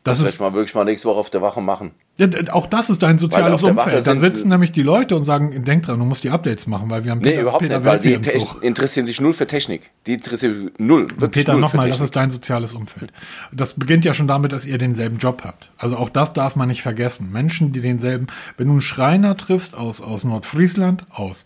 Das 0.10 0.18
Das 0.18 0.26
werde 0.26 0.30
ist, 0.30 0.36
ich 0.36 0.40
mal 0.42 0.54
wirklich 0.54 0.76
mal 0.76 0.86
nächste 0.86 1.08
Woche 1.08 1.20
auf 1.20 1.30
der 1.30 1.42
Wache 1.42 1.62
machen. 1.62 1.92
ja, 2.18 2.28
auch 2.52 2.68
das 2.68 2.90
ist 2.90 3.02
dein 3.02 3.18
soziales 3.18 3.64
Umfeld. 3.64 4.06
Dann 4.06 4.20
sitzen 4.20 4.50
nämlich 4.50 4.72
die 4.72 4.84
Leute 4.84 5.16
und 5.16 5.24
sagen, 5.24 5.64
denk 5.64 5.84
dran, 5.84 6.00
du 6.00 6.06
musst 6.06 6.24
die 6.24 6.30
Updates 6.32 6.68
machen, 6.68 6.90
weil 6.90 7.06
wir 7.06 7.12
haben 7.12 7.20
Nee, 7.20 7.30
Peter, 7.32 7.42
überhaupt 7.42 7.62
Peter 7.62 7.78
nicht, 7.78 7.86
weil 7.86 7.94
Welz 7.94 8.04
hier 8.04 8.20
die 8.20 8.28
im 8.30 8.40
Te 8.42 8.46
Zug. 8.46 8.64
interessieren 8.64 9.06
sich 9.06 9.22
null 9.22 9.34
für 9.34 9.48
Technik. 9.48 9.92
Die 10.06 10.14
interessieren 10.14 10.54
sich 10.54 10.72
null. 10.80 11.08
Wirklich 11.18 11.46
Peter, 11.46 11.58
nochmal, 11.58 11.90
das 11.90 12.02
ist 12.02 12.16
dein 12.16 12.30
soziales 12.30 12.74
Umfeld. 12.74 13.12
Das 13.52 13.74
beginnt 13.76 14.04
ja 14.06 14.14
schon 14.14 14.28
damit, 14.28 14.52
dass 14.52 14.66
ihr 14.66 14.78
denselben 14.78 15.18
Job 15.18 15.42
habt. 15.46 15.70
Also 15.78 15.96
auch 15.98 16.10
das 16.10 16.34
darf 16.34 16.56
man 16.56 16.68
nicht 16.68 16.82
vergessen. 16.82 17.32
Menschen, 17.32 17.72
die 17.72 17.82
denselben, 17.82 18.28
wenn 18.58 18.68
du 18.68 18.74
einen 18.74 18.82
Schreiner 18.82 19.38
triffst 19.38 19.76
aus, 19.76 20.02
aus 20.02 20.24
Nordfriesland, 20.26 21.06
aus 21.12 21.46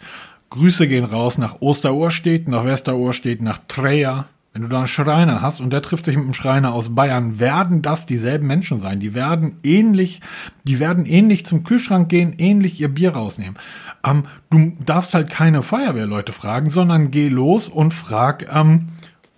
Grüße 0.50 0.88
gehen 0.88 1.06
raus 1.06 1.38
nach 1.38 1.62
Osterohrstedt, 1.62 2.48
nach 2.48 2.64
Westerohrstedt, 2.66 3.42
nach 3.42 3.60
Treja. 3.68 4.26
Wenn 4.54 4.62
du 4.62 4.68
da 4.68 4.78
einen 4.78 4.88
Schreiner 4.88 5.42
hast 5.42 5.62
und 5.62 5.74
der 5.74 5.82
trifft 5.82 6.06
sich 6.06 6.16
mit 6.16 6.26
einem 6.26 6.36
Schreiner 6.36 6.74
aus 6.74 6.94
Bayern, 6.94 7.40
werden 7.40 7.82
das 7.82 8.06
dieselben 8.06 8.46
Menschen 8.46 8.78
sein. 8.78 9.00
Die 9.00 9.16
werden 9.16 9.58
ähnlich, 9.64 10.22
die 10.64 10.80
werden 10.80 11.08
ähnlich 11.08 11.44
zum 11.48 11.64
Kühlschrank 11.64 12.08
gehen, 12.08 12.36
ähnlich 12.38 12.80
ihr 12.80 12.90
Bier 12.90 13.16
rausnehmen. 13.16 13.58
Ähm, 14.06 14.26
du 14.52 14.74
darfst 14.86 15.16
halt 15.16 15.32
keine 15.32 15.64
Feuerwehrleute 15.64 16.34
fragen, 16.34 16.70
sondern 16.70 17.10
geh 17.10 17.30
los 17.30 17.68
und 17.68 17.96
frag 17.96 18.48
ähm, 18.54 18.90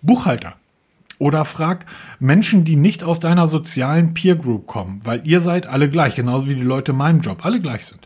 Buchhalter. 0.01 0.55
Oder 1.17 1.45
frag 1.45 1.85
Menschen, 2.19 2.65
die 2.65 2.75
nicht 2.75 3.05
aus 3.05 3.21
deiner 3.21 3.47
sozialen 3.47 4.13
Peer 4.13 4.35
Group 4.35 4.67
kommen, 4.67 4.99
weil 5.05 5.21
ihr 5.23 5.39
seid 5.39 5.65
alle 5.65 5.89
gleich, 5.89 6.15
genauso 6.15 6.49
wie 6.49 6.55
die 6.55 6.61
Leute 6.61 6.91
in 6.91 6.97
meinem 6.97 7.21
Job, 7.21 7.45
alle 7.45 7.61
gleich 7.61 7.85
sind. 7.85 8.04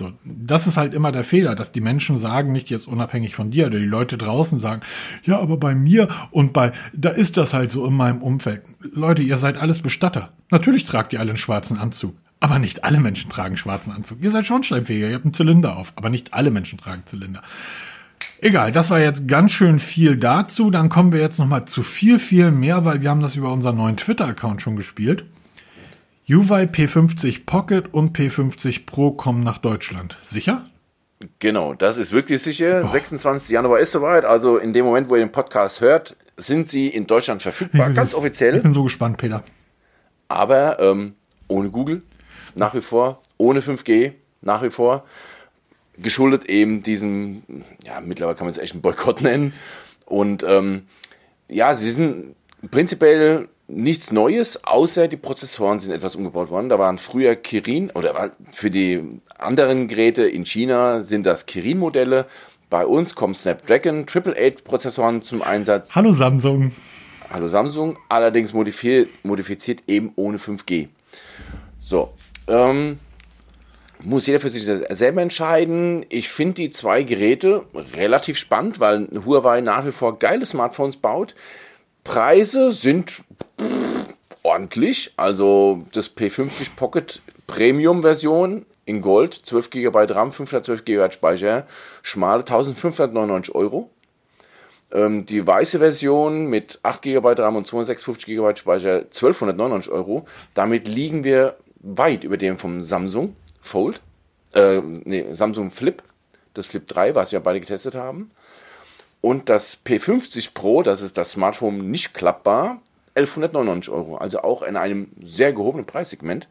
So, 0.00 0.14
das 0.24 0.66
ist 0.66 0.78
halt 0.78 0.94
immer 0.94 1.12
der 1.12 1.24
Fehler, 1.24 1.54
dass 1.54 1.72
die 1.72 1.82
Menschen 1.82 2.16
sagen, 2.16 2.52
nicht 2.52 2.70
jetzt 2.70 2.88
unabhängig 2.88 3.34
von 3.34 3.50
dir, 3.50 3.66
oder 3.66 3.78
die 3.78 3.84
Leute 3.84 4.16
draußen 4.16 4.58
sagen, 4.58 4.80
ja, 5.24 5.38
aber 5.38 5.58
bei 5.58 5.74
mir 5.74 6.08
und 6.30 6.54
bei, 6.54 6.72
da 6.94 7.10
ist 7.10 7.36
das 7.36 7.52
halt 7.52 7.70
so 7.70 7.84
in 7.84 7.92
meinem 7.92 8.22
Umfeld. 8.22 8.62
Leute, 8.80 9.20
ihr 9.20 9.36
seid 9.36 9.58
alles 9.58 9.82
Bestatter. 9.82 10.32
Natürlich 10.50 10.86
tragt 10.86 11.12
ihr 11.12 11.20
alle 11.20 11.32
einen 11.32 11.36
schwarzen 11.36 11.78
Anzug. 11.78 12.16
Aber 12.40 12.58
nicht 12.58 12.82
alle 12.82 12.98
Menschen 12.98 13.30
tragen 13.30 13.58
schwarzen 13.58 13.92
Anzug. 13.92 14.22
Ihr 14.22 14.30
seid 14.30 14.46
Schornsteinfeger, 14.46 15.08
ihr 15.08 15.16
habt 15.16 15.26
einen 15.26 15.34
Zylinder 15.34 15.76
auf. 15.76 15.92
Aber 15.96 16.08
nicht 16.08 16.32
alle 16.32 16.50
Menschen 16.50 16.78
tragen 16.78 17.02
Zylinder. 17.04 17.42
Egal, 18.40 18.72
das 18.72 18.88
war 18.88 19.00
jetzt 19.00 19.28
ganz 19.28 19.52
schön 19.52 19.80
viel 19.80 20.16
dazu. 20.16 20.70
Dann 20.70 20.88
kommen 20.88 21.12
wir 21.12 21.20
jetzt 21.20 21.38
noch 21.38 21.46
mal 21.46 21.66
zu 21.66 21.82
viel, 21.82 22.18
viel 22.18 22.52
mehr, 22.52 22.86
weil 22.86 23.02
wir 23.02 23.10
haben 23.10 23.20
das 23.20 23.36
über 23.36 23.52
unseren 23.52 23.76
neuen 23.76 23.98
Twitter-Account 23.98 24.62
schon 24.62 24.76
gespielt. 24.76 25.26
Huawei 26.30 26.62
P50 26.62 27.44
Pocket 27.44 27.92
und 27.92 28.16
P50 28.16 28.86
Pro 28.86 29.10
kommen 29.10 29.42
nach 29.42 29.58
Deutschland. 29.58 30.16
Sicher? 30.20 30.62
Genau, 31.40 31.74
das 31.74 31.96
ist 31.96 32.12
wirklich 32.12 32.40
sicher. 32.40 32.86
26. 32.86 33.50
Januar 33.50 33.80
ist 33.80 33.90
soweit. 33.90 34.24
Also 34.24 34.56
in 34.56 34.72
dem 34.72 34.84
Moment, 34.84 35.08
wo 35.08 35.16
ihr 35.16 35.24
den 35.26 35.32
Podcast 35.32 35.80
hört, 35.80 36.16
sind 36.36 36.68
sie 36.68 36.86
in 36.86 37.08
Deutschland 37.08 37.42
verfügbar. 37.42 37.90
Ganz 37.90 38.10
Ich 38.10 38.16
offiziell. 38.16 38.60
bin 38.60 38.72
so 38.72 38.84
gespannt, 38.84 39.18
Peter. 39.18 39.42
Aber 40.28 40.78
ähm, 40.78 41.14
ohne 41.48 41.68
Google 41.70 42.02
nach 42.54 42.74
wie 42.76 42.80
vor, 42.80 43.20
ohne 43.36 43.58
5G 43.60 44.12
nach 44.40 44.62
wie 44.62 44.70
vor. 44.70 45.04
Geschuldet 45.98 46.44
eben 46.44 46.84
diesem, 46.84 47.42
ja, 47.82 48.00
mittlerweile 48.00 48.36
kann 48.36 48.46
man 48.46 48.52
es 48.52 48.58
echt 48.58 48.74
einen 48.74 48.82
Boykott 48.82 49.20
nennen. 49.20 49.52
Und 50.06 50.44
ähm, 50.44 50.82
ja, 51.48 51.74
sie 51.74 51.90
sind 51.90 52.36
prinzipiell 52.70 53.48
nichts 53.70 54.12
Neues, 54.12 54.64
außer 54.64 55.08
die 55.08 55.16
Prozessoren 55.16 55.78
sind 55.78 55.92
etwas 55.92 56.16
umgebaut 56.16 56.50
worden. 56.50 56.68
Da 56.68 56.78
waren 56.78 56.98
früher 56.98 57.36
Kirin 57.36 57.90
oder 57.90 58.32
für 58.52 58.70
die 58.70 59.20
anderen 59.38 59.88
Geräte 59.88 60.24
in 60.24 60.44
China 60.44 61.00
sind 61.00 61.24
das 61.24 61.46
Kirin-Modelle. 61.46 62.26
Bei 62.68 62.86
uns 62.86 63.14
kommen 63.14 63.34
Snapdragon 63.34 64.02
888 64.02 64.64
Prozessoren 64.64 65.22
zum 65.22 65.42
Einsatz. 65.42 65.94
Hallo 65.94 66.12
Samsung. 66.12 66.72
Hallo 67.32 67.48
Samsung, 67.48 67.96
allerdings 68.08 68.52
modifiziert, 68.52 69.08
modifiziert 69.24 69.84
eben 69.86 70.12
ohne 70.16 70.38
5G. 70.38 70.88
So, 71.80 72.12
ähm, 72.48 72.98
muss 74.02 74.26
jeder 74.26 74.40
für 74.40 74.50
sich 74.50 74.64
selber 74.64 75.22
entscheiden. 75.22 76.04
Ich 76.08 76.28
finde 76.28 76.54
die 76.54 76.70
zwei 76.70 77.02
Geräte 77.02 77.64
relativ 77.94 78.36
spannend, 78.38 78.80
weil 78.80 79.08
Huawei 79.24 79.60
nach 79.60 79.86
wie 79.86 79.92
vor 79.92 80.18
geile 80.18 80.46
Smartphones 80.46 80.96
baut. 80.96 81.34
Preise 82.04 82.72
sind 82.72 83.22
ordentlich. 84.42 85.12
Also 85.16 85.84
das 85.92 86.14
P50 86.14 86.76
Pocket 86.76 87.20
Premium 87.46 88.02
Version 88.02 88.66
in 88.84 89.00
Gold, 89.02 89.34
12 89.34 89.70
GB 89.70 90.12
RAM, 90.12 90.32
512 90.32 90.84
GB 90.84 91.12
Speicher, 91.12 91.66
schmale 92.02 92.40
1599 92.40 93.54
Euro. 93.54 93.90
Ähm, 94.92 95.26
die 95.26 95.46
weiße 95.46 95.78
Version 95.78 96.46
mit 96.46 96.80
8 96.82 97.02
GB 97.02 97.32
RAM 97.40 97.56
und 97.56 97.66
256 97.66 98.26
GB 98.26 98.56
Speicher 98.56 98.96
1299 99.02 99.92
Euro. 99.92 100.26
Damit 100.54 100.88
liegen 100.88 101.22
wir 101.22 101.56
weit 101.80 102.24
über 102.24 102.36
dem 102.36 102.58
vom 102.58 102.82
Samsung 102.82 103.36
Fold, 103.60 104.00
äh, 104.54 104.80
nee, 104.80 105.26
Samsung 105.32 105.70
Flip, 105.70 106.02
das 106.54 106.66
Flip 106.66 106.86
3, 106.86 107.14
was 107.14 107.30
wir 107.30 107.40
beide 107.40 107.60
getestet 107.60 107.94
haben. 107.94 108.30
Und 109.20 109.48
das 109.48 109.78
P50 109.84 110.54
Pro, 110.54 110.82
das 110.82 111.02
ist 111.02 111.18
das 111.18 111.32
Smartphone 111.32 111.90
nicht 111.90 112.14
klappbar, 112.14 112.80
1199 113.14 113.92
Euro. 113.92 114.16
Also 114.16 114.42
auch 114.42 114.62
in 114.62 114.76
einem 114.76 115.08
sehr 115.20 115.52
gehobenen 115.52 115.86
Preissegment, 115.86 116.48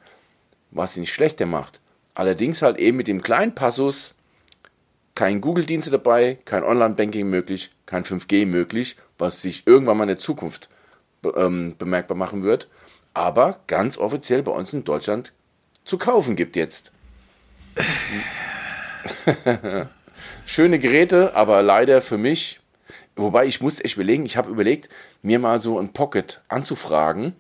was 0.72 0.94
sie 0.94 1.00
nicht 1.00 1.14
schlechter 1.14 1.46
macht. 1.46 1.80
Allerdings 2.14 2.62
halt 2.62 2.78
eben 2.78 2.98
mit 2.98 3.08
dem 3.08 3.22
kleinen 3.22 3.56
Passus, 3.56 4.14
kein 5.16 5.42
Google-Dienste 5.42 5.90
dabei, 5.90 6.38
kein 6.46 6.64
Online-Banking 6.64 7.28
möglich, 7.28 7.72
kein 7.86 8.04
5G 8.04 8.46
möglich, 8.46 8.98
was 9.18 9.42
sich 9.42 9.66
irgendwann 9.66 9.98
mal 9.98 10.04
in 10.04 10.10
der 10.10 10.18
Zukunft 10.18 10.70
be 11.22 11.34
ähm, 11.36 11.76
bemerkbar 11.78 12.16
machen 12.16 12.44
wird, 12.44 12.70
aber 13.14 13.60
ganz 13.68 13.98
offiziell 13.98 14.44
bei 14.44 14.52
uns 14.52 14.72
in 14.72 14.86
Deutschland 14.86 15.34
zu 15.84 15.98
kaufen 15.98 16.36
gibt 16.36 16.56
jetzt. 16.56 16.92
Schöne 20.46 20.80
Geräte, 20.80 21.36
aber 21.36 21.62
leider 21.62 22.02
für 22.02 22.18
mich, 22.18 22.59
wobei 23.22 23.46
ich 23.46 23.62
muss 23.62 23.80
echt 23.84 23.96
überlegen, 23.96 24.26
ich 24.26 24.38
habe 24.38 24.50
überlegt, 24.50 24.90
mir 25.22 25.40
mal 25.40 25.60
so 25.60 25.80
ein 25.80 25.94
Pocket 25.94 26.42
anzufragen, 26.48 27.34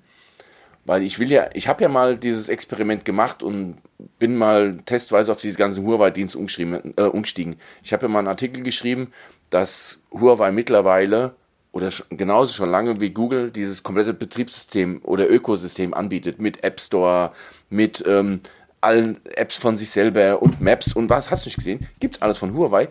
weil 0.85 1.03
ich 1.03 1.19
will 1.19 1.31
ja, 1.31 1.49
ich 1.53 1.67
habe 1.67 1.83
ja 1.83 1.89
mal 1.89 2.17
dieses 2.17 2.49
Experiment 2.49 3.05
gemacht 3.05 3.43
und 3.43 3.77
bin 4.17 4.35
mal 4.35 4.77
testweise 4.85 5.31
auf 5.31 5.41
diese 5.41 5.57
ganzen 5.57 5.85
umgeschrieben- 5.85 6.93
äh, 6.97 7.03
umgestiegen. 7.03 7.57
Ich 7.83 7.93
habe 7.93 8.05
ja 8.05 8.09
mal 8.09 8.19
einen 8.19 8.27
Artikel 8.27 8.63
geschrieben, 8.63 9.11
dass 9.49 10.01
Huawei 10.11 10.51
mittlerweile 10.51 11.35
oder 11.71 11.91
genauso 12.09 12.53
schon 12.53 12.69
lange 12.69 12.99
wie 12.99 13.11
Google 13.11 13.51
dieses 13.51 13.83
komplette 13.83 14.13
Betriebssystem 14.13 15.01
oder 15.03 15.29
Ökosystem 15.29 15.93
anbietet 15.93 16.39
mit 16.39 16.63
App 16.63 16.79
Store, 16.79 17.31
mit 17.69 18.03
ähm, 18.07 18.39
allen 18.81 19.19
Apps 19.35 19.57
von 19.57 19.77
sich 19.77 19.89
selber 19.91 20.41
und 20.41 20.61
Maps 20.61 20.93
und 20.93 21.09
was 21.09 21.29
hast 21.29 21.45
du 21.45 21.49
nicht 21.49 21.57
gesehen? 21.57 21.87
Gibt's 21.99 22.21
alles 22.21 22.37
von 22.37 22.53
Huawei. 22.53 22.89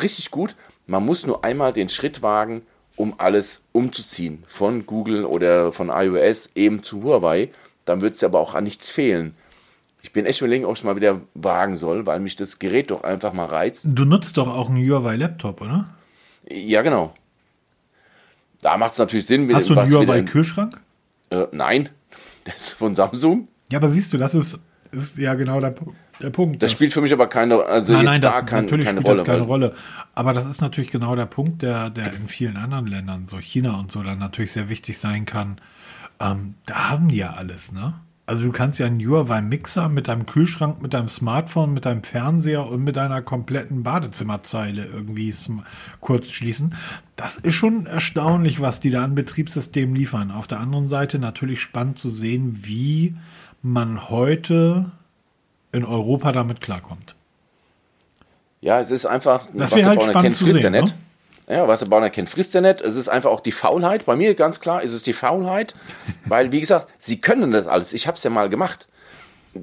Richtig 0.00 0.30
gut. 0.30 0.56
Man 0.88 1.04
muss 1.06 1.24
nur 1.26 1.44
einmal 1.44 1.72
den 1.72 1.88
Schritt 1.88 2.22
wagen, 2.22 2.62
um 2.96 3.14
alles 3.18 3.60
umzuziehen. 3.70 4.42
Von 4.48 4.86
Google 4.86 5.24
oder 5.24 5.70
von 5.72 5.88
iOS 5.90 6.50
eben 6.56 6.82
zu 6.82 7.04
Huawei. 7.04 7.50
Dann 7.84 8.00
wird 8.00 8.16
es 8.16 8.24
aber 8.24 8.40
auch 8.40 8.54
an 8.54 8.64
nichts 8.64 8.88
fehlen. 8.90 9.34
Ich 10.02 10.12
bin 10.12 10.26
echt 10.26 10.40
überlegen, 10.40 10.64
ob 10.64 10.72
ich 10.72 10.80
es 10.80 10.84
mal 10.84 10.96
wieder 10.96 11.20
wagen 11.34 11.76
soll, 11.76 12.06
weil 12.06 12.18
mich 12.20 12.34
das 12.36 12.58
Gerät 12.58 12.90
doch 12.90 13.04
einfach 13.04 13.32
mal 13.32 13.44
reizt. 13.46 13.84
Du 13.86 14.04
nutzt 14.04 14.36
doch 14.36 14.48
auch 14.48 14.68
einen 14.70 14.84
Huawei 14.84 15.16
Laptop, 15.16 15.60
oder? 15.60 15.94
Ja, 16.48 16.82
genau. 16.82 17.12
Da 18.62 18.76
macht 18.76 18.92
es 18.92 18.98
natürlich 18.98 19.26
Sinn. 19.26 19.52
Hast 19.54 19.68
du 19.68 19.74
einen 19.74 19.82
was 19.82 19.88
wieder 19.88 20.00
Huawei 20.00 20.18
in- 20.20 20.26
Kühlschrank? 20.26 20.80
Äh, 21.30 21.46
nein, 21.52 21.88
das 22.44 22.56
ist 22.56 22.70
von 22.72 22.94
Samsung. 22.94 23.48
Ja, 23.70 23.78
aber 23.78 23.90
siehst 23.90 24.12
du, 24.12 24.18
das 24.18 24.34
ist, 24.34 24.58
ist 24.92 25.18
ja 25.18 25.34
genau 25.34 25.60
der, 25.60 25.76
Pu- 25.76 25.92
der 26.20 26.30
Punkt. 26.30 26.62
Das 26.62 26.72
spielt 26.72 26.92
für 26.92 27.00
mich 27.00 27.12
aber 27.12 27.28
keine, 27.28 27.62
also 27.64 27.92
nein, 27.92 28.04
nein, 28.04 28.20
da 28.20 28.42
kein, 28.42 28.64
natürlich 28.64 28.86
keine 28.86 29.00
spielt 29.00 29.06
Rolle. 29.06 29.18
das 29.18 29.26
keine 29.26 29.42
Rolle. 29.42 29.74
Aber 30.14 30.32
das 30.32 30.46
ist 30.46 30.60
natürlich 30.60 30.90
genau 30.90 31.14
der 31.16 31.26
Punkt, 31.26 31.62
der, 31.62 31.90
der 31.90 32.12
in 32.14 32.28
vielen 32.28 32.56
anderen 32.56 32.86
Ländern, 32.86 33.28
so 33.28 33.38
China 33.38 33.78
und 33.78 33.92
so, 33.92 34.02
dann 34.02 34.18
natürlich 34.18 34.52
sehr 34.52 34.68
wichtig 34.68 34.98
sein 34.98 35.26
kann. 35.26 35.60
Ähm, 36.20 36.54
da 36.66 36.90
haben 36.90 37.08
die 37.08 37.16
ja 37.16 37.34
alles, 37.34 37.72
ne? 37.72 37.94
Also 38.28 38.44
du 38.44 38.52
kannst 38.52 38.78
ja 38.78 38.84
einen 38.84 39.00
Huawei 39.00 39.40
Mixer 39.40 39.88
mit 39.88 40.06
deinem 40.06 40.26
Kühlschrank, 40.26 40.82
mit 40.82 40.92
deinem 40.92 41.08
Smartphone, 41.08 41.72
mit 41.72 41.86
deinem 41.86 42.02
Fernseher 42.02 42.66
und 42.66 42.84
mit 42.84 42.96
deiner 42.96 43.22
kompletten 43.22 43.84
Badezimmerzeile 43.84 44.84
irgendwie 44.84 45.34
kurz 46.00 46.30
schließen. 46.32 46.74
Das 47.16 47.38
ist 47.38 47.54
schon 47.54 47.86
erstaunlich, 47.86 48.60
was 48.60 48.80
die 48.80 48.90
da 48.90 49.02
an 49.02 49.14
Betriebssystemen 49.14 49.94
liefern. 49.94 50.30
Auf 50.30 50.46
der 50.46 50.60
anderen 50.60 50.88
Seite 50.88 51.18
natürlich 51.18 51.62
spannend 51.62 51.98
zu 51.98 52.10
sehen, 52.10 52.58
wie 52.64 53.16
man 53.62 54.10
heute 54.10 54.92
in 55.72 55.84
Europa 55.84 56.32
damit 56.32 56.60
klarkommt. 56.60 57.14
Ja, 58.60 58.80
es 58.80 58.90
ist 58.90 59.06
einfach, 59.06 59.46
Das 59.52 59.74
wäre 59.74 59.88
halt 59.88 60.02
spannend 60.02 60.34
zu 60.34 60.46
sehen, 60.46 60.72
ne? 60.72 60.84
Ja, 61.48 61.66
Wasserbauer 61.66 62.10
kennt 62.10 62.28
frisst 62.28 62.54
er 62.54 62.60
nicht. 62.60 62.82
Es 62.82 62.96
ist 62.96 63.08
einfach 63.08 63.30
auch 63.30 63.40
die 63.40 63.52
Faulheit. 63.52 64.04
Bei 64.04 64.16
mir 64.16 64.34
ganz 64.34 64.60
klar 64.60 64.82
ist 64.82 64.92
es 64.92 65.02
die 65.02 65.14
Faulheit, 65.14 65.74
weil, 66.26 66.52
wie 66.52 66.60
gesagt, 66.60 66.88
sie 66.98 67.20
können 67.20 67.52
das 67.52 67.66
alles. 67.66 67.92
Ich 67.92 68.06
habe 68.06 68.16
es 68.16 68.24
ja 68.24 68.30
mal 68.30 68.50
gemacht. 68.50 68.88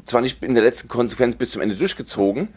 Zwar 0.05 0.21
nicht 0.21 0.41
in 0.41 0.55
der 0.55 0.63
letzten 0.63 0.87
Konsequenz 0.87 1.35
bis 1.35 1.51
zum 1.51 1.61
Ende 1.61 1.75
durchgezogen, 1.75 2.47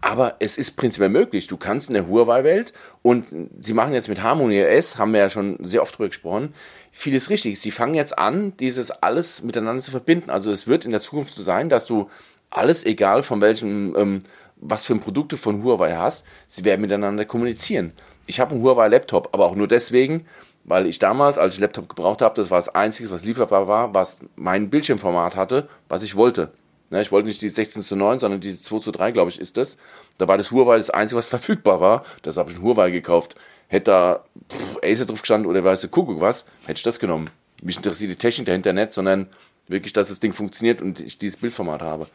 aber 0.00 0.36
es 0.38 0.56
ist 0.56 0.76
prinzipiell 0.76 1.10
möglich. 1.10 1.48
Du 1.48 1.58
kannst 1.58 1.88
in 1.88 1.94
der 1.94 2.08
Huawei-Welt 2.08 2.72
und 3.02 3.26
sie 3.60 3.74
machen 3.74 3.92
jetzt 3.92 4.08
mit 4.08 4.22
Harmony 4.22 4.64
OS, 4.64 4.96
haben 4.96 5.12
wir 5.12 5.20
ja 5.20 5.30
schon 5.30 5.58
sehr 5.60 5.82
oft 5.82 5.96
drüber 5.96 6.08
gesprochen, 6.08 6.54
vieles 6.90 7.28
richtig. 7.28 7.60
Sie 7.60 7.70
fangen 7.70 7.94
jetzt 7.94 8.18
an, 8.18 8.56
dieses 8.56 8.90
alles 8.90 9.42
miteinander 9.42 9.82
zu 9.82 9.90
verbinden. 9.90 10.30
Also 10.30 10.50
es 10.50 10.66
wird 10.66 10.86
in 10.86 10.92
der 10.92 11.00
Zukunft 11.00 11.34
so 11.34 11.42
sein, 11.42 11.68
dass 11.68 11.84
du 11.86 12.08
alles, 12.50 12.84
egal 12.84 13.22
von 13.22 13.40
welchem, 13.40 13.94
ähm, 13.96 14.18
was 14.56 14.84
für 14.84 14.94
ein 14.94 15.00
Produkt 15.00 15.32
du 15.32 15.36
von 15.36 15.62
Huawei 15.62 15.94
hast, 15.94 16.24
sie 16.48 16.64
werden 16.64 16.80
miteinander 16.80 17.24
kommunizieren. 17.24 17.92
Ich 18.26 18.40
habe 18.40 18.52
einen 18.52 18.62
Huawei-Laptop, 18.62 19.30
aber 19.32 19.46
auch 19.46 19.54
nur 19.54 19.68
deswegen, 19.68 20.26
weil 20.64 20.86
ich 20.86 20.98
damals, 20.98 21.38
als 21.38 21.54
ich 21.54 21.60
Laptop 21.60 21.88
gebraucht 21.88 22.20
habe, 22.20 22.34
das 22.34 22.50
war 22.50 22.58
das 22.58 22.74
Einzige, 22.74 23.10
was 23.10 23.24
lieferbar 23.24 23.68
war, 23.68 23.94
was 23.94 24.18
mein 24.36 24.68
Bildschirmformat 24.70 25.36
hatte, 25.36 25.68
was 25.88 26.02
ich 26.02 26.16
wollte. 26.16 26.52
Ne, 26.90 27.02
ich 27.02 27.12
wollte 27.12 27.28
nicht 27.28 27.42
die 27.42 27.48
16 27.48 27.82
zu 27.82 27.96
9, 27.96 28.18
sondern 28.18 28.40
diese 28.40 28.62
2 28.62 28.78
zu 28.78 28.92
3, 28.92 29.12
glaube 29.12 29.30
ich, 29.30 29.40
ist 29.40 29.56
das. 29.56 29.76
Da 30.16 30.26
war 30.26 30.38
das 30.38 30.50
Huawei 30.50 30.78
das 30.78 30.90
Einzige, 30.90 31.18
was 31.18 31.28
verfügbar 31.28 31.80
war. 31.80 32.04
Das 32.22 32.36
habe 32.36 32.50
ich 32.50 32.58
ein 32.58 32.62
Huawei 32.62 32.90
gekauft. 32.90 33.34
Hätte 33.68 33.90
da 33.90 34.24
pff, 34.50 34.78
Acer 34.82 35.04
drauf 35.04 35.20
gestanden 35.20 35.50
oder 35.50 35.62
weißt 35.62 35.84
du, 35.84 35.88
Kuckuck 35.88 36.20
was, 36.20 36.46
hätte 36.62 36.78
ich 36.78 36.82
das 36.82 36.98
genommen. 36.98 37.30
Mich 37.62 37.76
interessiert 37.76 38.10
die 38.10 38.16
Technik 38.16 38.46
dahinter 38.46 38.72
nicht, 38.72 38.94
sondern 38.94 39.26
wirklich, 39.68 39.92
dass 39.92 40.08
das 40.08 40.20
Ding 40.20 40.32
funktioniert 40.32 40.82
und 40.82 41.00
ich 41.00 41.18
dieses 41.18 41.40
Bildformat 41.40 41.82
habe. 41.82 42.06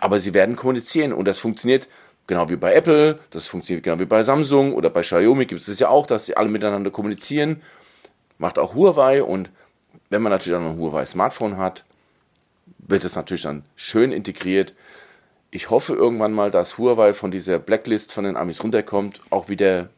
Aber 0.00 0.20
sie 0.20 0.34
werden 0.34 0.56
kommunizieren 0.56 1.12
und 1.12 1.26
das 1.26 1.38
funktioniert 1.38 1.88
genau 2.26 2.48
wie 2.48 2.56
bei 2.56 2.74
Apple, 2.74 3.18
das 3.30 3.46
funktioniert 3.46 3.84
genau 3.84 3.98
wie 3.98 4.04
bei 4.04 4.22
Samsung 4.22 4.74
oder 4.74 4.90
bei 4.90 5.02
Xiaomi 5.02 5.46
gibt 5.46 5.60
es 5.60 5.66
das 5.66 5.78
ja 5.78 5.88
auch, 5.88 6.06
dass 6.06 6.26
sie 6.26 6.36
alle 6.36 6.48
miteinander 6.48 6.90
kommunizieren. 6.90 7.62
Macht 8.38 8.58
auch 8.58 8.74
Huawei 8.74 9.22
und 9.22 9.50
wenn 10.10 10.22
man 10.22 10.30
natürlich 10.30 10.58
auch 10.58 10.62
ein 10.64 10.78
Huawei 10.78 11.06
Smartphone 11.06 11.56
hat, 11.56 11.84
wird 12.78 13.04
es 13.04 13.16
natürlich 13.16 13.42
dann 13.42 13.64
schön 13.76 14.12
integriert. 14.12 14.74
Ich 15.50 15.70
hoffe 15.70 15.94
irgendwann 15.94 16.32
mal, 16.32 16.50
dass 16.50 16.78
Huawei 16.78 17.14
von 17.14 17.30
dieser 17.30 17.58
Blacklist 17.58 18.12
von 18.12 18.24
den 18.24 18.36
Amis 18.36 18.62
runterkommt, 18.62 19.20
auch 19.30 19.48
wieder 19.48 19.90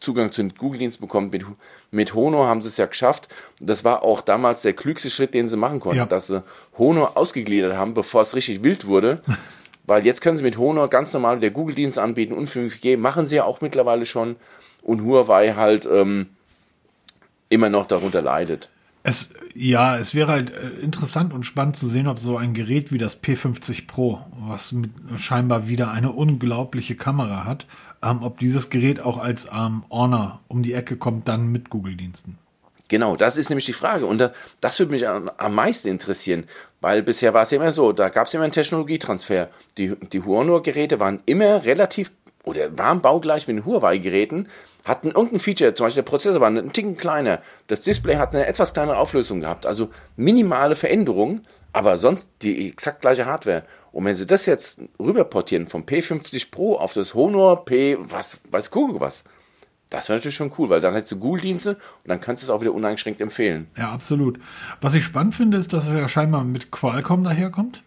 Zugang 0.00 0.32
zu 0.32 0.42
den 0.42 0.54
Google-Diensten 0.54 1.00
bekommt. 1.00 1.32
Mit, 1.32 1.44
mit 1.90 2.14
Honor 2.14 2.46
haben 2.46 2.62
sie 2.62 2.68
es 2.68 2.76
ja 2.76 2.86
geschafft. 2.86 3.28
Das 3.60 3.84
war 3.84 4.02
auch 4.02 4.20
damals 4.20 4.62
der 4.62 4.72
klügste 4.72 5.10
Schritt, 5.10 5.34
den 5.34 5.48
sie 5.48 5.56
machen 5.56 5.80
konnten, 5.80 5.98
Ja. 5.98 6.06
dass 6.06 6.26
sie 6.28 6.42
Honor 6.76 7.16
ausgegliedert 7.16 7.76
haben, 7.76 7.94
bevor 7.94 8.22
es 8.22 8.34
richtig 8.34 8.62
wild 8.62 8.86
wurde. 8.86 9.20
Weil 9.86 10.04
jetzt 10.04 10.20
können 10.20 10.36
sie 10.36 10.42
mit 10.42 10.58
Honor 10.58 10.88
ganz 10.88 11.12
normal 11.14 11.40
der 11.40 11.50
Google-Dienst 11.50 11.98
anbieten 11.98 12.34
und 12.34 12.50
5G. 12.50 12.98
Machen 12.98 13.26
sie 13.26 13.36
ja 13.36 13.44
auch 13.44 13.60
mittlerweile 13.62 14.04
schon. 14.04 14.36
Und 14.82 15.02
Huawei 15.02 15.54
halt 15.54 15.86
ähm, 15.90 16.26
immer 17.48 17.68
noch 17.70 17.86
darunter 17.86 18.22
leidet. 18.22 18.68
Es, 19.02 19.32
ja, 19.54 19.96
es 19.96 20.14
wäre 20.14 20.30
halt 20.32 20.52
äh, 20.52 20.80
interessant 20.82 21.32
und 21.32 21.44
spannend 21.46 21.76
zu 21.76 21.86
sehen, 21.86 22.08
ob 22.08 22.18
so 22.18 22.36
ein 22.36 22.52
Gerät 22.52 22.92
wie 22.92 22.98
das 22.98 23.22
P50 23.22 23.86
Pro, 23.86 24.20
was 24.40 24.72
mit, 24.72 24.90
scheinbar 25.16 25.68
wieder 25.68 25.90
eine 25.92 26.12
unglaubliche 26.12 26.94
Kamera 26.94 27.44
hat, 27.44 27.64
ähm, 28.02 28.22
ob 28.22 28.38
dieses 28.38 28.70
Gerät 28.70 29.00
auch 29.00 29.18
als 29.18 29.48
ähm, 29.52 29.84
Honor 29.90 30.40
um 30.48 30.62
die 30.62 30.74
Ecke 30.74 30.96
kommt, 30.96 31.28
dann 31.28 31.48
mit 31.48 31.70
Google-Diensten. 31.70 32.38
Genau, 32.88 33.16
das 33.16 33.36
ist 33.36 33.50
nämlich 33.50 33.66
die 33.66 33.74
Frage. 33.74 34.06
Und 34.06 34.18
da, 34.18 34.32
das 34.60 34.78
würde 34.78 34.92
mich 34.92 35.06
am, 35.06 35.30
am 35.36 35.54
meisten 35.54 35.88
interessieren, 35.88 36.44
weil 36.80 37.02
bisher 37.02 37.34
war 37.34 37.42
es 37.42 37.50
ja 37.50 37.58
immer 37.58 37.72
so, 37.72 37.92
da 37.92 38.08
gab 38.08 38.26
es 38.26 38.34
immer 38.34 38.44
einen 38.44 38.52
Technologietransfer. 38.52 39.48
Die, 39.76 39.94
die 40.12 40.22
Honor-Geräte 40.22 40.98
waren 40.98 41.20
immer 41.26 41.64
relativ 41.64 42.12
oder 42.44 42.76
waren 42.78 43.02
baugleich 43.02 43.46
mit 43.46 43.58
den 43.58 43.66
Huawei-Geräten, 43.66 44.48
hatten 44.84 45.08
irgendein 45.08 45.38
Feature, 45.38 45.74
zum 45.74 45.86
Beispiel 45.86 46.02
der 46.02 46.10
Prozessor 46.10 46.40
war 46.40 46.48
einen 46.48 46.72
Ticken 46.72 46.96
kleiner, 46.96 47.40
das 47.66 47.82
Display 47.82 48.16
hat 48.16 48.34
eine 48.34 48.46
etwas 48.46 48.72
kleinere 48.72 48.96
Auflösung 48.96 49.40
gehabt, 49.40 49.66
also 49.66 49.90
minimale 50.16 50.76
Veränderungen, 50.76 51.46
aber 51.74 51.98
sonst 51.98 52.30
die 52.40 52.70
exakt 52.70 53.02
gleiche 53.02 53.26
Hardware. 53.26 53.64
Und 53.98 54.04
wenn 54.04 54.14
sie 54.14 54.26
das 54.26 54.46
jetzt 54.46 54.80
rüberportieren 55.00 55.66
vom 55.66 55.82
P50 55.82 56.52
Pro 56.52 56.76
auf 56.76 56.92
das 56.92 57.14
Honor 57.14 57.64
P, 57.64 57.96
was, 57.98 58.38
weiß 58.48 58.70
Google 58.70 59.00
was, 59.00 59.24
das 59.90 60.08
wäre 60.08 60.20
natürlich 60.20 60.36
schon 60.36 60.52
cool, 60.56 60.68
weil 60.68 60.80
dann 60.80 60.94
hättest 60.94 61.10
du 61.10 61.18
Google-Dienste 61.18 61.70
und 61.74 61.80
dann 62.04 62.20
kannst 62.20 62.44
du 62.44 62.46
es 62.46 62.50
auch 62.50 62.60
wieder 62.60 62.72
uneingeschränkt 62.74 63.20
empfehlen. 63.20 63.66
Ja, 63.76 63.90
absolut. 63.90 64.38
Was 64.80 64.94
ich 64.94 65.02
spannend 65.02 65.34
finde, 65.34 65.56
ist, 65.56 65.72
dass 65.72 65.88
es 65.88 65.94
ja 65.94 66.08
scheinbar 66.08 66.44
mit 66.44 66.70
Qualcomm 66.70 67.24
daherkommt. 67.24 67.82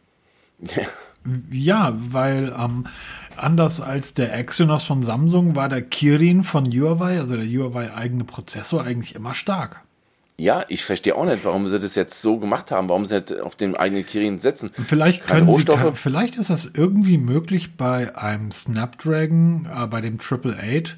Ja, 1.50 1.94
weil 1.96 2.54
ähm, 2.60 2.88
anders 3.38 3.80
als 3.80 4.14
der 4.14 4.34
Exynos 4.34 4.84
von 4.84 5.04
Samsung 5.04 5.56
war 5.56 5.70
der 5.70 5.82
Kirin 5.82 6.44
von 6.44 6.66
Huawei, 6.66 7.20
also 7.20 7.38
der 7.38 7.46
Huawei 7.46 7.94
eigene 7.94 8.26
Prozessor, 8.26 8.84
eigentlich 8.84 9.16
immer 9.16 9.34
stark. 9.34 9.82
Ja, 10.42 10.66
ich 10.70 10.84
verstehe 10.84 11.16
auch 11.16 11.26
nicht, 11.26 11.46
warum 11.46 11.68
sie 11.68 11.80
das 11.80 11.94
jetzt 11.94 12.20
so 12.20 12.40
gemacht 12.40 12.72
haben, 12.72 12.90
warum 12.90 13.06
sie 13.06 13.14
nicht 13.14 13.40
auf 13.42 13.56
den 13.56 13.76
eigenen 13.76 14.04
Kirin 14.08 14.40
setzen. 14.40 14.72
Vielleicht 14.88 15.28
Keine 15.28 15.42
können 15.42 15.50
Sie, 15.52 15.54
Rohstoffe. 15.54 15.82
kann, 15.84 15.96
vielleicht 15.96 16.36
ist 16.36 16.50
das 16.50 16.72
irgendwie 16.74 17.20
möglich 17.20 17.78
bei 17.78 18.16
einem 18.18 18.52
Snapdragon, 18.52 19.70
äh, 19.72 19.86
bei 19.86 20.02
dem 20.02 20.18
Triple 20.18 20.58
Eight 20.58 20.98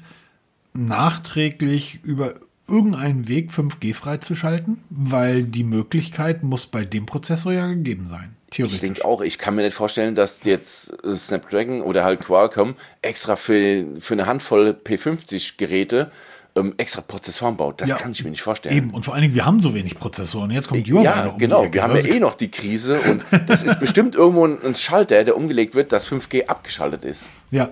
nachträglich 0.72 2.00
über 2.02 2.32
irgendeinen 2.66 3.28
Weg 3.28 3.50
5G 3.50 3.92
freizuschalten, 3.92 4.82
weil 4.88 5.44
die 5.44 5.64
Möglichkeit 5.64 6.42
muss 6.42 6.66
bei 6.66 6.86
dem 6.86 7.04
Prozessor 7.04 7.52
ja 7.52 7.66
gegeben 7.66 8.06
sein. 8.06 8.36
Ich 8.48 8.56
Theoretisch. 8.56 8.80
denke 8.80 9.04
auch, 9.04 9.20
ich 9.20 9.36
kann 9.36 9.56
mir 9.56 9.62
nicht 9.62 9.74
vorstellen, 9.74 10.14
dass 10.14 10.42
jetzt 10.44 11.04
äh, 11.04 11.14
Snapdragon 11.14 11.82
oder 11.82 12.02
halt 12.02 12.20
Qualcomm 12.20 12.76
extra 13.02 13.36
für, 13.36 13.84
für 13.98 14.14
eine 14.14 14.24
Handvoll 14.24 14.74
P50-Geräte 14.82 16.10
ähm, 16.56 16.74
extra 16.76 17.00
Prozessoren 17.00 17.56
baut. 17.56 17.80
Das 17.80 17.88
Ja, 17.90 17.96
kann 17.96 18.12
ich 18.12 18.22
mir 18.24 18.30
nicht 18.30 18.42
vorstellen. 18.42 18.76
Eben, 18.76 18.90
und 18.90 19.04
vor 19.04 19.14
allen 19.14 19.22
Dingen, 19.22 19.34
wir 19.34 19.44
haben 19.44 19.60
so 19.60 19.74
wenig 19.74 19.98
Prozessoren. 19.98 20.50
Jetzt 20.50 20.68
kommt 20.68 20.86
Huawei 20.86 21.02
Ja, 21.04 21.24
noch 21.24 21.32
um 21.34 21.38
genau. 21.38 21.72
Wir 21.72 21.82
haben 21.82 21.96
ja 21.96 22.04
eh 22.04 22.20
noch 22.20 22.34
die 22.34 22.50
Krise 22.50 23.00
und 23.00 23.22
das 23.46 23.62
ist 23.62 23.80
bestimmt 23.80 24.14
irgendwo 24.14 24.46
ein, 24.46 24.58
ein 24.64 24.74
Schalter, 24.74 25.24
der 25.24 25.36
umgelegt 25.36 25.74
wird, 25.74 25.92
dass 25.92 26.08
5G 26.10 26.46
abgeschaltet 26.46 27.04
ist. 27.04 27.28
Ja. 27.50 27.70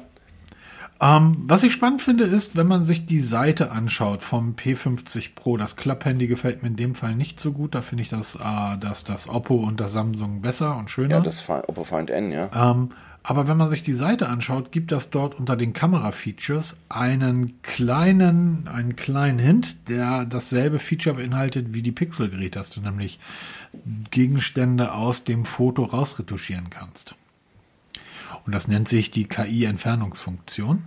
Ähm, 1.03 1.35
was 1.49 1.65
ich 1.65 1.73
spannend 1.73 2.01
finde, 2.01 2.23
ist, 2.25 2.55
wenn 2.55 2.69
man 2.69 2.85
sich 2.85 3.07
die 3.07 3.19
Seite 3.19 3.73
anschaut 3.73 4.23
vom 4.23 4.55
P50 4.55 5.35
Pro, 5.35 5.57
das 5.57 5.75
Klapphandy 5.75 6.29
gefällt 6.29 6.63
mir 6.63 6.69
in 6.69 6.77
dem 6.77 6.95
Fall 6.95 7.17
nicht 7.17 7.41
so 7.41 7.51
gut. 7.51 7.75
Da 7.75 7.83
finde 7.83 8.03
ich 8.05 8.09
das, 8.09 8.37
äh, 8.37 8.79
das, 8.79 9.03
das 9.03 9.29
Oppo 9.29 9.57
und 9.57 9.81
das 9.81 9.93
Samsung 9.93 10.43
besser 10.43 10.77
und 10.77 10.91
schöner. 10.91 11.17
Ja, 11.17 11.21
das 11.21 11.49
Oppo 11.49 11.83
Find 11.83 12.09
N, 12.09 12.31
ja. 12.31 12.51
Ähm, 12.55 12.93
aber 13.25 13.49
wenn 13.49 13.57
man 13.57 13.69
sich 13.69 13.83
die 13.83 13.95
Seite 13.95 14.29
anschaut, 14.29 14.71
gibt 14.71 14.93
das 14.93 15.11
dort 15.11 15.37
unter 15.37 15.57
den 15.57 15.73
Kamera-Features 15.73 16.77
einen 16.89 17.61
kleinen, 17.63 18.69
einen 18.69 18.95
kleinen 18.95 19.41
Hint, 19.41 19.89
der 19.89 20.25
dasselbe 20.25 20.79
Feature 20.79 21.17
beinhaltet 21.17 21.75
wie 21.75 21.83
die 21.83 21.93
Pixel-Geräte, 21.93 22.61
dass 22.61 22.71
du 22.71 22.81
nämlich 22.81 23.19
Gegenstände 24.13 24.93
aus 24.93 25.25
dem 25.25 25.45
Foto 25.47 25.83
rausretuschieren 25.83 26.71
kannst. 26.71 27.17
Und 28.45 28.55
das 28.55 28.69
nennt 28.69 28.89
sich 28.89 29.11
die 29.11 29.25
KI-Entfernungsfunktion. 29.25 30.85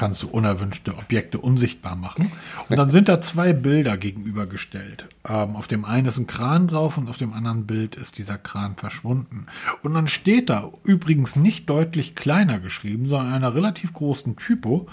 Kannst 0.00 0.22
du 0.22 0.28
unerwünschte 0.28 0.96
Objekte 0.96 1.38
unsichtbar 1.38 1.94
machen. 1.94 2.32
Und 2.70 2.78
dann 2.78 2.88
sind 2.88 3.10
da 3.10 3.20
zwei 3.20 3.52
Bilder 3.52 3.98
gegenübergestellt. 3.98 5.04
Ähm, 5.28 5.56
auf 5.56 5.68
dem 5.68 5.84
einen 5.84 6.06
ist 6.06 6.16
ein 6.16 6.26
Kran 6.26 6.68
drauf 6.68 6.96
und 6.96 7.10
auf 7.10 7.18
dem 7.18 7.34
anderen 7.34 7.66
Bild 7.66 7.96
ist 7.96 8.16
dieser 8.16 8.38
Kran 8.38 8.76
verschwunden. 8.76 9.44
Und 9.82 9.92
dann 9.92 10.06
steht 10.06 10.48
da 10.48 10.70
übrigens 10.84 11.36
nicht 11.36 11.68
deutlich 11.68 12.14
kleiner 12.14 12.60
geschrieben, 12.60 13.08
sondern 13.08 13.28
in 13.28 13.34
einer 13.34 13.54
relativ 13.54 13.92
großen 13.92 14.36
Typo. 14.36 14.88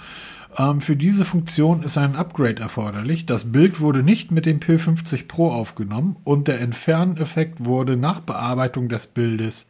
Ähm, 0.58 0.82
für 0.82 0.98
diese 0.98 1.24
Funktion 1.24 1.84
ist 1.84 1.98
ein 1.98 2.18
Upgrade 2.18 2.62
erforderlich. 2.62 3.26
Das 3.26 3.54
Bild 3.54 3.80
wurde 3.80 4.04
nicht 4.04 4.32
mit 4.32 4.46
dem 4.46 4.60
P50 4.60 5.30
Pro 5.30 5.54
aufgenommen 5.54 6.18
und 6.26 6.50
der 6.50 6.60
Entferneffekt 6.60 7.64
wurde 7.64 7.96
nach 7.96 8.20
Bearbeitung 8.20 8.90
des 8.90 9.08
Bildes 9.08 9.70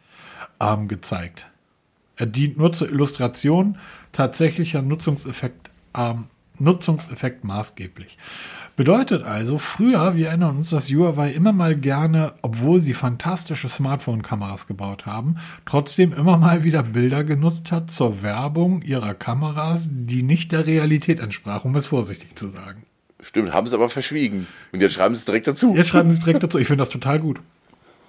ähm, 0.59 0.87
gezeigt. 0.87 1.45
Er 2.17 2.25
dient 2.25 2.57
nur 2.57 2.73
zur 2.73 2.89
Illustration 2.89 3.77
tatsächlicher 4.11 4.81
Nutzungseffekt, 4.81 5.69
ähm, 5.95 6.25
Nutzungseffekt 6.59 7.43
maßgeblich. 7.43 8.17
Bedeutet 8.75 9.23
also, 9.23 9.57
früher, 9.57 10.15
wir 10.15 10.27
erinnern 10.27 10.57
uns, 10.57 10.69
dass 10.69 10.89
Huawei 10.89 11.31
immer 11.31 11.51
mal 11.51 11.75
gerne, 11.75 12.33
obwohl 12.43 12.79
sie 12.79 12.93
fantastische 12.93 13.69
Smartphone-Kameras 13.69 14.67
gebaut 14.67 15.07
haben, 15.07 15.37
trotzdem 15.65 16.13
immer 16.13 16.37
mal 16.37 16.63
wieder 16.63 16.83
Bilder 16.83 17.23
genutzt 17.23 17.71
hat 17.71 17.89
zur 17.89 18.21
Werbung 18.21 18.83
ihrer 18.83 19.15
Kameras, 19.15 19.89
die 19.91 20.21
nicht 20.21 20.51
der 20.51 20.67
Realität 20.67 21.19
entsprachen, 21.19 21.71
um 21.71 21.75
es 21.75 21.87
vorsichtig 21.87 22.35
zu 22.35 22.49
sagen. 22.49 22.83
Stimmt, 23.19 23.51
haben 23.51 23.65
sie 23.65 23.75
aber 23.75 23.89
verschwiegen. 23.89 24.45
Und 24.71 24.79
jetzt 24.79 24.93
schreiben 24.93 25.15
sie 25.15 25.19
es 25.19 25.25
direkt 25.25 25.47
dazu. 25.47 25.75
Jetzt 25.75 25.89
schreiben 25.89 26.11
sie 26.11 26.17
es 26.17 26.23
direkt 26.23 26.43
dazu. 26.43 26.59
Ich 26.59 26.67
finde 26.67 26.81
das 26.83 26.89
total 26.89 27.19
gut. 27.19 27.41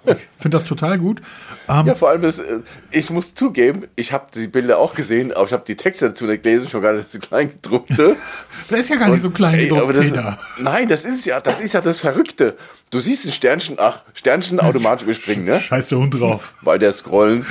Ich 0.05 0.15
finde 0.39 0.55
das 0.55 0.63
total 0.63 0.97
gut. 0.97 1.21
Ähm, 1.67 1.85
ja, 1.87 1.93
vor 1.93 2.09
allem, 2.09 2.21
das, 2.21 2.39
äh, 2.39 2.59
ich 2.89 3.09
muss 3.09 3.35
zugeben, 3.35 3.83
ich 3.95 4.13
habe 4.13 4.27
die 4.33 4.47
Bilder 4.47 4.77
auch 4.77 4.93
gesehen, 4.93 5.33
aber 5.33 5.45
ich 5.45 5.51
habe 5.51 5.63
die 5.67 5.75
Texte 5.75 6.07
dazu 6.07 6.25
nicht 6.25 6.43
gelesen, 6.43 6.69
schon 6.69 6.81
gar 6.81 6.93
nicht 6.93 7.13
das 7.13 7.19
Kleingedruckte. 7.19 8.15
das 8.69 8.79
ist 8.79 8.89
ja 8.89 8.95
gar 8.95 9.09
nicht 9.09 9.21
so 9.21 9.29
klein 9.29 9.59
gedruckt, 9.59 9.95
ey, 9.95 10.11
das, 10.11 10.37
Nein, 10.57 10.87
das 10.87 11.03
ist 11.03 11.25
ja, 11.25 11.41
das 11.41 11.59
ist 11.59 11.73
ja 11.73 11.81
das 11.81 11.99
Verrückte. 11.99 12.55
Du 12.91 12.99
siehst 12.99 13.25
ein 13.25 13.33
Sternchen, 13.33 13.75
ach, 13.77 14.03
Sternchen 14.13 14.59
automatisch 14.59 15.03
überspringen, 15.03 15.45
ne? 15.45 15.59
Scheiß 15.59 15.89
der 15.89 15.99
Hund 15.99 16.19
drauf. 16.19 16.55
Bei 16.63 16.77
der 16.77 16.93
Scrollen. 16.93 17.45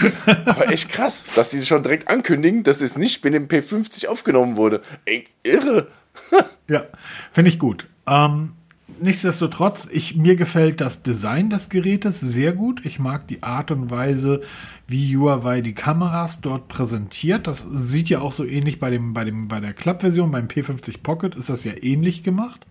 Aber 0.46 0.70
echt 0.72 0.88
krass, 0.88 1.24
dass 1.34 1.50
die 1.50 1.64
schon 1.64 1.82
direkt 1.82 2.08
ankündigen, 2.08 2.64
dass 2.64 2.80
es 2.80 2.96
nicht 2.96 3.22
mit 3.24 3.34
dem 3.34 3.46
P50 3.46 4.08
aufgenommen 4.08 4.56
wurde. 4.56 4.80
Ey, 5.04 5.24
irre. 5.42 5.88
ja, 6.68 6.84
finde 7.32 7.50
ich 7.50 7.58
gut. 7.58 7.86
Ähm, 8.08 8.54
nichtsdestotrotz, 9.00 9.88
ich, 9.90 10.16
mir 10.16 10.36
gefällt 10.36 10.80
das 10.80 11.02
Design 11.02 11.50
des 11.50 11.68
Gerätes 11.68 12.20
sehr 12.20 12.52
gut. 12.52 12.84
Ich 12.84 12.98
mag 12.98 13.26
die 13.28 13.42
Art 13.42 13.70
und 13.70 13.90
Weise, 13.90 14.42
wie 14.86 15.16
Huawei 15.16 15.60
die 15.60 15.74
Kameras 15.74 16.40
dort 16.40 16.68
präsentiert. 16.68 17.46
Das 17.46 17.66
sieht 17.70 18.08
ja 18.08 18.20
auch 18.20 18.32
so 18.32 18.44
ähnlich 18.44 18.78
bei 18.78 18.90
dem, 18.90 19.14
bei 19.14 19.24
dem, 19.24 19.48
bei 19.48 19.60
der 19.60 19.72
Club-Version, 19.72 20.30
beim 20.30 20.46
P50 20.46 21.02
Pocket 21.02 21.34
ist 21.34 21.48
das 21.48 21.64
ja 21.64 21.72
ähnlich 21.80 22.22
gemacht. 22.22 22.66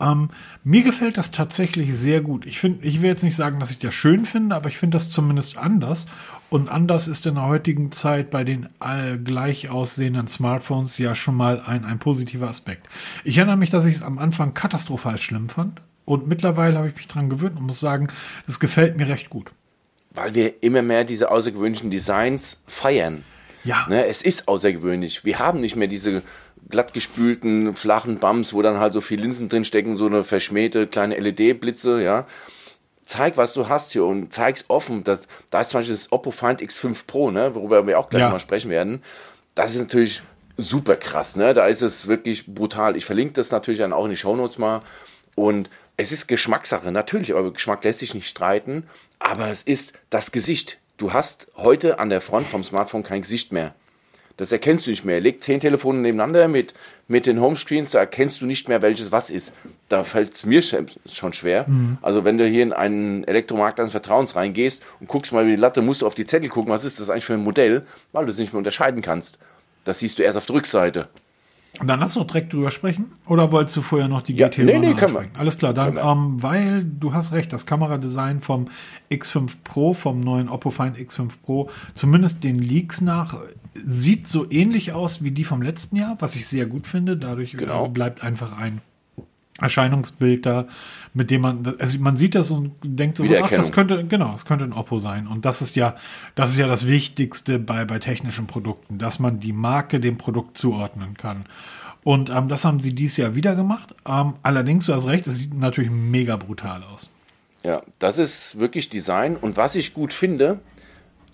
Ähm, 0.00 0.30
mir 0.64 0.82
gefällt 0.82 1.18
das 1.18 1.30
tatsächlich 1.30 1.94
sehr 1.94 2.20
gut. 2.20 2.46
Ich 2.46 2.58
finde, 2.58 2.86
ich 2.86 3.02
will 3.02 3.10
jetzt 3.10 3.22
nicht 3.22 3.36
sagen, 3.36 3.60
dass 3.60 3.70
ich 3.70 3.78
das 3.78 3.94
schön 3.94 4.24
finde, 4.24 4.56
aber 4.56 4.68
ich 4.68 4.78
finde 4.78 4.96
das 4.96 5.10
zumindest 5.10 5.58
anders. 5.58 6.06
Und 6.48 6.68
anders 6.68 7.06
ist 7.06 7.26
in 7.26 7.36
der 7.36 7.46
heutigen 7.46 7.92
Zeit 7.92 8.30
bei 8.30 8.42
den 8.42 8.68
all 8.80 9.18
gleich 9.18 9.70
aussehenden 9.70 10.26
Smartphones 10.26 10.98
ja 10.98 11.14
schon 11.14 11.36
mal 11.36 11.62
ein, 11.64 11.84
ein 11.84 11.98
positiver 11.98 12.48
Aspekt. 12.48 12.88
Ich 13.22 13.36
erinnere 13.38 13.56
mich, 13.56 13.70
dass 13.70 13.86
ich 13.86 13.96
es 13.96 14.02
am 14.02 14.18
Anfang 14.18 14.54
katastrophal 14.54 15.18
schlimm 15.18 15.48
fand. 15.48 15.80
Und 16.04 16.26
mittlerweile 16.26 16.76
habe 16.76 16.88
ich 16.88 16.96
mich 16.96 17.06
daran 17.06 17.30
gewöhnt 17.30 17.56
und 17.56 17.66
muss 17.66 17.78
sagen, 17.78 18.08
das 18.46 18.58
gefällt 18.58 18.96
mir 18.96 19.08
recht 19.08 19.30
gut. 19.30 19.52
Weil 20.10 20.34
wir 20.34 20.62
immer 20.62 20.82
mehr 20.82 21.04
diese 21.04 21.30
außergewöhnlichen 21.30 21.90
Designs 21.90 22.56
feiern. 22.66 23.22
Ja. 23.62 23.86
Ne, 23.88 24.06
es 24.06 24.22
ist 24.22 24.48
außergewöhnlich. 24.48 25.24
Wir 25.24 25.38
haben 25.38 25.60
nicht 25.60 25.76
mehr 25.76 25.86
diese 25.86 26.22
glattgespülten, 26.70 27.74
flachen 27.74 28.18
Bums, 28.18 28.52
wo 28.52 28.62
dann 28.62 28.78
halt 28.78 28.92
so 28.92 29.00
viel 29.00 29.20
Linsen 29.20 29.48
drinstecken, 29.48 29.96
so 29.96 30.06
eine 30.06 30.24
verschmähte 30.24 30.86
kleine 30.86 31.16
LED-Blitze, 31.16 32.02
ja. 32.02 32.26
Zeig, 33.04 33.36
was 33.36 33.52
du 33.54 33.68
hast 33.68 33.92
hier 33.92 34.04
und 34.04 34.32
zeig's 34.32 34.66
offen. 34.68 35.02
Das, 35.02 35.26
da 35.50 35.62
ist 35.62 35.70
zum 35.70 35.80
Beispiel 35.80 35.96
das 35.96 36.12
Oppo 36.12 36.30
Find 36.30 36.62
X5 36.62 37.06
Pro, 37.06 37.30
ne, 37.30 37.54
worüber 37.54 37.86
wir 37.86 37.98
auch 37.98 38.08
gleich 38.08 38.22
ja. 38.22 38.30
mal 38.30 38.38
sprechen 38.38 38.70
werden. 38.70 39.02
Das 39.54 39.72
ist 39.72 39.80
natürlich 39.80 40.22
super 40.56 40.96
krass, 40.96 41.36
ne? 41.36 41.54
Da 41.54 41.66
ist 41.66 41.82
es 41.82 42.06
wirklich 42.06 42.46
brutal. 42.46 42.96
Ich 42.96 43.04
verlinke 43.04 43.34
das 43.34 43.50
natürlich 43.50 43.80
dann 43.80 43.92
auch 43.92 44.04
in 44.04 44.10
die 44.10 44.16
Shownotes 44.16 44.58
mal. 44.58 44.82
Und 45.34 45.70
es 45.96 46.12
ist 46.12 46.28
Geschmackssache, 46.28 46.92
natürlich, 46.92 47.34
aber 47.34 47.52
Geschmack 47.52 47.82
lässt 47.84 47.98
sich 47.98 48.14
nicht 48.14 48.28
streiten. 48.28 48.84
Aber 49.18 49.48
es 49.48 49.62
ist 49.62 49.92
das 50.10 50.32
Gesicht. 50.32 50.78
Du 50.96 51.12
hast 51.12 51.46
heute 51.56 51.98
an 51.98 52.10
der 52.10 52.20
Front 52.20 52.46
vom 52.46 52.62
Smartphone 52.62 53.02
kein 53.02 53.22
Gesicht 53.22 53.52
mehr. 53.52 53.74
Das 54.40 54.52
erkennst 54.52 54.86
du 54.86 54.90
nicht 54.90 55.04
mehr. 55.04 55.20
Leg 55.20 55.44
zehn 55.44 55.60
Telefone 55.60 55.98
nebeneinander 55.98 56.48
mit, 56.48 56.72
mit 57.08 57.26
den 57.26 57.42
Homescreens, 57.42 57.90
da 57.90 57.98
erkennst 57.98 58.40
du 58.40 58.46
nicht 58.46 58.70
mehr, 58.70 58.80
welches 58.80 59.12
was 59.12 59.28
ist. 59.28 59.52
Da 59.90 60.02
fällt 60.02 60.32
es 60.32 60.46
mir 60.46 60.62
schon 60.62 61.34
schwer. 61.34 61.66
Mhm. 61.68 61.98
Also 62.00 62.24
wenn 62.24 62.38
du 62.38 62.48
hier 62.48 62.62
in 62.62 62.72
einen 62.72 63.24
Elektromarkt 63.24 63.78
deines 63.78 63.92
Vertrauens 63.92 64.36
reingehst 64.36 64.82
und 64.98 65.08
guckst 65.08 65.34
mal 65.34 65.42
über 65.42 65.50
die 65.50 65.60
Latte, 65.60 65.82
musst 65.82 66.00
du 66.00 66.06
auf 66.06 66.14
die 66.14 66.24
Zettel 66.24 66.48
gucken, 66.48 66.72
was 66.72 66.84
ist 66.84 66.98
das 66.98 67.10
eigentlich 67.10 67.26
für 67.26 67.34
ein 67.34 67.44
Modell, 67.44 67.82
weil 68.12 68.24
du 68.24 68.32
es 68.32 68.38
nicht 68.38 68.54
mehr 68.54 68.58
unterscheiden 68.58 69.02
kannst. 69.02 69.36
Das 69.84 69.98
siehst 69.98 70.18
du 70.18 70.22
erst 70.22 70.38
auf 70.38 70.46
der 70.46 70.56
Rückseite. 70.56 71.08
Und 71.78 71.88
dann 71.88 72.00
lass 72.00 72.14
doch 72.14 72.26
direkt 72.26 72.54
drüber 72.54 72.70
sprechen. 72.70 73.12
Oder 73.26 73.52
wolltest 73.52 73.76
du 73.76 73.82
vorher 73.82 74.08
noch 74.08 74.22
die 74.22 74.34
ja, 74.34 74.48
GT 74.48 74.64
nee, 74.64 74.78
nee, 74.78 74.88
ansprechen? 74.88 75.32
Alles 75.36 75.58
klar, 75.58 75.74
dann, 75.74 75.98
ähm, 75.98 76.42
weil 76.42 76.82
du 76.84 77.12
hast 77.12 77.32
recht, 77.32 77.52
das 77.52 77.66
Kameradesign 77.66 78.40
vom 78.40 78.68
X5 79.10 79.50
Pro, 79.64 79.92
vom 79.92 80.20
neuen 80.20 80.48
Oppo 80.48 80.70
Find 80.70 80.96
X5 80.96 81.42
Pro, 81.44 81.68
zumindest 81.94 82.42
den 82.42 82.58
Leaks 82.58 83.02
nach, 83.02 83.34
sieht 83.74 84.28
so 84.28 84.50
ähnlich 84.50 84.92
aus 84.92 85.22
wie 85.22 85.30
die 85.30 85.44
vom 85.44 85.62
letzten 85.62 85.96
Jahr, 85.96 86.16
was 86.20 86.36
ich 86.36 86.46
sehr 86.46 86.66
gut 86.66 86.86
finde. 86.86 87.16
Dadurch 87.16 87.54
äh, 87.54 87.58
genau. 87.58 87.88
bleibt 87.88 88.22
einfach 88.22 88.56
ein 88.56 88.80
Erscheinungsbild 89.60 90.46
da, 90.46 90.66
mit 91.12 91.30
dem 91.30 91.42
man, 91.42 91.74
also 91.78 91.98
man 92.00 92.16
sieht 92.16 92.34
das 92.34 92.50
und 92.50 92.72
denkt 92.82 93.16
so, 93.16 93.24
ach, 93.42 93.50
das 93.50 93.72
könnte, 93.72 94.04
genau, 94.04 94.32
das 94.32 94.44
könnte 94.44 94.64
ein 94.64 94.72
Oppo 94.72 94.98
sein. 94.98 95.26
Und 95.26 95.44
das 95.44 95.62
ist 95.62 95.76
ja, 95.76 95.96
das 96.34 96.50
ist 96.50 96.58
ja 96.58 96.66
das 96.66 96.86
Wichtigste 96.86 97.58
bei, 97.58 97.84
bei 97.84 97.98
technischen 97.98 98.46
Produkten, 98.46 98.98
dass 98.98 99.18
man 99.18 99.40
die 99.40 99.52
Marke 99.52 100.00
dem 100.00 100.18
Produkt 100.18 100.56
zuordnen 100.56 101.14
kann. 101.14 101.44
Und 102.02 102.30
ähm, 102.30 102.48
das 102.48 102.64
haben 102.64 102.80
sie 102.80 102.94
dieses 102.94 103.18
Jahr 103.18 103.34
wieder 103.34 103.54
gemacht. 103.54 103.94
Ähm, 104.06 104.34
allerdings, 104.42 104.86
du 104.86 104.94
hast 104.94 105.06
recht, 105.06 105.26
es 105.26 105.36
sieht 105.36 105.54
natürlich 105.54 105.90
mega 105.90 106.36
brutal 106.36 106.82
aus. 106.82 107.10
Ja, 107.62 107.82
das 107.98 108.16
ist 108.16 108.58
wirklich 108.58 108.88
Design. 108.88 109.36
Und 109.36 109.58
was 109.58 109.74
ich 109.74 109.92
gut 109.92 110.14
finde, 110.14 110.60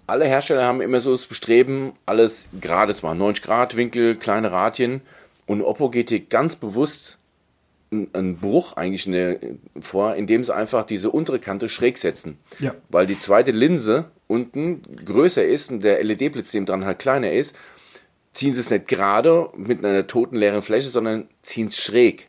alle 0.06 0.26
Hersteller 0.26 0.64
haben 0.64 0.80
immer 0.80 1.00
so 1.00 1.12
das 1.12 1.26
Bestreben, 1.26 1.92
alles 2.06 2.48
gerade 2.60 2.94
zu 2.94 3.04
machen. 3.04 3.18
90 3.18 3.44
Grad 3.44 3.76
Winkel, 3.76 4.16
kleine 4.16 4.52
Radien. 4.52 5.00
Und 5.46 5.62
Oppo 5.62 5.90
geht 5.90 6.10
hier 6.10 6.20
ganz 6.20 6.56
bewusst 6.56 7.18
einen 7.90 8.36
Bruch 8.38 8.76
eigentlich 8.76 9.06
in 9.06 9.12
der, 9.12 9.38
vor, 9.80 10.16
indem 10.16 10.42
sie 10.44 10.54
einfach 10.54 10.84
diese 10.84 11.10
untere 11.10 11.38
Kante 11.38 11.68
schräg 11.68 11.98
setzen. 11.98 12.38
Ja. 12.58 12.74
Weil 12.88 13.06
die 13.06 13.18
zweite 13.18 13.52
Linse 13.52 14.06
unten 14.26 14.82
größer 15.04 15.44
ist 15.44 15.70
und 15.70 15.84
der 15.84 16.02
LED-Blitz 16.02 16.50
dem 16.50 16.66
dran 16.66 16.84
halt 16.84 16.98
kleiner 16.98 17.32
ist, 17.32 17.54
ziehen 18.32 18.54
sie 18.54 18.60
es 18.60 18.70
nicht 18.70 18.88
gerade 18.88 19.50
mit 19.56 19.84
einer 19.84 20.06
toten 20.06 20.36
leeren 20.36 20.62
Fläche, 20.62 20.88
sondern 20.88 21.28
ziehen 21.42 21.68
es 21.68 21.78
schräg. 21.78 22.28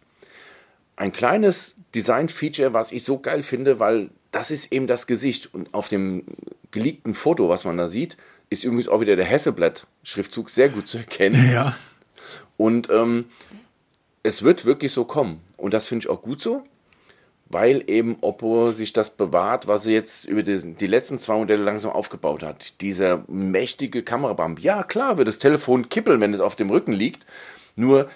Ein 0.96 1.12
kleines 1.12 1.76
Design-Feature, 1.96 2.74
was 2.74 2.92
ich 2.92 3.04
so 3.04 3.20
geil 3.20 3.44
finde, 3.44 3.80
weil 3.80 4.10
das 4.32 4.52
ist 4.52 4.72
eben 4.72 4.88
das 4.88 5.08
Gesicht. 5.08 5.54
Und 5.54 5.74
auf 5.74 5.90
dem 5.90 6.26
geleakten 6.72 7.14
Foto, 7.14 7.50
was 7.50 7.66
man 7.66 7.78
da 7.78 7.88
sieht, 7.88 8.18
ist 8.50 8.64
übrigens 8.64 8.88
auch 8.88 9.02
wieder 9.02 9.16
der 9.16 9.26
Hesseblatt-Schriftzug 9.26 10.50
sehr 10.50 10.70
gut 10.70 10.88
zu 10.88 10.98
erkennen. 10.98 11.52
Ja. 11.52 11.76
Und 12.56 12.90
ähm, 12.90 13.26
es 14.24 14.44
wird 14.44 14.66
wirklich 14.66 14.92
so 14.92 15.06
kommen. 15.06 15.42
Und 15.58 15.74
das 15.74 15.88
finde 15.88 16.06
ich 16.06 16.10
auch 16.10 16.22
gut 16.22 16.42
so, 16.42 16.64
weil 17.50 17.84
eben 17.88 18.18
Oppo 18.22 18.72
sich 18.72 18.94
das 18.94 19.10
bewahrt, 19.10 19.68
was 19.68 19.84
sie 19.84 19.94
jetzt 19.94 20.26
über 20.26 20.44
die, 20.44 20.76
die 20.76 20.88
letzten 20.88 21.20
zwei 21.20 21.36
Modelle 21.36 21.64
langsam 21.64 21.92
aufgebaut 21.92 22.44
hat. 22.44 22.82
Dieser 22.82 23.24
mächtige 23.28 24.04
Kamerabump. 24.04 24.60
Ja, 24.60 24.84
klar 24.84 25.18
wird 25.18 25.28
das 25.28 25.40
Telefon 25.40 25.90
kippeln, 25.90 26.20
wenn 26.22 26.34
es 26.34 26.42
auf 26.42 26.56
dem 26.56 26.70
Rücken 26.70 26.94
liegt. 26.94 27.26
Nur, 27.76 28.10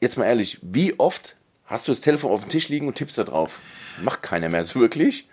jetzt 0.00 0.16
mal 0.16 0.24
ehrlich, 0.24 0.58
wie 0.62 0.98
oft 0.98 1.36
hast 1.66 1.88
du 1.88 1.92
das 1.92 2.00
Telefon 2.00 2.32
auf 2.32 2.40
dem 2.42 2.50
Tisch 2.50 2.68
liegen 2.68 2.86
und 2.88 2.96
tippst 2.96 3.18
da 3.18 3.24
drauf? 3.24 3.60
Macht 4.02 4.22
keiner 4.22 4.48
mehr 4.48 4.64
so 4.64 4.80
wirklich. 4.80 5.28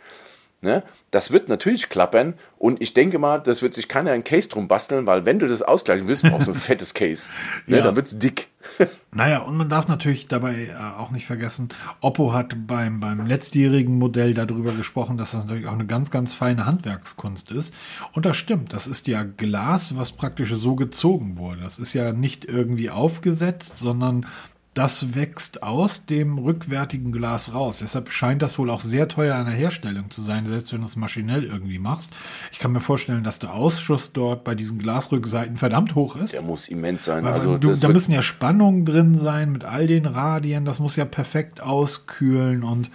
Ne? 0.64 0.84
Das 1.10 1.32
wird 1.32 1.50
natürlich 1.50 1.90
klappern 1.90 2.36
und 2.60 2.84
ich 2.84 2.94
denke 2.94 3.18
mal, 3.18 3.40
das 3.40 3.64
wird 3.64 3.74
sich 3.74 3.88
keiner 3.88 4.12
ein 4.12 4.24
Case 4.24 4.48
drum 4.48 4.68
basteln, 4.68 5.08
weil 5.08 5.26
wenn 5.26 5.40
du 5.40 5.48
das 5.48 5.64
ausgleichen 5.64 6.08
willst, 6.08 6.22
brauchst 6.22 6.48
du 6.48 6.52
ein 6.52 6.56
fettes 6.60 6.94
Case. 6.94 7.30
Ne? 7.66 7.78
Ja. 7.78 7.84
Dann 7.84 7.96
wird's 7.96 8.18
dick. 8.18 8.48
naja, 9.12 9.40
und 9.40 9.58
man 9.58 9.70
darf 9.70 9.88
natürlich 9.88 10.28
dabei 10.28 10.68
äh, 10.68 11.00
auch 11.00 11.10
nicht 11.10 11.26
vergessen, 11.26 11.70
Oppo 12.00 12.34
hat 12.34 12.68
beim, 12.68 13.00
beim 13.00 13.26
letztjährigen 13.26 13.98
Modell 13.98 14.36
darüber 14.36 14.72
gesprochen, 14.72 15.18
dass 15.18 15.32
das 15.32 15.46
natürlich 15.46 15.66
auch 15.66 15.74
eine 15.74 15.88
ganz, 15.88 16.12
ganz 16.12 16.36
feine 16.36 16.68
Handwerkskunst 16.68 17.50
ist. 17.50 17.74
Und 18.14 18.28
das 18.28 18.38
stimmt, 18.38 18.72
das 18.72 18.86
ist 18.86 19.08
ja 19.08 19.24
Glas, 19.24 19.98
was 19.98 20.12
praktisch 20.12 20.54
so 20.54 20.76
gezogen 20.76 21.40
wurde. 21.40 21.62
Das 21.62 21.80
ist 21.80 21.94
ja 21.94 22.14
nicht 22.14 22.46
irgendwie 22.46 22.92
aufgesetzt, 22.92 23.80
sondern 23.80 24.28
das 24.74 25.16
wächst 25.16 25.64
aus 25.64 26.06
dem 26.06 26.38
rückwärtigen 26.38 27.12
Glas 27.12 27.54
raus. 27.54 27.80
Deshalb 27.82 28.10
scheint 28.12 28.42
das 28.42 28.58
wohl 28.58 28.70
auch 28.70 28.80
sehr 28.80 29.10
teuer 29.10 29.36
an 29.36 29.46
der 29.46 29.56
Herstellung 29.56 30.10
zu 30.12 30.22
sein, 30.22 30.48
selbst 30.48 30.72
wenn 30.72 30.80
du 30.80 30.86
es 30.86 30.96
maschinell 30.96 31.44
irgendwie 31.44 31.78
machst. 31.78 32.12
Ich 32.54 32.60
kann 32.60 32.72
mir 32.72 32.80
vorstellen, 32.80 33.26
dass 33.26 33.40
der 33.40 33.54
Ausschuss 33.54 34.14
dort 34.14 34.46
bei 34.46 34.56
diesen 34.56 34.80
Glasrückseiten 34.80 35.58
verdammt 35.58 35.96
hoch 35.96 36.16
ist. 36.16 36.32
Der 36.32 36.42
muss 36.42 36.70
immens 36.70 37.04
sein. 37.04 37.26
also, 37.26 37.58
du, 37.58 37.76
da 37.76 37.90
müssen 37.90 38.14
ja 38.14 38.22
Spannungen 38.22 38.86
drin 38.86 39.14
sein 39.14 39.52
mit 39.52 39.66
all 39.66 39.88
den 39.88 40.06
Radien. 40.06 40.64
Das 40.64 40.80
muss 40.80 40.96
ja 40.96 41.04
perfekt 41.04 41.60
auskühlen 41.60 42.64
und 42.64 42.90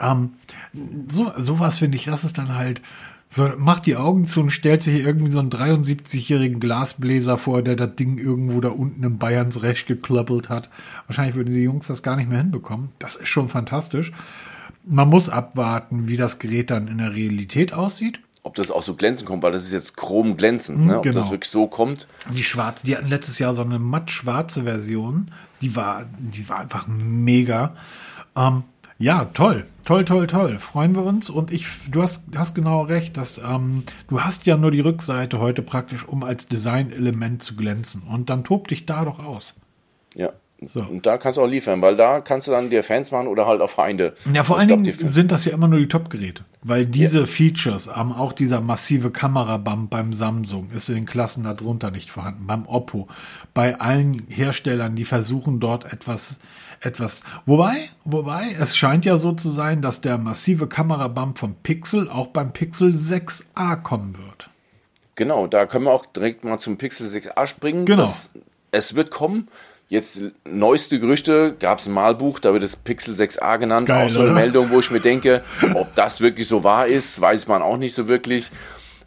ähm, 0.00 0.34
so 1.08 1.32
sowas 1.36 1.78
finde 1.78 1.96
ich, 1.96 2.04
das 2.04 2.24
ist 2.24 2.38
dann 2.38 2.54
halt 2.54 2.80
so, 3.30 3.50
macht 3.58 3.84
die 3.84 3.96
Augen 3.96 4.26
zu 4.26 4.40
und 4.40 4.50
stellt 4.50 4.82
sich 4.82 5.00
irgendwie 5.00 5.30
so 5.30 5.38
einen 5.38 5.50
73-jährigen 5.50 6.60
Glasbläser 6.60 7.36
vor, 7.36 7.62
der 7.62 7.76
das 7.76 7.94
Ding 7.94 8.16
irgendwo 8.16 8.60
da 8.60 8.70
unten 8.70 9.02
im 9.02 9.18
Bayerns 9.18 9.62
Recht 9.62 9.86
geklöppelt 9.86 10.48
hat. 10.48 10.70
Wahrscheinlich 11.06 11.34
würden 11.34 11.52
die 11.52 11.60
Jungs 11.60 11.88
das 11.88 12.02
gar 12.02 12.16
nicht 12.16 12.30
mehr 12.30 12.38
hinbekommen. 12.38 12.88
Das 12.98 13.16
ist 13.16 13.28
schon 13.28 13.48
fantastisch. 13.48 14.12
Man 14.84 15.08
muss 15.10 15.28
abwarten, 15.28 16.08
wie 16.08 16.16
das 16.16 16.38
Gerät 16.38 16.70
dann 16.70 16.88
in 16.88 16.98
der 16.98 17.14
Realität 17.14 17.74
aussieht. 17.74 18.20
Ob 18.44 18.54
das 18.54 18.70
auch 18.70 18.82
so 18.82 18.94
glänzen 18.94 19.26
kommt, 19.26 19.42
weil 19.42 19.52
das 19.52 19.64
ist 19.64 19.72
jetzt 19.72 19.98
chrom 19.98 20.38
glänzend, 20.38 20.86
ne? 20.86 20.96
Ob 20.96 21.02
genau. 21.02 21.20
das 21.20 21.30
wirklich 21.30 21.50
so 21.50 21.66
kommt. 21.66 22.06
Die 22.34 22.42
schwarze, 22.42 22.86
die 22.86 22.96
hatten 22.96 23.08
letztes 23.08 23.38
Jahr 23.38 23.54
so 23.54 23.60
eine 23.60 23.78
matt 23.78 24.10
schwarze 24.10 24.62
Version. 24.62 25.30
Die 25.60 25.76
war, 25.76 26.06
die 26.18 26.48
war 26.48 26.60
einfach 26.60 26.86
mega. 26.88 27.74
Ähm, 28.34 28.62
ja, 28.98 29.26
toll, 29.26 29.64
toll, 29.84 30.04
toll, 30.04 30.26
toll. 30.26 30.58
Freuen 30.58 30.94
wir 30.94 31.04
uns. 31.04 31.30
Und 31.30 31.52
ich, 31.52 31.66
du 31.88 32.02
hast, 32.02 32.24
hast 32.34 32.54
genau 32.54 32.82
recht, 32.82 33.16
dass 33.16 33.38
ähm, 33.38 33.84
du 34.08 34.20
hast 34.22 34.46
ja 34.46 34.56
nur 34.56 34.72
die 34.72 34.80
Rückseite 34.80 35.38
heute 35.38 35.62
praktisch, 35.62 36.06
um 36.06 36.24
als 36.24 36.48
Designelement 36.48 37.42
zu 37.42 37.54
glänzen. 37.54 38.02
Und 38.02 38.28
dann 38.28 38.42
tob 38.42 38.66
dich 38.66 38.86
da 38.86 39.04
doch 39.04 39.24
aus. 39.24 39.54
Ja. 40.16 40.32
So. 40.60 40.80
Und 40.80 41.06
da 41.06 41.18
kannst 41.18 41.36
du 41.36 41.42
auch 41.42 41.46
liefern, 41.46 41.80
weil 41.82 41.96
da 41.96 42.20
kannst 42.20 42.48
du 42.48 42.50
dann 42.50 42.68
dir 42.68 42.82
Fans 42.82 43.12
machen 43.12 43.28
oder 43.28 43.46
halt 43.46 43.60
auch 43.60 43.70
Feinde. 43.70 44.14
Ja, 44.32 44.42
vor 44.42 44.58
allen 44.58 44.68
Dingen 44.68 45.08
sind 45.08 45.30
das 45.30 45.44
ja 45.44 45.52
immer 45.52 45.68
nur 45.68 45.78
die 45.78 45.88
Top-Geräte. 45.88 46.44
Weil 46.62 46.84
diese 46.84 47.20
ja. 47.20 47.26
Features, 47.26 47.88
auch 47.88 48.32
dieser 48.32 48.60
massive 48.60 49.12
Kamerabump 49.12 49.90
beim 49.90 50.12
Samsung, 50.12 50.70
ist 50.74 50.88
in 50.88 50.96
den 50.96 51.06
Klassen 51.06 51.44
darunter 51.44 51.92
nicht 51.92 52.10
vorhanden. 52.10 52.48
Beim 52.48 52.66
Oppo, 52.66 53.06
bei 53.54 53.78
allen 53.78 54.26
Herstellern, 54.28 54.96
die 54.96 55.04
versuchen 55.04 55.60
dort 55.60 55.92
etwas 55.92 56.40
etwas. 56.80 57.24
Wobei, 57.46 57.88
wobei, 58.04 58.54
es 58.58 58.76
scheint 58.76 59.04
ja 59.04 59.18
so 59.18 59.32
zu 59.32 59.48
sein, 59.48 59.82
dass 59.82 60.00
der 60.00 60.18
massive 60.18 60.66
Kamerabump 60.66 61.38
vom 61.38 61.54
Pixel 61.56 62.08
auch 62.08 62.28
beim 62.28 62.52
Pixel 62.52 62.92
6a 62.94 63.82
kommen 63.82 64.16
wird. 64.16 64.50
Genau, 65.16 65.46
da 65.46 65.66
können 65.66 65.84
wir 65.84 65.92
auch 65.92 66.06
direkt 66.06 66.44
mal 66.44 66.58
zum 66.60 66.78
Pixel 66.78 67.08
6a 67.08 67.46
springen. 67.46 67.84
Genau. 67.84 68.02
Das, 68.02 68.32
es 68.70 68.94
wird 68.94 69.10
kommen. 69.10 69.48
Jetzt 69.88 70.20
neueste 70.44 71.00
Gerüchte 71.00 71.56
gab 71.58 71.78
es 71.78 71.86
ein 71.86 71.92
Malbuch, 71.92 72.40
da 72.40 72.52
wird 72.52 72.62
es 72.62 72.76
Pixel 72.76 73.14
6a 73.14 73.56
genannt. 73.56 73.88
Geil, 73.88 74.06
auch 74.06 74.10
so 74.10 74.20
eine 74.20 74.32
oder? 74.32 74.40
Meldung, 74.40 74.70
wo 74.70 74.80
ich 74.80 74.90
mir 74.90 75.00
denke, 75.00 75.42
ob 75.74 75.94
das 75.94 76.20
wirklich 76.20 76.46
so 76.46 76.62
wahr 76.62 76.86
ist, 76.86 77.18
weiß 77.18 77.46
man 77.48 77.62
auch 77.62 77.78
nicht 77.78 77.94
so 77.94 78.06
wirklich. 78.06 78.50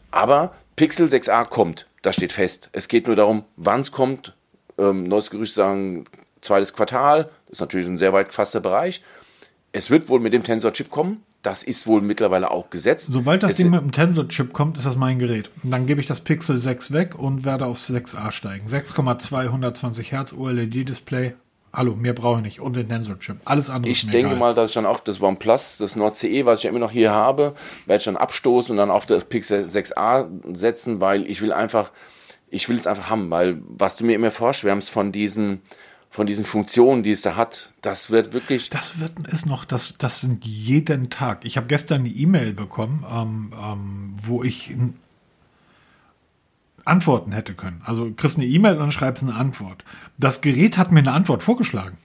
Aber 0.09 0.55
Pixel 0.75 1.07
6a 1.07 1.47
kommt, 1.47 1.85
das 2.01 2.15
steht 2.15 2.31
fest. 2.31 2.69
Es 2.71 2.87
geht 2.87 3.05
nur 3.05 3.15
darum, 3.15 3.45
wann 3.57 3.81
es 3.81 3.91
kommt. 3.91 4.35
Ähm, 4.79 5.03
neues 5.03 5.29
Gerücht 5.29 5.53
sagen 5.53 6.05
zweites 6.41 6.73
Quartal, 6.73 7.25
das 7.45 7.57
ist 7.57 7.59
natürlich 7.61 7.87
ein 7.87 7.99
sehr 7.99 8.13
weit 8.13 8.29
gefasster 8.29 8.59
Bereich. 8.59 9.03
Es 9.73 9.91
wird 9.91 10.09
wohl 10.09 10.19
mit 10.19 10.33
dem 10.33 10.43
Tensor-Chip 10.43 10.89
kommen. 10.89 11.23
Das 11.41 11.63
ist 11.63 11.87
wohl 11.87 12.01
mittlerweile 12.01 12.51
auch 12.51 12.69
gesetzt. 12.69 13.07
Sobald 13.11 13.41
das 13.41 13.51
es 13.53 13.57
Ding 13.57 13.71
mit 13.71 13.81
dem 13.81 13.91
Tensor-Chip 13.91 14.53
kommt, 14.53 14.77
ist 14.77 14.85
das 14.85 14.95
mein 14.95 15.17
Gerät. 15.17 15.49
Und 15.63 15.71
dann 15.71 15.87
gebe 15.87 15.99
ich 15.99 16.05
das 16.05 16.19
Pixel 16.19 16.59
6 16.59 16.91
weg 16.91 17.17
und 17.17 17.45
werde 17.45 17.65
auf 17.65 17.79
6a 17.79 18.31
steigen. 18.31 18.67
6,2 18.67 19.37
120 19.45 20.11
Hertz 20.11 20.33
OLED-Display. 20.33 21.33
Hallo, 21.73 21.95
mehr 21.95 22.13
brauche 22.13 22.39
ich 22.39 22.43
nicht. 22.43 22.59
Und 22.59 22.75
den 22.75 22.89
Tensor-Chip. 22.89 23.37
Alles 23.45 23.69
andere 23.71 23.91
Ich 23.91 24.01
denke 24.01 24.27
egal. 24.27 24.37
mal, 24.37 24.53
dass 24.53 24.69
ich 24.69 24.73
dann 24.75 24.85
auch 24.85 24.99
das 24.99 25.19
OnePlus, 25.19 25.77
das 25.77 25.95
Nord 25.95 26.15
CE, 26.15 26.45
was 26.45 26.59
ich 26.59 26.65
ja 26.65 26.69
immer 26.69 26.79
noch 26.79 26.91
hier 26.91 27.11
habe, 27.11 27.55
werde 27.87 27.99
ich 27.99 28.05
dann 28.05 28.17
abstoßen 28.17 28.71
und 28.71 28.77
dann 28.77 28.91
auf 28.91 29.07
das 29.07 29.23
Pixel 29.23 29.65
6a 29.65 30.27
setzen, 30.55 30.99
weil 31.01 31.25
ich 31.27 31.41
will 31.41 31.53
einfach, 31.53 31.91
ich 32.49 32.69
will 32.69 32.77
es 32.77 32.85
einfach 32.85 33.09
haben, 33.09 33.31
weil 33.31 33.61
was 33.67 33.95
du 33.95 34.05
mir 34.05 34.13
immer 34.13 34.31
vorschwärmst 34.31 34.91
von 34.91 35.11
diesen 35.11 35.61
von 36.11 36.27
diesen 36.27 36.43
Funktionen, 36.43 37.03
die 37.03 37.11
es 37.11 37.21
da 37.21 37.37
hat, 37.37 37.71
das 37.81 38.11
wird 38.11 38.33
wirklich. 38.33 38.69
Das 38.69 38.99
wird 38.99 39.13
ist 39.29 39.45
noch, 39.45 39.63
das, 39.63 39.97
das 39.97 40.19
sind 40.19 40.45
jeden 40.45 41.09
Tag. 41.09 41.45
Ich 41.45 41.55
habe 41.55 41.67
gestern 41.67 42.01
eine 42.01 42.09
E-Mail 42.09 42.53
bekommen, 42.53 43.05
ähm, 43.09 43.53
ähm, 43.57 44.13
wo 44.21 44.43
ich 44.43 44.75
Antworten 46.83 47.31
hätte 47.31 47.53
können. 47.53 47.81
Also 47.85 48.11
kriegst 48.11 48.37
eine 48.37 48.45
E-Mail 48.45 48.77
und 48.77 48.91
schreibst 48.91 49.23
eine 49.23 49.35
Antwort. 49.35 49.85
Das 50.17 50.41
Gerät 50.41 50.77
hat 50.77 50.91
mir 50.91 50.99
eine 50.99 51.13
Antwort 51.13 51.43
vorgeschlagen. 51.43 51.97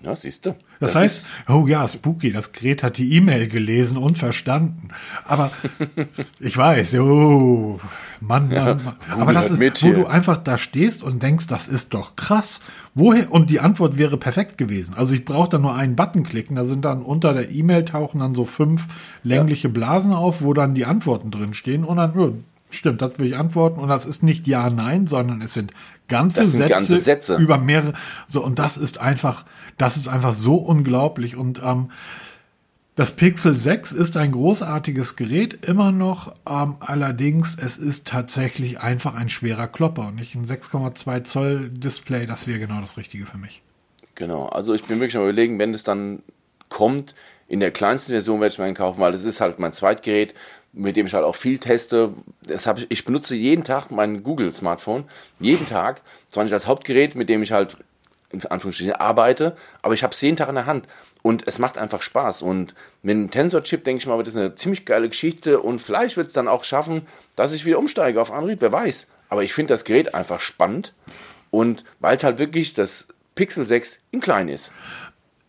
Ja, 0.00 0.14
siehst 0.14 0.46
du. 0.46 0.50
Das, 0.78 0.92
das 0.92 0.94
heißt, 0.94 1.28
oh 1.48 1.66
ja, 1.66 1.86
spooky, 1.88 2.30
das 2.30 2.52
Gerät 2.52 2.84
hat 2.84 2.98
die 2.98 3.16
E-Mail 3.16 3.48
gelesen 3.48 3.96
und 3.96 4.16
verstanden. 4.16 4.90
Aber 5.24 5.50
ich 6.40 6.56
weiß, 6.56 6.94
oh, 6.96 7.80
Mann, 8.20 8.48
Mann, 8.48 8.80
Mann. 8.84 8.96
Aber 9.10 9.32
das 9.32 9.50
ist, 9.50 9.60
wo 9.60 9.86
hier. 9.86 9.94
du 9.94 10.06
einfach 10.06 10.38
da 10.38 10.56
stehst 10.56 11.02
und 11.02 11.20
denkst, 11.22 11.48
das 11.48 11.66
ist 11.66 11.94
doch 11.94 12.14
krass. 12.14 12.60
Woher? 12.94 13.32
Und 13.32 13.50
die 13.50 13.58
Antwort 13.58 13.98
wäre 13.98 14.16
perfekt 14.16 14.56
gewesen. 14.56 14.94
Also 14.96 15.16
ich 15.16 15.24
brauche 15.24 15.48
da 15.48 15.58
nur 15.58 15.74
einen 15.74 15.96
Button 15.96 16.22
klicken, 16.22 16.54
da 16.54 16.64
sind 16.64 16.84
dann 16.84 17.02
unter 17.02 17.34
der 17.34 17.50
E-Mail 17.50 17.84
tauchen 17.84 18.20
dann 18.20 18.36
so 18.36 18.44
fünf 18.44 18.86
längliche 19.24 19.66
ja. 19.66 19.74
Blasen 19.74 20.12
auf, 20.12 20.42
wo 20.42 20.54
dann 20.54 20.74
die 20.74 20.84
Antworten 20.84 21.32
drin 21.32 21.54
stehen 21.54 21.82
und 21.82 21.96
dann, 21.96 22.18
ja, 22.18 22.30
stimmt, 22.70 23.02
das 23.02 23.18
will 23.18 23.26
ich 23.26 23.36
antworten. 23.36 23.80
Und 23.80 23.88
das 23.88 24.06
ist 24.06 24.22
nicht 24.22 24.46
Ja, 24.46 24.70
Nein, 24.70 25.08
sondern 25.08 25.42
es 25.42 25.54
sind 25.54 25.72
ganze, 26.08 26.46
Sätze, 26.46 26.68
ganze 26.68 26.98
Sätze 26.98 27.36
über 27.36 27.58
mehrere. 27.58 27.92
So, 28.26 28.44
und 28.44 28.58
das 28.58 28.76
ist 28.76 28.98
einfach, 28.98 29.44
das 29.76 29.96
ist 29.96 30.08
einfach 30.08 30.32
so 30.32 30.56
unglaublich. 30.56 31.36
Und 31.36 31.62
ähm, 31.62 31.90
das 32.96 33.12
Pixel 33.12 33.54
6 33.54 33.92
ist 33.92 34.16
ein 34.16 34.32
großartiges 34.32 35.14
Gerät, 35.14 35.64
immer 35.66 35.92
noch. 35.92 36.34
Ähm, 36.48 36.76
allerdings, 36.80 37.56
es 37.56 37.78
ist 37.78 38.08
tatsächlich 38.08 38.80
einfach 38.80 39.14
ein 39.14 39.28
schwerer 39.28 39.68
Klopper 39.68 40.08
und 40.08 40.16
nicht 40.16 40.34
ein 40.34 40.44
6,2 40.44 41.22
Zoll 41.22 41.70
Display. 41.70 42.26
Das 42.26 42.48
wäre 42.48 42.58
genau 42.58 42.80
das 42.80 42.96
Richtige 42.96 43.26
für 43.26 43.38
mich. 43.38 43.62
Genau, 44.16 44.46
also 44.46 44.74
ich 44.74 44.82
bin 44.82 44.98
wirklich 44.98 45.14
mal 45.14 45.22
überlegen, 45.22 45.60
wenn 45.60 45.72
es 45.74 45.84
dann 45.84 46.24
kommt, 46.68 47.14
in 47.46 47.60
der 47.60 47.70
kleinsten 47.70 48.12
Version 48.12 48.40
werde 48.40 48.52
ich 48.52 48.58
mir 48.58 48.74
kaufen, 48.74 49.00
weil 49.00 49.12
das 49.12 49.24
ist 49.24 49.40
halt 49.40 49.58
mein 49.58 49.72
Zweitgerät, 49.72 50.34
mit 50.78 50.96
dem 50.96 51.06
ich 51.06 51.14
halt 51.14 51.24
auch 51.24 51.34
viel 51.34 51.58
teste. 51.58 52.14
Das 52.42 52.66
ich, 52.66 52.86
ich 52.88 53.04
benutze 53.04 53.34
jeden 53.34 53.64
Tag 53.64 53.90
mein 53.90 54.22
Google-Smartphone, 54.22 55.04
jeden 55.40 55.66
Tag, 55.66 56.00
zwar 56.30 56.44
nicht 56.44 56.52
als 56.52 56.66
Hauptgerät, 56.66 57.14
mit 57.14 57.28
dem 57.28 57.42
ich 57.42 57.52
halt 57.52 57.76
in 58.30 58.44
Anführungsstrichen 58.44 58.92
arbeite, 58.92 59.56
aber 59.82 59.94
ich 59.94 60.02
habe 60.02 60.12
es 60.12 60.20
jeden 60.20 60.36
Tag 60.36 60.48
in 60.48 60.54
der 60.54 60.66
Hand 60.66 60.86
und 61.22 61.46
es 61.46 61.58
macht 61.58 61.78
einfach 61.78 62.02
Spaß. 62.02 62.42
Und 62.42 62.74
mit 63.02 63.14
dem 63.14 63.30
Tensor-Chip, 63.30 63.84
denke 63.84 64.00
ich 64.00 64.06
mal, 64.06 64.18
wird 64.18 64.28
das 64.28 64.36
eine 64.36 64.54
ziemlich 64.54 64.84
geile 64.84 65.08
Geschichte 65.08 65.60
und 65.60 65.80
vielleicht 65.80 66.16
wird 66.16 66.28
es 66.28 66.32
dann 66.34 66.48
auch 66.48 66.64
schaffen, 66.64 67.06
dass 67.36 67.52
ich 67.52 67.64
wieder 67.64 67.78
umsteige 67.78 68.20
auf 68.20 68.30
Android, 68.30 68.60
wer 68.60 68.72
weiß. 68.72 69.06
Aber 69.30 69.42
ich 69.42 69.54
finde 69.54 69.74
das 69.74 69.84
Gerät 69.84 70.14
einfach 70.14 70.40
spannend 70.40 70.94
und 71.50 71.84
weil 72.00 72.16
es 72.16 72.24
halt 72.24 72.38
wirklich 72.38 72.74
das 72.74 73.08
Pixel 73.34 73.64
6 73.64 73.98
in 74.10 74.20
klein 74.20 74.48
ist. 74.48 74.72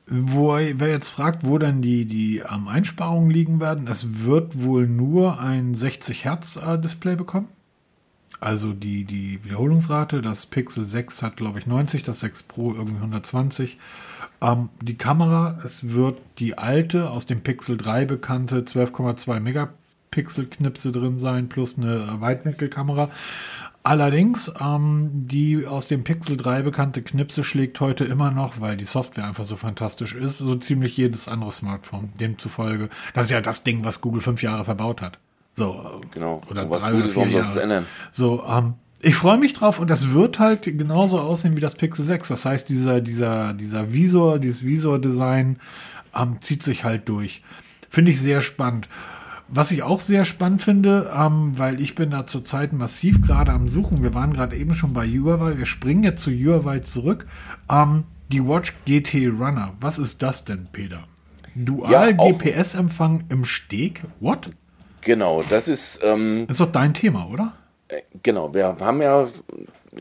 Wo, 0.10 0.54
wer 0.54 0.88
jetzt 0.90 1.10
fragt, 1.10 1.44
wo 1.44 1.60
dann 1.60 1.82
die, 1.82 2.06
die 2.06 2.40
ähm, 2.40 2.68
Einsparungen 2.68 3.30
liegen 3.30 3.60
werden, 3.60 3.88
es 3.88 4.24
wird 4.24 4.64
wohl 4.64 4.88
nur 4.88 5.40
ein 5.40 5.76
60 5.76 6.26
Hertz 6.26 6.56
äh, 6.56 6.80
Display 6.80 7.16
bekommen. 7.16 7.48
Also 8.40 8.74
die, 8.74 9.04
die 9.04 9.44
Wiederholungsrate, 9.44 10.22
das 10.22 10.46
Pixel 10.46 10.86
6 10.86 11.22
hat, 11.22 11.38
glaube 11.38 11.60
ich, 11.60 11.68
90, 11.68 12.04
das 12.04 12.22
6 12.22 12.44
Pro 12.44 12.74
irgendwie 12.74 12.98
120. 12.98 13.78
Ähm, 14.42 14.70
die 14.82 14.98
Kamera, 14.98 15.60
es 15.66 15.90
wird 15.90 16.22
die 16.40 16.58
alte, 16.58 17.10
aus 17.10 17.26
dem 17.26 17.42
Pixel 17.42 17.78
3 17.78 18.06
bekannte 18.06 18.62
12,2 18.62 19.40
Megapixel 19.42 20.48
Knipse 20.48 20.92
drin 20.92 21.20
sein, 21.20 21.50
plus 21.50 21.78
eine 21.78 22.22
Weitwinkelkamera. 22.22 23.10
Allerdings, 23.82 24.52
ähm, 24.60 25.10
die 25.14 25.66
aus 25.66 25.88
dem 25.88 26.04
Pixel 26.04 26.36
3 26.36 26.64
bekannte 26.64 27.02
Knipse 27.02 27.44
schlägt 27.44 27.80
heute 27.80 28.04
immer 28.04 28.30
noch, 28.30 28.60
weil 28.60 28.76
die 28.76 28.84
Software 28.84 29.26
einfach 29.26 29.46
so 29.46 29.56
fantastisch 29.56 30.16
ist, 30.16 30.40
so 30.40 30.56
ziemlich 30.56 30.98
jedes 30.98 31.28
andere 31.30 31.52
Smartphone. 31.52 32.12
Demzufolge, 32.20 32.90
das 33.14 33.28
ist 33.28 33.32
ja 33.32 33.42
das 33.42 33.64
Ding, 33.64 33.86
was 33.86 34.02
Google 34.02 34.22
fünf 34.22 34.44
Jahre 34.44 34.66
verbaut 34.66 35.02
hat. 35.02 35.18
So, 35.56 36.02
genau. 36.12 36.42
Oder 36.50 36.64
und 36.64 36.70
was 36.72 36.84
drei 36.84 36.94
oder 36.94 37.10
vier 37.10 37.28
Jahre. 37.28 37.86
So, 38.12 38.44
ähm, 38.46 38.74
ich 39.02 39.16
freue 39.16 39.38
mich 39.38 39.54
drauf 39.54 39.80
und 39.80 39.90
das 39.90 40.12
wird 40.12 40.40
halt 40.40 40.64
genauso 40.64 41.20
aussehen 41.20 41.56
wie 41.56 41.62
das 41.62 41.76
Pixel 41.76 42.04
6. 42.04 42.28
Das 42.28 42.46
heißt, 42.46 42.68
dieser, 42.68 43.00
dieser, 43.00 43.54
dieser 43.54 43.94
Visor, 43.94 44.40
dieses 44.40 44.64
Visor-Design 44.64 45.58
ähm, 46.14 46.38
zieht 46.42 46.64
sich 46.64 46.84
halt 46.84 47.08
durch. 47.08 47.44
Finde 47.90 48.12
ich 48.12 48.20
sehr 48.20 48.42
spannend. 48.42 48.90
Was 49.52 49.72
ich 49.72 49.82
auch 49.82 50.00
sehr 50.00 50.26
spannend 50.26 50.62
finde, 50.62 51.12
ähm, 51.16 51.58
weil 51.58 51.82
ich 51.82 51.96
bin 51.96 52.12
da 52.12 52.28
zurzeit 52.28 52.72
massiv 52.72 53.22
gerade 53.22 53.52
am 53.52 53.68
Suchen. 53.68 54.04
Wir 54.04 54.14
waren 54.14 54.34
gerade 54.34 54.56
eben 54.56 54.76
schon 54.76 54.94
bei 54.94 55.08
Huawei. 55.08 55.58
Wir 55.58 55.66
springen 55.66 56.04
jetzt 56.04 56.22
zu 56.22 56.32
Huawei 56.32 56.80
zurück. 56.80 57.26
Ähm, 57.70 58.04
die 58.32 58.46
Watch 58.46 58.76
GT 58.86 59.28
Runner. 59.28 59.74
Was 59.80 59.98
ist 59.98 60.22
das 60.22 60.46
denn, 60.46 60.66
Peter? 60.72 61.04
Dual 61.56 61.92
ja, 61.92 62.12
GPS-Empfang 62.12 63.24
im 63.30 63.44
Steg? 63.44 64.02
What? 64.20 64.52
Genau, 65.02 65.44
das 65.50 65.68
ist. 65.68 66.00
Ähm, 66.04 66.46
das 66.48 66.60
ist 66.60 66.62
doch 66.62 66.72
dein 66.72 66.94
Thema, 66.94 67.28
oder? 67.32 67.54
Äh, 67.88 68.02
genau, 68.22 68.54
wir 68.54 68.76
haben 68.80 69.02
ja, 69.02 69.28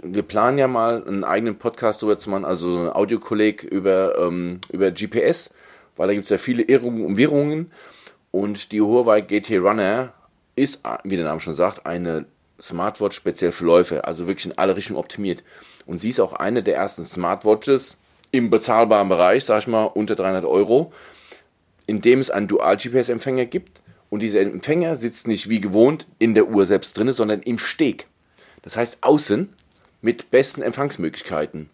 wir 0.02 0.22
planen 0.24 0.58
ja 0.58 0.68
mal 0.68 1.02
einen 1.06 1.24
eigenen 1.24 1.58
Podcast 1.58 2.02
darüber 2.02 2.18
zu 2.18 2.28
machen, 2.28 2.44
also 2.44 2.76
ein 2.76 2.90
Audiokolleg 2.90 3.62
über, 3.62 4.18
ähm, 4.18 4.60
über 4.70 4.90
GPS, 4.90 5.50
weil 5.96 6.08
da 6.08 6.12
gibt 6.12 6.24
es 6.24 6.30
ja 6.30 6.38
viele 6.38 6.62
Irrungen 6.64 7.04
und 7.04 7.16
Wirrungen. 7.16 7.70
Und 8.30 8.72
die 8.72 8.80
Huawei 8.80 9.20
GT 9.20 9.58
Runner 9.58 10.12
ist, 10.56 10.80
wie 11.04 11.16
der 11.16 11.24
Name 11.24 11.40
schon 11.40 11.54
sagt, 11.54 11.86
eine 11.86 12.26
Smartwatch 12.60 13.16
speziell 13.16 13.52
für 13.52 13.64
Läufe, 13.64 14.04
also 14.04 14.26
wirklich 14.26 14.46
in 14.46 14.58
alle 14.58 14.76
Richtungen 14.76 14.98
optimiert. 14.98 15.44
Und 15.86 16.00
sie 16.00 16.10
ist 16.10 16.20
auch 16.20 16.32
eine 16.32 16.62
der 16.62 16.76
ersten 16.76 17.04
Smartwatches 17.04 17.96
im 18.30 18.50
bezahlbaren 18.50 19.08
Bereich, 19.08 19.44
sag 19.44 19.60
ich 19.60 19.66
mal, 19.68 19.84
unter 19.84 20.16
300 20.16 20.44
Euro, 20.44 20.92
in 21.86 22.00
dem 22.00 22.20
es 22.20 22.30
einen 22.30 22.48
Dual-GPS-Empfänger 22.48 23.46
gibt. 23.46 23.82
Und 24.10 24.20
dieser 24.20 24.40
Empfänger 24.40 24.96
sitzt 24.96 25.26
nicht 25.26 25.48
wie 25.48 25.60
gewohnt 25.60 26.06
in 26.18 26.34
der 26.34 26.48
Uhr 26.48 26.66
selbst 26.66 26.96
drin, 26.96 27.12
sondern 27.12 27.40
im 27.40 27.58
Steg. 27.58 28.06
Das 28.62 28.76
heißt 28.76 28.98
außen 29.00 29.48
mit 30.02 30.30
besten 30.30 30.62
Empfangsmöglichkeiten. 30.62 31.70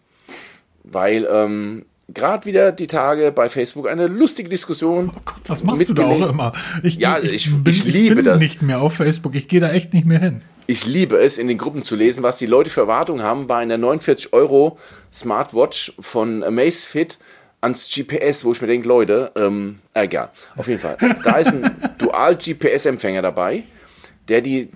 Weil 0.83 1.27
ähm, 1.29 1.85
gerade 2.07 2.45
wieder 2.45 2.71
die 2.71 2.87
Tage 2.87 3.31
bei 3.31 3.49
Facebook 3.49 3.87
eine 3.87 4.07
lustige 4.07 4.49
Diskussion. 4.49 5.11
Oh 5.15 5.19
Gott, 5.25 5.41
was 5.47 5.63
machst 5.63 5.89
du 5.89 5.93
da 5.93 6.05
auch 6.05 6.29
immer? 6.29 6.53
Ich, 6.83 6.95
ja, 6.97 7.17
ich, 7.19 7.33
ich, 7.33 7.63
bin, 7.63 7.73
ich 7.73 7.83
liebe 7.85 8.15
bin 8.15 8.25
das. 8.25 8.39
nicht 8.39 8.61
mehr 8.61 8.81
auf 8.81 8.95
Facebook. 8.95 9.35
Ich 9.35 9.47
gehe 9.47 9.59
da 9.59 9.71
echt 9.71 9.93
nicht 9.93 10.05
mehr 10.05 10.19
hin. 10.19 10.41
Ich 10.67 10.85
liebe 10.85 11.17
es, 11.17 11.37
in 11.37 11.47
den 11.47 11.57
Gruppen 11.57 11.83
zu 11.83 11.95
lesen, 11.95 12.23
was 12.23 12.37
die 12.37 12.47
Leute 12.47 12.69
für 12.69 12.81
Erwartungen 12.81 13.23
haben 13.23 13.45
bei 13.45 13.57
einer 13.57 13.77
49 13.77 14.33
Euro 14.33 14.79
Smartwatch 15.13 15.93
von 15.99 16.43
Amazfit, 16.43 17.19
ans 17.61 17.89
GPS, 17.89 18.45
wo 18.45 18.51
ich 18.51 18.61
mir 18.61 18.67
denke, 18.67 18.87
Leute, 18.87 19.31
ähm, 19.35 19.79
egal, 19.93 20.29
auf 20.55 20.67
jeden 20.67 20.81
Fall. 20.81 20.97
Da 21.23 21.37
ist 21.37 21.47
ein 21.47 21.75
Dual-GPS-Empfänger 21.99 23.21
dabei, 23.21 23.63
der 24.27 24.41
die, 24.41 24.69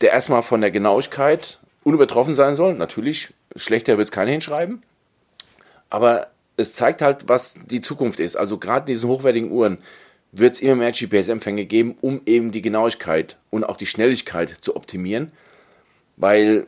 der 0.00 0.12
erstmal 0.12 0.42
von 0.42 0.60
der 0.60 0.70
Genauigkeit 0.70 1.58
unübertroffen 1.84 2.34
sein 2.34 2.54
soll. 2.54 2.74
Natürlich, 2.74 3.32
schlechter 3.56 3.98
wird 3.98 4.08
es 4.08 4.12
keiner 4.12 4.30
hinschreiben. 4.30 4.82
Aber 5.90 6.28
es 6.56 6.74
zeigt 6.74 7.02
halt, 7.02 7.28
was 7.28 7.54
die 7.70 7.80
Zukunft 7.80 8.20
ist. 8.20 8.36
Also 8.36 8.58
gerade 8.58 8.90
in 8.90 8.94
diesen 8.94 9.08
hochwertigen 9.08 9.50
Uhren 9.50 9.78
wird 10.32 10.54
es 10.54 10.60
immer 10.60 10.76
mehr 10.76 10.92
GPS-Empfänge 10.92 11.66
geben, 11.66 11.96
um 12.00 12.22
eben 12.26 12.52
die 12.52 12.62
Genauigkeit 12.62 13.36
und 13.50 13.64
auch 13.64 13.76
die 13.76 13.86
Schnelligkeit 13.86 14.56
zu 14.60 14.76
optimieren. 14.76 15.32
Weil 16.16 16.66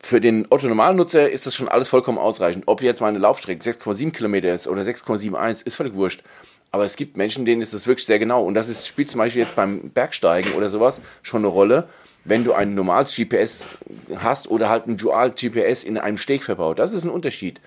für 0.00 0.20
den 0.20 0.46
Otto-Normalnutzer 0.50 1.28
ist 1.28 1.46
das 1.46 1.54
schon 1.54 1.68
alles 1.68 1.88
vollkommen 1.88 2.18
ausreichend. 2.18 2.64
Ob 2.66 2.82
jetzt 2.82 3.00
meine 3.00 3.18
Laufstrecke 3.18 3.62
6,7 3.62 4.12
Kilometer 4.12 4.54
ist 4.54 4.68
oder 4.68 4.82
6,71, 4.82 5.66
ist 5.66 5.74
völlig 5.74 5.94
wurscht. 5.94 6.22
Aber 6.70 6.84
es 6.84 6.96
gibt 6.96 7.16
Menschen, 7.16 7.44
denen 7.44 7.62
ist 7.62 7.74
das 7.74 7.86
wirklich 7.86 8.06
sehr 8.06 8.18
genau. 8.18 8.44
Und 8.44 8.54
das 8.54 8.68
ist, 8.68 8.86
spielt 8.86 9.10
zum 9.10 9.18
Beispiel 9.18 9.42
jetzt 9.42 9.56
beim 9.56 9.90
Bergsteigen 9.90 10.52
oder 10.52 10.70
sowas 10.70 11.00
schon 11.22 11.40
eine 11.40 11.48
Rolle, 11.48 11.88
wenn 12.24 12.44
du 12.44 12.52
ein 12.52 12.74
normales 12.74 13.14
GPS 13.16 13.78
hast 14.16 14.48
oder 14.48 14.68
halt 14.68 14.86
ein 14.86 14.96
Dual 14.96 15.30
GPS 15.30 15.84
in 15.84 15.96
einem 15.96 16.18
Steg 16.18 16.44
verbaut. 16.44 16.78
Das 16.78 16.92
ist 16.92 17.04
ein 17.04 17.10
Unterschied. 17.10 17.60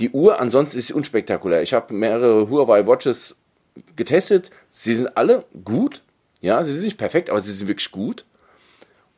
Die 0.00 0.10
Uhr 0.10 0.40
ansonsten 0.40 0.78
ist 0.78 0.90
unspektakulär. 0.92 1.62
Ich 1.62 1.72
habe 1.72 1.94
mehrere 1.94 2.48
Huawei 2.50 2.86
Watches 2.86 3.36
getestet. 3.96 4.50
Sie 4.70 4.94
sind 4.94 5.16
alle 5.16 5.44
gut. 5.64 6.02
Ja, 6.40 6.62
sie 6.64 6.72
sind 6.72 6.84
nicht 6.84 6.98
perfekt, 6.98 7.30
aber 7.30 7.40
sie 7.40 7.52
sind 7.52 7.68
wirklich 7.68 7.90
gut. 7.90 8.24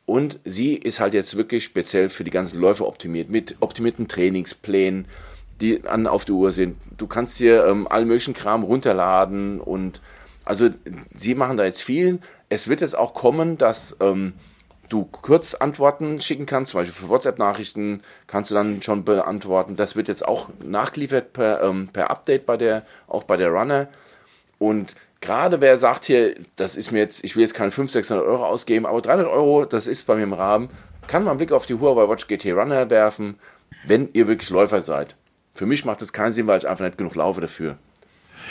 Und 0.05 0.39
sie 0.45 0.75
ist 0.75 0.99
halt 0.99 1.13
jetzt 1.13 1.35
wirklich 1.35 1.65
speziell 1.65 2.09
für 2.09 2.23
die 2.23 2.31
ganzen 2.31 2.61
Läufe 2.61 2.87
optimiert, 2.87 3.29
mit 3.29 3.57
optimierten 3.59 4.07
Trainingsplänen, 4.07 5.05
die 5.59 5.85
an 5.85 6.07
auf 6.07 6.23
der 6.23 6.35
Uhr 6.35 6.51
sind. 6.53 6.77
Du 6.97 7.07
kannst 7.07 7.39
dir 7.39 7.65
ähm, 7.65 7.87
allen 7.87 8.07
möglichen 8.07 8.33
Kram 8.33 8.63
runterladen 8.63 9.59
und 9.59 9.99
also 10.45 10.69
sie 11.13 11.35
machen 11.35 11.57
da 11.57 11.65
jetzt 11.65 11.81
viel. 11.81 12.19
Es 12.47 12.69
wird 12.69 12.79
jetzt 12.79 12.97
auch 12.97 13.13
kommen, 13.13 13.57
dass 13.57 13.97
ähm, 13.99 14.33
du 14.89 15.05
Kurzantworten 15.05 16.21
schicken 16.21 16.45
kannst, 16.45 16.71
zum 16.71 16.81
Beispiel 16.81 16.93
für 16.93 17.09
WhatsApp-Nachrichten 17.09 18.01
kannst 18.27 18.51
du 18.51 18.55
dann 18.55 18.81
schon 18.81 19.03
beantworten. 19.03 19.75
Das 19.75 19.95
wird 19.95 20.07
jetzt 20.07 20.25
auch 20.25 20.49
nachgeliefert 20.63 21.33
per, 21.33 21.61
ähm, 21.61 21.89
per 21.91 22.09
Update 22.09 22.45
bei 22.45 22.57
der, 22.57 22.83
auch 23.07 23.23
bei 23.23 23.37
der 23.37 23.49
Runner. 23.49 23.87
Und 24.59 24.95
gerade 25.21 25.61
wer 25.61 25.77
sagt 25.77 26.05
hier, 26.05 26.35
das 26.55 26.75
ist 26.75 26.91
mir 26.91 26.99
jetzt, 26.99 27.23
ich 27.23 27.35
will 27.35 27.43
jetzt 27.43 27.53
keine 27.53 27.71
500, 27.71 27.93
600 27.93 28.25
Euro 28.25 28.45
ausgeben, 28.45 28.85
aber 28.85 29.01
300 29.01 29.27
Euro, 29.27 29.65
das 29.65 29.87
ist 29.87 30.07
bei 30.07 30.15
mir 30.15 30.23
im 30.23 30.33
Rahmen, 30.33 30.69
kann 31.07 31.23
man 31.23 31.31
einen 31.31 31.37
Blick 31.37 31.51
auf 31.51 31.65
die 31.65 31.75
Huawei 31.75 32.09
Watch 32.09 32.27
GT 32.27 32.53
Runner 32.53 32.89
werfen, 32.89 33.39
wenn 33.85 34.09
ihr 34.13 34.27
wirklich 34.27 34.49
Läufer 34.49 34.81
seid. 34.81 35.15
Für 35.53 35.65
mich 35.65 35.85
macht 35.85 36.01
das 36.01 36.13
keinen 36.13 36.33
Sinn, 36.33 36.47
weil 36.47 36.59
ich 36.59 36.67
einfach 36.67 36.85
nicht 36.85 36.97
genug 36.97 37.15
laufe 37.15 37.41
dafür. 37.41 37.77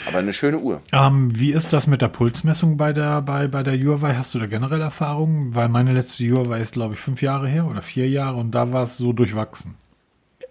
Aber 0.05 0.19
eine 0.19 0.33
schöne 0.33 0.59
Uhr. 0.59 0.81
Ähm, 0.91 1.37
wie 1.37 1.51
ist 1.51 1.73
das 1.73 1.87
mit 1.87 2.01
der 2.01 2.09
Pulsmessung 2.09 2.77
bei 2.77 2.93
der, 2.93 3.21
bei, 3.21 3.47
bei 3.47 3.63
der 3.63 3.77
Huawei? 3.77 4.15
Hast 4.15 4.35
du 4.35 4.39
da 4.39 4.45
generell 4.45 4.81
Erfahrungen? 4.81 5.55
Weil 5.55 5.69
meine 5.69 5.93
letzte 5.93 6.29
Huawei 6.29 6.59
ist, 6.59 6.73
glaube 6.73 6.93
ich, 6.93 6.99
fünf 6.99 7.21
Jahre 7.21 7.47
her 7.47 7.65
oder 7.65 7.81
vier 7.81 8.07
Jahre 8.07 8.37
und 8.37 8.51
da 8.51 8.71
war 8.71 8.83
es 8.83 8.97
so 8.97 9.13
durchwachsen. 9.13 9.75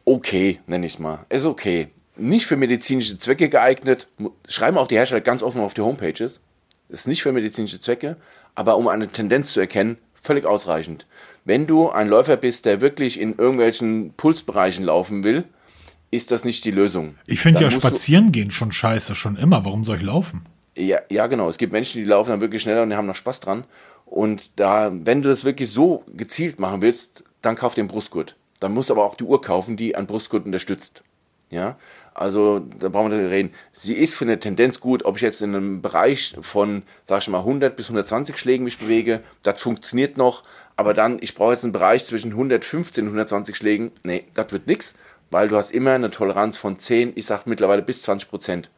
Okay, 0.04 0.60
nenne 0.66 0.86
ich 0.86 0.94
es 0.94 0.98
mal. 0.98 1.26
Ist 1.28 1.44
okay 1.44 1.88
nicht 2.16 2.46
für 2.46 2.56
medizinische 2.56 3.18
Zwecke 3.18 3.48
geeignet. 3.48 4.08
Schreiben 4.48 4.78
auch 4.78 4.88
die 4.88 4.96
Hersteller 4.96 5.20
ganz 5.20 5.42
offen 5.42 5.60
auf 5.60 5.74
die 5.74 5.82
Homepages. 5.82 6.40
Ist 6.88 7.08
nicht 7.08 7.22
für 7.22 7.32
medizinische 7.32 7.80
Zwecke, 7.80 8.16
aber 8.54 8.76
um 8.76 8.88
eine 8.88 9.08
Tendenz 9.08 9.52
zu 9.52 9.60
erkennen, 9.60 9.98
völlig 10.14 10.46
ausreichend. 10.46 11.06
Wenn 11.44 11.66
du 11.66 11.90
ein 11.90 12.08
Läufer 12.08 12.36
bist, 12.36 12.64
der 12.64 12.80
wirklich 12.80 13.20
in 13.20 13.36
irgendwelchen 13.36 14.12
Pulsbereichen 14.16 14.84
laufen 14.84 15.24
will, 15.24 15.44
ist 16.10 16.30
das 16.30 16.44
nicht 16.44 16.64
die 16.64 16.70
Lösung. 16.70 17.16
Ich 17.26 17.40
finde 17.40 17.62
ja 17.62 17.70
spazieren 17.70 18.32
gehen 18.32 18.50
schon 18.50 18.72
scheiße, 18.72 19.14
schon 19.14 19.36
immer. 19.36 19.64
Warum 19.64 19.84
soll 19.84 19.96
ich 19.96 20.02
laufen? 20.02 20.46
Ja, 20.76 21.00
ja, 21.10 21.26
genau. 21.26 21.48
Es 21.48 21.58
gibt 21.58 21.72
Menschen, 21.72 22.02
die 22.02 22.08
laufen 22.08 22.30
dann 22.30 22.40
wirklich 22.40 22.62
schneller 22.62 22.82
und 22.82 22.90
die 22.90 22.96
haben 22.96 23.06
noch 23.06 23.16
Spaß 23.16 23.40
dran. 23.40 23.64
Und 24.04 24.50
da, 24.56 24.92
wenn 24.92 25.22
du 25.22 25.28
das 25.28 25.44
wirklich 25.44 25.70
so 25.70 26.04
gezielt 26.14 26.60
machen 26.60 26.82
willst, 26.82 27.24
dann 27.42 27.56
kauf 27.56 27.74
den 27.74 27.88
Brustgurt. 27.88 28.36
Dann 28.60 28.72
musst 28.72 28.90
du 28.90 28.94
aber 28.94 29.04
auch 29.04 29.16
die 29.16 29.24
Uhr 29.24 29.40
kaufen, 29.40 29.76
die 29.76 29.96
einen 29.96 30.06
Brustgurt 30.06 30.46
unterstützt. 30.46 31.02
Ja, 31.50 31.76
also 32.12 32.58
da 32.58 32.88
brauchen 32.88 33.12
wir 33.12 33.18
nicht 33.18 33.30
reden. 33.30 33.52
Sie 33.72 33.94
ist 33.94 34.14
für 34.14 34.24
eine 34.24 34.40
Tendenz 34.40 34.80
gut, 34.80 35.04
ob 35.04 35.16
ich 35.16 35.22
jetzt 35.22 35.42
in 35.42 35.54
einem 35.54 35.80
Bereich 35.80 36.34
von, 36.40 36.82
sag 37.04 37.22
ich 37.22 37.28
mal, 37.28 37.38
100 37.38 37.76
bis 37.76 37.86
120 37.86 38.36
Schlägen 38.36 38.64
mich 38.64 38.78
bewege, 38.78 39.20
das 39.42 39.60
funktioniert 39.60 40.16
noch. 40.16 40.42
Aber 40.74 40.92
dann, 40.92 41.18
ich 41.20 41.36
brauche 41.36 41.52
jetzt 41.52 41.62
einen 41.62 41.72
Bereich 41.72 42.04
zwischen 42.04 42.32
115 42.32 43.04
und 43.04 43.10
120 43.10 43.54
Schlägen. 43.54 43.92
Nee, 44.02 44.24
das 44.34 44.50
wird 44.50 44.66
nichts, 44.66 44.94
weil 45.30 45.48
du 45.48 45.56
hast 45.56 45.70
immer 45.70 45.92
eine 45.92 46.10
Toleranz 46.10 46.56
von 46.56 46.78
10, 46.78 47.12
ich 47.14 47.26
sag 47.26 47.46
mittlerweile 47.46 47.82
bis 47.82 48.02
20 48.02 48.28
Prozent. 48.28 48.70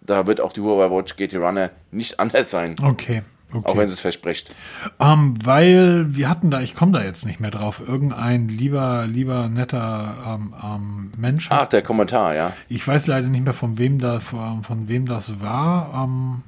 Da 0.00 0.26
wird 0.26 0.40
auch 0.40 0.52
die 0.52 0.60
Huawei 0.60 0.90
Watch 0.90 1.16
GT 1.16 1.36
Runner 1.36 1.70
nicht 1.90 2.20
anders 2.20 2.50
sein. 2.50 2.76
Okay. 2.82 3.22
Okay. 3.52 3.64
Auch 3.68 3.76
wenn 3.76 3.86
sie 3.86 3.94
es 3.94 4.00
verspricht. 4.00 4.54
Ähm, 4.98 5.34
weil 5.42 6.16
wir 6.16 6.28
hatten 6.28 6.50
da, 6.50 6.60
ich 6.60 6.74
komme 6.74 6.90
da 6.90 7.04
jetzt 7.04 7.24
nicht 7.24 7.38
mehr 7.38 7.52
drauf, 7.52 7.80
irgendein 7.86 8.48
lieber, 8.48 9.06
lieber 9.06 9.48
netter 9.48 10.16
ähm, 10.26 10.54
ähm, 10.62 11.12
Mensch. 11.16 11.46
Ach, 11.50 11.66
der 11.66 11.82
Kommentar, 11.82 12.34
ja. 12.34 12.52
Ich 12.68 12.86
weiß 12.86 13.06
leider 13.06 13.28
nicht 13.28 13.44
mehr 13.44 13.52
von 13.52 13.78
wem 13.78 14.00
da, 14.00 14.18
von, 14.18 14.64
von 14.64 14.88
wem 14.88 15.06
das 15.06 15.40
war. 15.40 15.92
Ähm, 15.94 16.42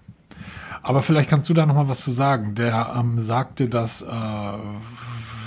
aber 0.82 1.02
vielleicht 1.02 1.30
kannst 1.30 1.48
du 1.48 1.54
da 1.54 1.66
noch 1.66 1.76
mal 1.76 1.88
was 1.88 2.02
zu 2.02 2.10
sagen. 2.10 2.56
Der 2.56 2.94
ähm, 2.98 3.18
sagte, 3.20 3.68
dass 3.68 4.02
äh, 4.02 4.06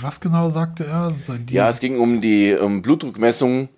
was 0.00 0.20
genau 0.20 0.48
sagte 0.48 0.86
er? 0.86 1.12
Die 1.38 1.54
ja, 1.54 1.68
es 1.68 1.80
ging 1.80 1.98
um 2.00 2.20
die 2.20 2.54
um 2.54 2.80
Blutdruckmessung. 2.80 3.68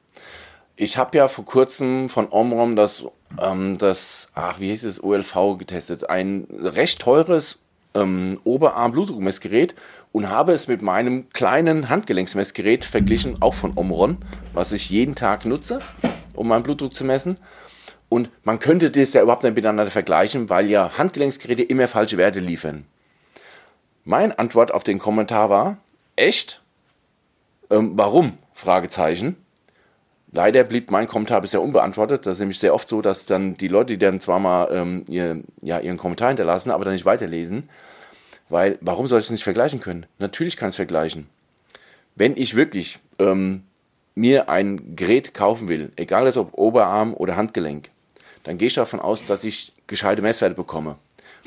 Ich 0.76 0.96
habe 0.96 1.16
ja 1.16 1.28
vor 1.28 1.44
kurzem 1.44 2.08
von 2.08 2.28
Omrom 2.30 2.74
das, 2.74 3.04
ähm, 3.40 3.78
das, 3.78 4.28
ach, 4.34 4.58
wie 4.58 4.70
hieß 4.70 4.84
es, 4.84 5.02
OLV 5.02 5.56
getestet. 5.58 6.10
Ein 6.10 6.46
recht 6.50 7.00
teures 7.00 7.60
ähm, 7.94 8.40
Oberarm-Blutdruckmessgerät 8.44 9.74
und 10.12 10.28
habe 10.28 10.52
es 10.52 10.66
mit 10.68 10.82
meinem 10.82 11.28
kleinen 11.30 11.88
Handgelenksmessgerät 11.88 12.84
verglichen, 12.84 13.40
auch 13.40 13.54
von 13.54 13.72
Omron, 13.76 14.18
was 14.52 14.72
ich 14.72 14.90
jeden 14.90 15.14
Tag 15.14 15.44
nutze, 15.44 15.78
um 16.34 16.48
meinen 16.48 16.64
Blutdruck 16.64 16.94
zu 16.94 17.04
messen. 17.04 17.36
Und 18.08 18.30
man 18.44 18.58
könnte 18.58 18.90
das 18.90 19.12
ja 19.12 19.22
überhaupt 19.22 19.44
nicht 19.44 19.56
miteinander 19.56 19.90
vergleichen, 19.90 20.50
weil 20.50 20.68
ja 20.68 20.98
Handgelenksgeräte 20.98 21.62
immer 21.62 21.88
falsche 21.88 22.16
Werte 22.16 22.40
liefern. 22.40 22.86
Meine 24.04 24.38
Antwort 24.38 24.72
auf 24.72 24.84
den 24.84 24.98
Kommentar 24.98 25.50
war, 25.50 25.78
echt? 26.14 26.62
Ähm, 27.70 27.92
warum? 27.96 28.38
Fragezeichen. 28.52 29.36
Leider 30.35 30.64
blieb 30.64 30.91
mein 30.91 31.07
Kommentar 31.07 31.41
bisher 31.41 31.62
unbeantwortet. 31.62 32.26
Das 32.26 32.35
ist 32.35 32.39
nämlich 32.41 32.59
sehr 32.59 32.74
oft 32.74 32.89
so, 32.89 33.01
dass 33.01 33.24
dann 33.24 33.55
die 33.55 33.68
Leute, 33.68 33.93
die 33.93 33.99
dann 33.99 34.20
zwar 34.20 34.41
mal 34.41 34.68
ähm, 34.72 35.05
ihr, 35.09 35.43
ja, 35.62 35.78
ihren 35.78 35.97
Kommentar 35.97 36.28
hinterlassen, 36.28 36.72
aber 36.72 36.85
dann 36.85 36.95
nicht 36.95 37.07
weiterlesen. 37.07 37.68
Weil, 38.49 38.76
warum 38.80 39.07
soll 39.07 39.20
ich 39.20 39.26
es 39.26 39.30
nicht 39.30 39.45
vergleichen 39.45 39.80
können? 39.80 40.07
Natürlich 40.18 40.57
kann 40.57 40.70
ich 40.70 40.72
es 40.72 40.76
vergleichen. 40.76 41.28
Wenn 42.16 42.37
ich 42.37 42.57
wirklich 42.57 42.99
ähm, 43.20 43.62
mir 44.16 44.49
ein 44.49 44.97
Gerät 44.97 45.35
kaufen 45.35 45.68
will, 45.68 45.93
egal 45.95 46.26
ob 46.37 46.59
Oberarm 46.59 47.14
oder 47.14 47.37
Handgelenk, 47.37 47.91
dann 48.43 48.59
gehe 48.59 48.66
ich 48.68 48.74
davon 48.74 48.99
aus, 48.99 49.24
dass 49.26 49.45
ich 49.45 49.72
gescheite 49.87 50.20
Messwerte 50.20 50.57
bekomme. 50.57 50.97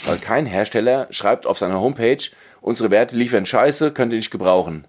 Weil 0.05 0.17
kein 0.17 0.45
Hersteller 0.45 1.07
schreibt 1.09 1.45
auf 1.45 1.57
seiner 1.57 1.81
Homepage, 1.81 2.23
unsere 2.61 2.89
Werte 2.89 3.17
liefern 3.17 3.45
Scheiße, 3.45 3.91
könnt 3.91 4.13
ihr 4.13 4.17
nicht 4.17 4.31
gebrauchen. 4.31 4.87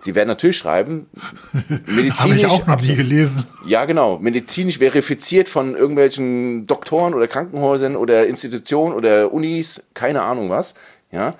Sie 0.00 0.14
werden 0.14 0.28
natürlich 0.28 0.56
schreiben, 0.56 1.06
medizinisch. 1.86 2.18
Habe 2.18 2.34
ich 2.36 2.46
auch 2.46 2.66
noch 2.66 2.80
nie 2.80 2.94
gelesen. 2.94 3.44
Ja, 3.66 3.84
genau. 3.84 4.18
Medizinisch 4.18 4.78
verifiziert 4.78 5.48
von 5.48 5.74
irgendwelchen 5.74 6.66
Doktoren 6.66 7.14
oder 7.14 7.26
Krankenhäusern 7.26 7.96
oder 7.96 8.26
Institutionen 8.26 8.94
oder 8.94 9.32
Unis, 9.32 9.82
keine 9.94 10.22
Ahnung 10.22 10.50
was. 10.50 10.74
Ja. 11.10 11.34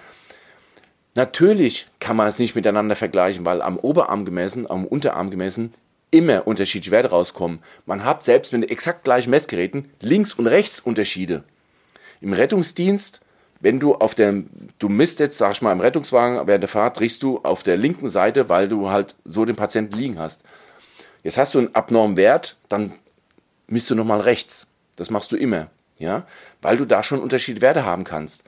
Natürlich 1.14 1.86
kann 2.00 2.16
man 2.16 2.28
es 2.28 2.38
nicht 2.38 2.54
miteinander 2.54 2.96
vergleichen, 2.96 3.44
weil 3.44 3.62
am 3.62 3.76
Oberarm 3.76 4.24
gemessen, 4.24 4.68
am 4.68 4.86
Unterarm 4.86 5.30
gemessen 5.30 5.74
immer 6.10 6.46
unterschiedliche 6.46 6.90
Werte 6.90 7.10
rauskommen. 7.10 7.60
Man 7.86 8.04
hat 8.04 8.24
selbst 8.24 8.52
mit 8.52 8.70
exakt 8.70 9.04
gleichen 9.04 9.30
Messgeräten 9.30 9.90
links 10.00 10.32
und 10.32 10.46
rechts 10.46 10.80
Unterschiede. 10.80 11.44
Im 12.20 12.32
Rettungsdienst 12.32 13.20
wenn 13.60 13.80
du 13.80 13.94
auf 13.94 14.14
der, 14.14 14.42
du 14.78 14.88
misst 14.88 15.18
jetzt, 15.18 15.38
sag 15.38 15.52
ich 15.52 15.62
mal, 15.62 15.72
im 15.72 15.80
Rettungswagen 15.80 16.46
während 16.46 16.62
der 16.62 16.68
Fahrt, 16.68 17.00
riechst 17.00 17.22
du 17.22 17.38
auf 17.38 17.62
der 17.62 17.76
linken 17.76 18.08
Seite, 18.08 18.48
weil 18.48 18.68
du 18.68 18.90
halt 18.90 19.16
so 19.24 19.44
den 19.44 19.56
Patienten 19.56 19.96
liegen 19.96 20.18
hast. 20.18 20.42
Jetzt 21.24 21.38
hast 21.38 21.54
du 21.54 21.58
einen 21.58 21.74
abnormen 21.74 22.16
Wert, 22.16 22.56
dann 22.68 22.92
misst 23.66 23.90
du 23.90 23.94
nochmal 23.94 24.20
rechts. 24.20 24.66
Das 24.96 25.10
machst 25.10 25.32
du 25.32 25.36
immer, 25.36 25.68
ja, 25.98 26.24
weil 26.62 26.76
du 26.76 26.84
da 26.84 27.02
schon 27.02 27.20
unterschiedliche 27.20 27.62
Werte 27.62 27.84
haben 27.84 28.04
kannst. 28.04 28.44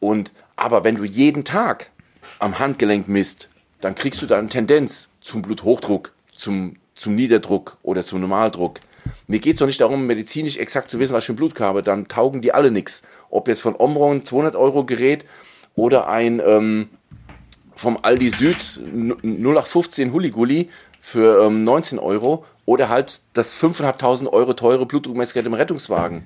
Und, 0.00 0.32
aber 0.56 0.84
wenn 0.84 0.96
du 0.96 1.04
jeden 1.04 1.44
Tag 1.44 1.90
am 2.38 2.58
Handgelenk 2.58 3.08
misst, 3.08 3.48
dann 3.80 3.94
kriegst 3.94 4.22
du 4.22 4.26
da 4.26 4.38
eine 4.38 4.48
Tendenz 4.48 5.08
zum 5.20 5.42
Bluthochdruck, 5.42 6.12
zum, 6.34 6.76
zum 6.94 7.14
Niederdruck 7.14 7.76
oder 7.82 8.04
zum 8.04 8.20
Normaldruck. 8.20 8.80
Mir 9.28 9.40
geht 9.40 9.54
es 9.54 9.58
doch 9.58 9.66
nicht 9.66 9.80
darum, 9.80 10.06
medizinisch 10.06 10.56
exakt 10.56 10.90
zu 10.90 10.98
wissen, 10.98 11.12
was 11.12 11.24
ich 11.24 11.26
für 11.26 11.34
ein 11.34 11.36
Blut 11.36 11.60
habe. 11.60 11.82
Dann 11.82 12.08
taugen 12.08 12.40
die 12.40 12.52
alle 12.52 12.70
nichts. 12.70 13.02
Ob 13.28 13.46
jetzt 13.46 13.60
von 13.60 13.76
Omron 13.76 14.24
200 14.24 14.56
Euro 14.56 14.84
Gerät 14.84 15.26
oder 15.74 16.08
ein 16.08 16.40
ähm, 16.44 16.88
vom 17.76 17.98
Aldi 18.00 18.30
Süd 18.30 18.80
0815 19.22 20.12
Huligulli 20.12 20.70
für 20.98 21.44
ähm, 21.44 21.62
19 21.62 21.98
Euro. 21.98 22.46
Oder 22.64 22.88
halt 22.88 23.20
das 23.34 23.62
5.500 23.62 24.28
Euro 24.28 24.54
teure 24.54 24.86
Blutdruckmessgerät 24.86 25.46
im 25.46 25.54
Rettungswagen. 25.54 26.24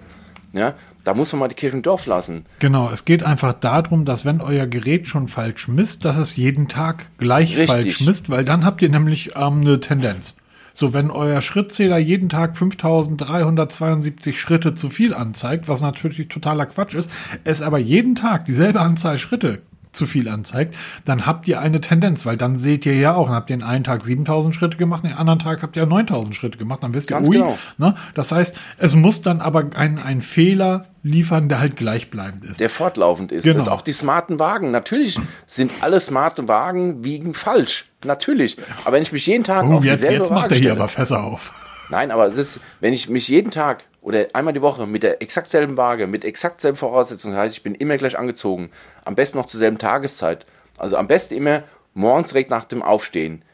Ja, 0.53 0.75
da 1.03 1.15
muss 1.15 1.33
man 1.33 1.41
mal 1.41 1.49
die 1.49 1.55
Kirche 1.55 1.77
im 1.77 1.83
Dorf 1.83 2.07
lassen. 2.07 2.45
Genau, 2.61 2.91
es 2.91 3.05
geht 3.05 3.25
einfach 3.25 3.55
darum, 3.55 4.05
dass 4.05 4.25
wenn 4.25 4.41
euer 4.41 4.67
Gerät 4.67 5.09
schon 5.09 5.27
falsch 5.27 5.67
misst, 5.67 6.05
dass 6.05 6.19
es 6.19 6.37
jeden 6.37 6.69
Tag 6.69 7.07
gleich 7.19 7.57
Richtig. 7.57 7.67
falsch 7.67 8.01
misst, 8.03 8.31
weil 8.31 8.45
dann 8.45 8.65
habt 8.65 8.83
ihr 8.83 8.91
nämlich 8.91 9.35
ähm, 9.35 9.63
eine 9.63 9.81
Tendenz. 9.81 10.37
So, 10.75 10.93
wenn 10.93 11.11
euer 11.11 11.41
Schrittzähler 11.41 11.99
jeden 11.99 12.29
Tag 12.29 12.57
5372 12.57 14.41
Schritte 14.41 14.75
zu 14.75 14.91
viel 14.91 15.15
anzeigt, 15.15 15.69
was 15.69 15.83
natürlich 15.83 16.29
totaler 16.29 16.67
Quatsch 16.67 16.95
ist, 16.95 17.11
es 17.45 17.63
aber 17.63 17.79
jeden 17.79 18.15
Tag 18.15 18.47
dieselbe 18.47 18.81
Anzahl 18.81 19.19
Schritte 19.19 19.63
zu 19.93 20.07
viel 20.07 20.29
anzeigt, 20.29 20.75
dann 21.05 21.27
habt 21.27 21.47
ihr 21.49 21.61
eine 21.61 21.81
Tendenz, 21.81 22.25
weil 22.27 22.37
dann 22.37 22.59
seht 22.59 22.87
ihr 22.87 22.95
ja 22.95 23.15
auch, 23.15 23.27
dann 23.27 23.37
habt 23.37 23.51
ihr 23.51 23.57
den 23.57 23.63
einen 23.63 23.85
Tag 23.85 24.03
7000 24.03 24.55
Schritte 24.55 24.77
gemacht, 24.77 25.05
den 25.05 25.13
anderen 25.13 25.39
Tag 25.39 25.63
habt 25.63 25.77
ihr 25.77 25.87
9000 25.87 26.35
Schritte 26.35 26.59
gemacht, 26.59 26.83
dann 26.83 26.95
wisst 26.95 27.11
ihr, 27.11 27.17
Ganz 27.17 27.29
ui, 27.29 27.37
genau. 27.37 27.59
ne? 27.79 27.95
das 28.15 28.33
heißt, 28.33 28.57
es 28.79 28.95
muss 28.95 29.23
dann 29.23 29.41
aber 29.41 29.67
ein, 29.75 29.99
ein 29.99 30.23
Fehler 30.23 30.87
liefern, 31.03 31.49
der 31.49 31.61
halt 31.61 31.77
gleichbleibend 31.77 32.45
ist. 32.45 32.61
der 32.61 32.71
fortlaufend 32.71 33.33
ist. 33.33 33.45
Genau. 33.45 33.57
Das 33.57 33.67
ist 33.67 33.73
auch 33.73 33.83
die 33.83 33.93
smarten 33.93 34.39
Wagen. 34.39 34.71
Natürlich 34.71 35.19
sind 35.47 35.71
alle 35.81 36.01
smarten 36.01 36.49
Wagen 36.49 37.05
wiegen 37.05 37.35
falsch. 37.35 37.87
Natürlich. 38.05 38.57
Aber 38.85 38.97
wenn 38.97 39.03
ich 39.03 39.13
mich 39.13 39.27
jeden 39.27 39.45
Tag 39.45 39.65
oh, 39.65 39.75
auf 39.75 39.85
jetzt, 39.85 40.01
dieselbe 40.03 40.23
jetzt 40.25 40.31
macht 40.31 40.45
Waage 40.45 40.55
er 40.55 40.61
hier 40.61 40.71
stelle, 40.71 40.81
aber 40.81 40.89
Fässer 40.89 41.23
auf. 41.23 41.53
Nein, 41.91 42.11
aber 42.11 42.27
es 42.27 42.37
ist, 42.37 42.61
wenn 42.81 42.93
ich 42.93 43.09
mich 43.09 43.29
jeden 43.29 43.51
Tag 43.51 43.85
oder 44.03 44.27
einmal 44.35 44.53
die 44.53 44.61
Woche 44.61 44.87
mit 44.87 45.05
der 45.05 45.23
exakt 45.23 45.49
selben 45.49 45.77
Waage, 45.77 46.07
mit 46.07 46.25
exakt 46.25 46.61
selben 46.61 46.77
Voraussetzungen, 46.77 47.35
das 47.35 47.45
heißt, 47.45 47.57
ich 47.57 47.63
bin 47.63 47.75
immer 47.75 47.97
gleich 47.97 48.19
angezogen, 48.19 48.71
am 49.05 49.15
besten 49.15 49.39
noch 49.39 49.47
zur 49.47 49.61
selben 49.61 49.79
Tageszeit. 49.79 50.45
Also 50.77 50.97
am 50.97 51.07
besten 51.07 51.35
immer 51.35 51.63
morgens 51.95 52.31
direkt 52.31 52.51
nach 52.51 52.65
dem 52.65 52.83
Aufstehen. 52.83 53.45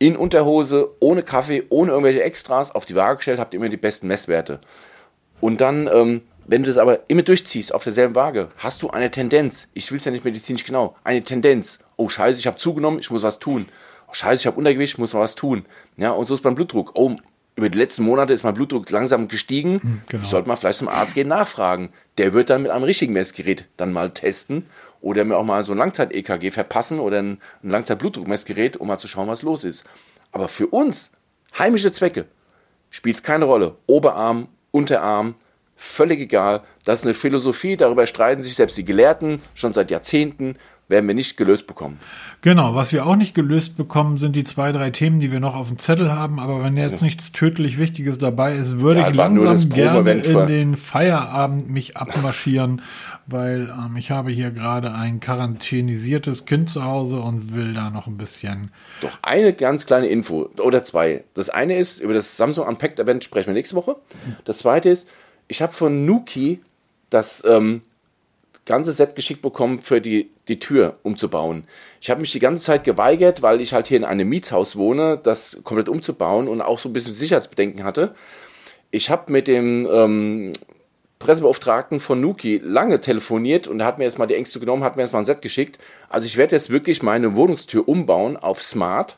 In 0.00 0.16
Unterhose, 0.16 0.90
ohne 1.00 1.22
Kaffee, 1.22 1.64
ohne 1.70 1.92
irgendwelche 1.92 2.22
Extras 2.22 2.74
auf 2.74 2.86
die 2.86 2.96
Waage 2.96 3.16
gestellt, 3.16 3.38
habt 3.38 3.54
ihr 3.54 3.60
immer 3.60 3.68
die 3.68 3.76
besten 3.76 4.08
Messwerte. 4.08 4.60
Und 5.40 5.60
dann, 5.60 5.88
ähm, 5.92 6.22
wenn 6.46 6.62
du 6.62 6.68
das 6.68 6.78
aber 6.78 7.00
immer 7.08 7.22
durchziehst 7.22 7.72
auf 7.72 7.84
derselben 7.84 8.14
Waage, 8.14 8.48
hast 8.56 8.82
du 8.82 8.90
eine 8.90 9.10
Tendenz. 9.10 9.68
Ich 9.74 9.90
will 9.92 9.98
es 9.98 10.04
ja 10.04 10.10
nicht 10.10 10.24
medizinisch 10.24 10.64
genau. 10.64 10.96
Eine 11.04 11.22
Tendenz. 11.22 11.80
Oh 11.96 12.08
Scheiße, 12.08 12.38
ich 12.38 12.46
habe 12.46 12.56
zugenommen, 12.56 12.98
ich 12.98 13.10
muss 13.10 13.22
was 13.22 13.38
tun. 13.38 13.68
Oh 14.08 14.14
Scheiße, 14.14 14.42
ich 14.42 14.46
habe 14.46 14.56
Untergewicht, 14.56 14.94
ich 14.94 14.98
muss 14.98 15.12
mal 15.12 15.20
was 15.20 15.34
tun. 15.34 15.66
Ja, 15.96 16.10
und 16.12 16.26
so 16.26 16.34
ist 16.34 16.42
beim 16.42 16.54
Blutdruck. 16.54 16.92
Oh, 16.94 17.14
über 17.58 17.68
die 17.68 17.78
letzten 17.78 18.04
Monate 18.04 18.32
ist 18.32 18.44
mein 18.44 18.54
Blutdruck 18.54 18.88
langsam 18.88 19.26
gestiegen. 19.26 20.04
genau. 20.08 20.22
Ich 20.22 20.30
sollte 20.30 20.46
mal 20.46 20.54
vielleicht 20.54 20.78
zum 20.78 20.88
Arzt 20.88 21.14
gehen, 21.14 21.26
nachfragen. 21.26 21.90
Der 22.16 22.32
wird 22.32 22.50
dann 22.50 22.62
mit 22.62 22.70
einem 22.70 22.84
richtigen 22.84 23.12
Messgerät 23.12 23.64
dann 23.76 23.92
mal 23.92 24.12
testen 24.12 24.66
oder 25.00 25.24
mir 25.24 25.36
auch 25.36 25.44
mal 25.44 25.64
so 25.64 25.72
ein 25.72 25.78
Langzeit-EKG 25.78 26.52
verpassen 26.52 27.00
oder 27.00 27.18
ein, 27.18 27.40
ein 27.64 27.70
Langzeit-Blutdruckmessgerät, 27.70 28.76
um 28.76 28.86
mal 28.86 28.98
zu 28.98 29.08
schauen, 29.08 29.26
was 29.26 29.42
los 29.42 29.64
ist. 29.64 29.84
Aber 30.30 30.46
für 30.46 30.68
uns, 30.68 31.10
heimische 31.58 31.90
Zwecke, 31.90 32.26
spielt 32.90 33.16
es 33.16 33.22
keine 33.24 33.44
Rolle. 33.44 33.74
Oberarm, 33.86 34.46
Unterarm, 34.70 35.34
völlig 35.74 36.20
egal. 36.20 36.62
Das 36.84 37.00
ist 37.00 37.06
eine 37.06 37.14
Philosophie, 37.14 37.76
darüber 37.76 38.06
streiten 38.06 38.40
sich 38.40 38.54
selbst 38.54 38.76
die 38.76 38.84
Gelehrten 38.84 39.42
schon 39.56 39.72
seit 39.72 39.90
Jahrzehnten, 39.90 40.54
werden 40.88 41.06
wir 41.06 41.14
nicht 41.14 41.36
gelöst 41.36 41.66
bekommen. 41.66 42.00
Genau, 42.40 42.74
was 42.74 42.92
wir 42.92 43.06
auch 43.06 43.16
nicht 43.16 43.34
gelöst 43.34 43.76
bekommen, 43.76 44.16
sind 44.16 44.34
die 44.34 44.44
zwei, 44.44 44.72
drei 44.72 44.88
Themen, 44.88 45.20
die 45.20 45.30
wir 45.30 45.38
noch 45.38 45.54
auf 45.54 45.68
dem 45.68 45.78
Zettel 45.78 46.10
haben. 46.10 46.40
Aber 46.40 46.64
wenn 46.64 46.76
jetzt 46.76 47.02
nichts 47.02 47.30
tödlich 47.32 47.78
Wichtiges 47.78 48.18
dabei 48.18 48.56
ist, 48.56 48.80
würde 48.80 49.00
Ja, 49.00 49.10
ich 49.10 49.14
langsam 49.14 49.68
gerne 49.68 50.12
in 50.12 50.46
den 50.46 50.76
Feierabend 50.76 51.68
mich 51.68 51.98
abmarschieren, 51.98 52.80
weil 53.26 53.70
ähm, 53.78 53.96
ich 53.96 54.10
habe 54.10 54.30
hier 54.30 54.50
gerade 54.50 54.92
ein 54.92 55.20
quarantänisiertes 55.20 56.46
Kind 56.46 56.70
zu 56.70 56.84
Hause 56.84 57.20
und 57.20 57.54
will 57.54 57.74
da 57.74 57.90
noch 57.90 58.06
ein 58.06 58.16
bisschen. 58.16 58.70
Doch 59.02 59.18
eine 59.20 59.52
ganz 59.52 59.84
kleine 59.84 60.06
Info 60.06 60.48
oder 60.58 60.84
zwei. 60.84 61.24
Das 61.34 61.50
eine 61.50 61.76
ist, 61.76 62.00
über 62.00 62.14
das 62.14 62.38
Samsung 62.38 62.66
Unpacked 62.66 62.98
Event 62.98 63.24
sprechen 63.24 63.48
wir 63.48 63.54
nächste 63.54 63.76
Woche. 63.76 63.96
Das 64.46 64.58
zweite 64.58 64.88
ist, 64.88 65.06
ich 65.48 65.60
habe 65.60 65.72
von 65.74 66.06
Nuki 66.06 66.60
das 67.10 67.44
ähm, 67.46 67.82
ganze 68.68 68.92
Set 68.92 69.16
geschickt 69.16 69.42
bekommen 69.42 69.80
für 69.80 70.00
die, 70.00 70.30
die 70.46 70.60
Tür 70.60 70.98
umzubauen. 71.02 71.64
Ich 72.00 72.10
habe 72.10 72.20
mich 72.20 72.30
die 72.30 72.38
ganze 72.38 72.62
Zeit 72.62 72.84
geweigert, 72.84 73.42
weil 73.42 73.60
ich 73.60 73.72
halt 73.72 73.88
hier 73.88 73.96
in 73.96 74.04
einem 74.04 74.28
Mietshaus 74.28 74.76
wohne, 74.76 75.18
das 75.20 75.58
komplett 75.64 75.88
umzubauen 75.88 76.46
und 76.46 76.60
auch 76.60 76.78
so 76.78 76.88
ein 76.88 76.92
bisschen 76.92 77.12
Sicherheitsbedenken 77.12 77.82
hatte. 77.82 78.14
Ich 78.90 79.10
habe 79.10 79.32
mit 79.32 79.48
dem 79.48 79.88
ähm, 79.90 80.52
Pressebeauftragten 81.18 81.98
von 81.98 82.20
Nuki 82.20 82.60
lange 82.62 83.00
telefoniert 83.00 83.66
und 83.66 83.80
er 83.80 83.86
hat 83.86 83.98
mir 83.98 84.04
jetzt 84.04 84.18
mal 84.18 84.26
die 84.26 84.34
Ängste 84.34 84.60
genommen, 84.60 84.84
hat 84.84 84.96
mir 84.96 85.02
jetzt 85.02 85.12
mal 85.12 85.18
ein 85.18 85.24
Set 85.24 85.42
geschickt. 85.42 85.78
Also 86.08 86.26
ich 86.26 86.36
werde 86.36 86.54
jetzt 86.54 86.70
wirklich 86.70 87.02
meine 87.02 87.34
Wohnungstür 87.34 87.88
umbauen 87.88 88.36
auf 88.36 88.62
Smart 88.62 89.16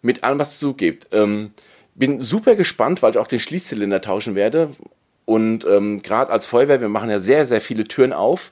mit 0.00 0.22
allem, 0.22 0.38
was 0.38 0.52
es 0.52 0.60
so 0.60 0.74
gibt. 0.74 1.08
Ähm, 1.12 1.50
bin 1.94 2.20
super 2.20 2.54
gespannt, 2.54 3.02
weil 3.02 3.12
ich 3.12 3.18
auch 3.18 3.26
den 3.26 3.40
Schließzylinder 3.40 4.00
tauschen 4.00 4.34
werde. 4.34 4.70
Und 5.24 5.64
ähm, 5.64 6.02
gerade 6.02 6.30
als 6.30 6.46
Feuerwehr, 6.46 6.80
wir 6.80 6.88
machen 6.88 7.10
ja 7.10 7.18
sehr, 7.18 7.46
sehr 7.46 7.60
viele 7.60 7.84
Türen 7.84 8.12
auf, 8.12 8.50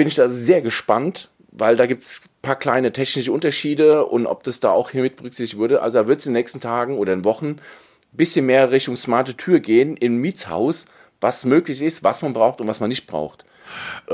bin 0.00 0.08
ich 0.08 0.14
da 0.14 0.30
sehr 0.30 0.62
gespannt, 0.62 1.28
weil 1.52 1.76
da 1.76 1.84
gibt 1.84 2.00
es 2.00 2.22
ein 2.24 2.30
paar 2.40 2.56
kleine 2.56 2.90
technische 2.90 3.32
Unterschiede 3.32 4.06
und 4.06 4.24
ob 4.24 4.42
das 4.44 4.58
da 4.58 4.70
auch 4.70 4.88
hier 4.88 5.02
mit 5.02 5.18
berücksichtigt 5.18 5.58
wurde. 5.58 5.82
Also 5.82 5.98
da 5.98 6.08
wird 6.08 6.20
es 6.20 6.26
in 6.26 6.32
den 6.32 6.38
nächsten 6.38 6.62
Tagen 6.62 6.96
oder 6.96 7.12
in 7.12 7.22
Wochen 7.22 7.48
ein 7.48 7.58
bisschen 8.14 8.46
mehr 8.46 8.70
Richtung 8.70 8.96
smarte 8.96 9.36
Tür 9.36 9.60
gehen 9.60 9.98
im 9.98 10.16
Mietshaus, 10.16 10.86
was 11.20 11.44
möglich 11.44 11.82
ist, 11.82 12.02
was 12.02 12.22
man 12.22 12.32
braucht 12.32 12.62
und 12.62 12.66
was 12.66 12.80
man 12.80 12.88
nicht 12.88 13.06
braucht. 13.06 13.44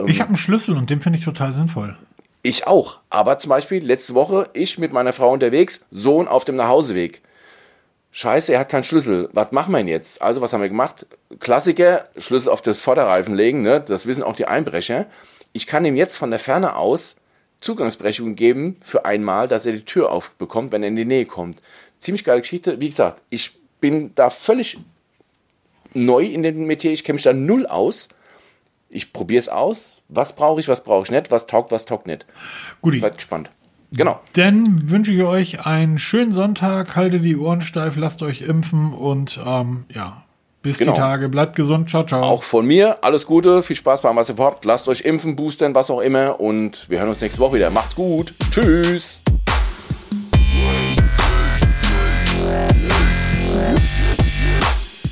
ich 0.08 0.20
habe 0.20 0.30
einen 0.30 0.36
Schlüssel 0.36 0.76
und 0.76 0.90
den 0.90 1.00
finde 1.00 1.20
ich 1.20 1.24
total 1.24 1.52
sinnvoll. 1.52 1.96
Ich 2.42 2.66
auch. 2.66 2.98
Aber 3.08 3.38
zum 3.38 3.50
Beispiel 3.50 3.84
letzte 3.86 4.14
Woche, 4.14 4.50
ich 4.54 4.78
mit 4.78 4.92
meiner 4.92 5.12
Frau 5.12 5.32
unterwegs, 5.32 5.82
Sohn 5.92 6.26
auf 6.26 6.44
dem 6.44 6.56
Nachhauseweg. 6.56 7.22
Scheiße, 8.10 8.52
er 8.52 8.58
hat 8.58 8.70
keinen 8.70 8.82
Schlüssel. 8.82 9.28
Was 9.34 9.52
machen 9.52 9.70
wir 9.70 9.78
denn 9.78 9.86
jetzt? 9.86 10.20
Also, 10.20 10.40
was 10.40 10.52
haben 10.52 10.62
wir 10.62 10.68
gemacht? 10.68 11.06
Klassiker, 11.38 12.08
Schlüssel 12.16 12.48
auf 12.48 12.60
das 12.60 12.80
Vorderreifen 12.80 13.36
legen, 13.36 13.62
ne? 13.62 13.80
Das 13.80 14.06
wissen 14.08 14.24
auch 14.24 14.34
die 14.34 14.46
Einbrecher. 14.46 15.06
Ich 15.56 15.66
kann 15.66 15.86
ihm 15.86 15.96
jetzt 15.96 16.18
von 16.18 16.28
der 16.28 16.38
Ferne 16.38 16.76
aus 16.76 17.16
Zugangsberechtigung 17.62 18.36
geben 18.36 18.76
für 18.82 19.06
einmal, 19.06 19.48
dass 19.48 19.64
er 19.64 19.72
die 19.72 19.86
Tür 19.86 20.12
aufbekommt, 20.12 20.70
wenn 20.70 20.82
er 20.82 20.90
in 20.90 20.96
die 20.96 21.06
Nähe 21.06 21.24
kommt. 21.24 21.62
Ziemlich 21.98 22.24
geile 22.24 22.42
Geschichte. 22.42 22.78
Wie 22.78 22.90
gesagt, 22.90 23.22
ich 23.30 23.54
bin 23.80 24.14
da 24.14 24.28
völlig 24.28 24.76
neu 25.94 26.26
in 26.26 26.42
dem 26.42 26.66
Metier. 26.66 26.92
Ich 26.92 27.04
kenne 27.04 27.14
mich 27.14 27.22
da 27.22 27.32
null 27.32 27.66
aus. 27.66 28.10
Ich 28.90 29.14
probiere 29.14 29.38
es 29.38 29.48
aus. 29.48 30.02
Was 30.10 30.36
brauche 30.36 30.60
ich, 30.60 30.68
was 30.68 30.84
brauche 30.84 31.04
ich 31.04 31.10
nicht, 31.10 31.30
was 31.30 31.46
taugt, 31.46 31.72
was 31.72 31.86
taugt 31.86 32.06
nicht. 32.06 32.26
Guti. 32.82 32.98
Seid 32.98 33.16
gespannt. 33.16 33.48
Genau. 33.92 34.20
Dann 34.34 34.90
wünsche 34.90 35.12
ich 35.12 35.22
euch 35.22 35.64
einen 35.64 35.96
schönen 35.98 36.32
Sonntag, 36.32 36.96
haltet 36.96 37.24
die 37.24 37.38
Ohren 37.38 37.62
steif, 37.62 37.96
lasst 37.96 38.22
euch 38.22 38.42
impfen 38.42 38.92
und 38.92 39.40
ähm, 39.42 39.86
ja, 39.88 40.25
bis 40.66 40.78
Genau. 40.78 40.92
die 40.92 40.98
Tage. 40.98 41.28
Bleibt 41.28 41.56
gesund. 41.56 41.88
Ciao, 41.88 42.04
ciao. 42.04 42.22
Auch 42.22 42.42
von 42.42 42.66
mir 42.66 43.02
alles 43.02 43.26
Gute, 43.26 43.62
viel 43.62 43.76
Spaß 43.76 44.02
beim 44.02 44.16
was 44.16 44.28
ihr 44.28 44.36
vorhabt. 44.36 44.64
Lasst 44.64 44.88
euch 44.88 45.02
impfen, 45.02 45.36
boostern, 45.36 45.74
was 45.74 45.90
auch 45.90 46.00
immer. 46.00 46.40
Und 46.40 46.88
wir 46.90 46.98
hören 47.00 47.08
uns 47.08 47.20
nächste 47.20 47.40
Woche 47.40 47.56
wieder. 47.56 47.70
Macht's 47.70 47.94
gut. 47.94 48.34
Tschüss. 48.50 49.22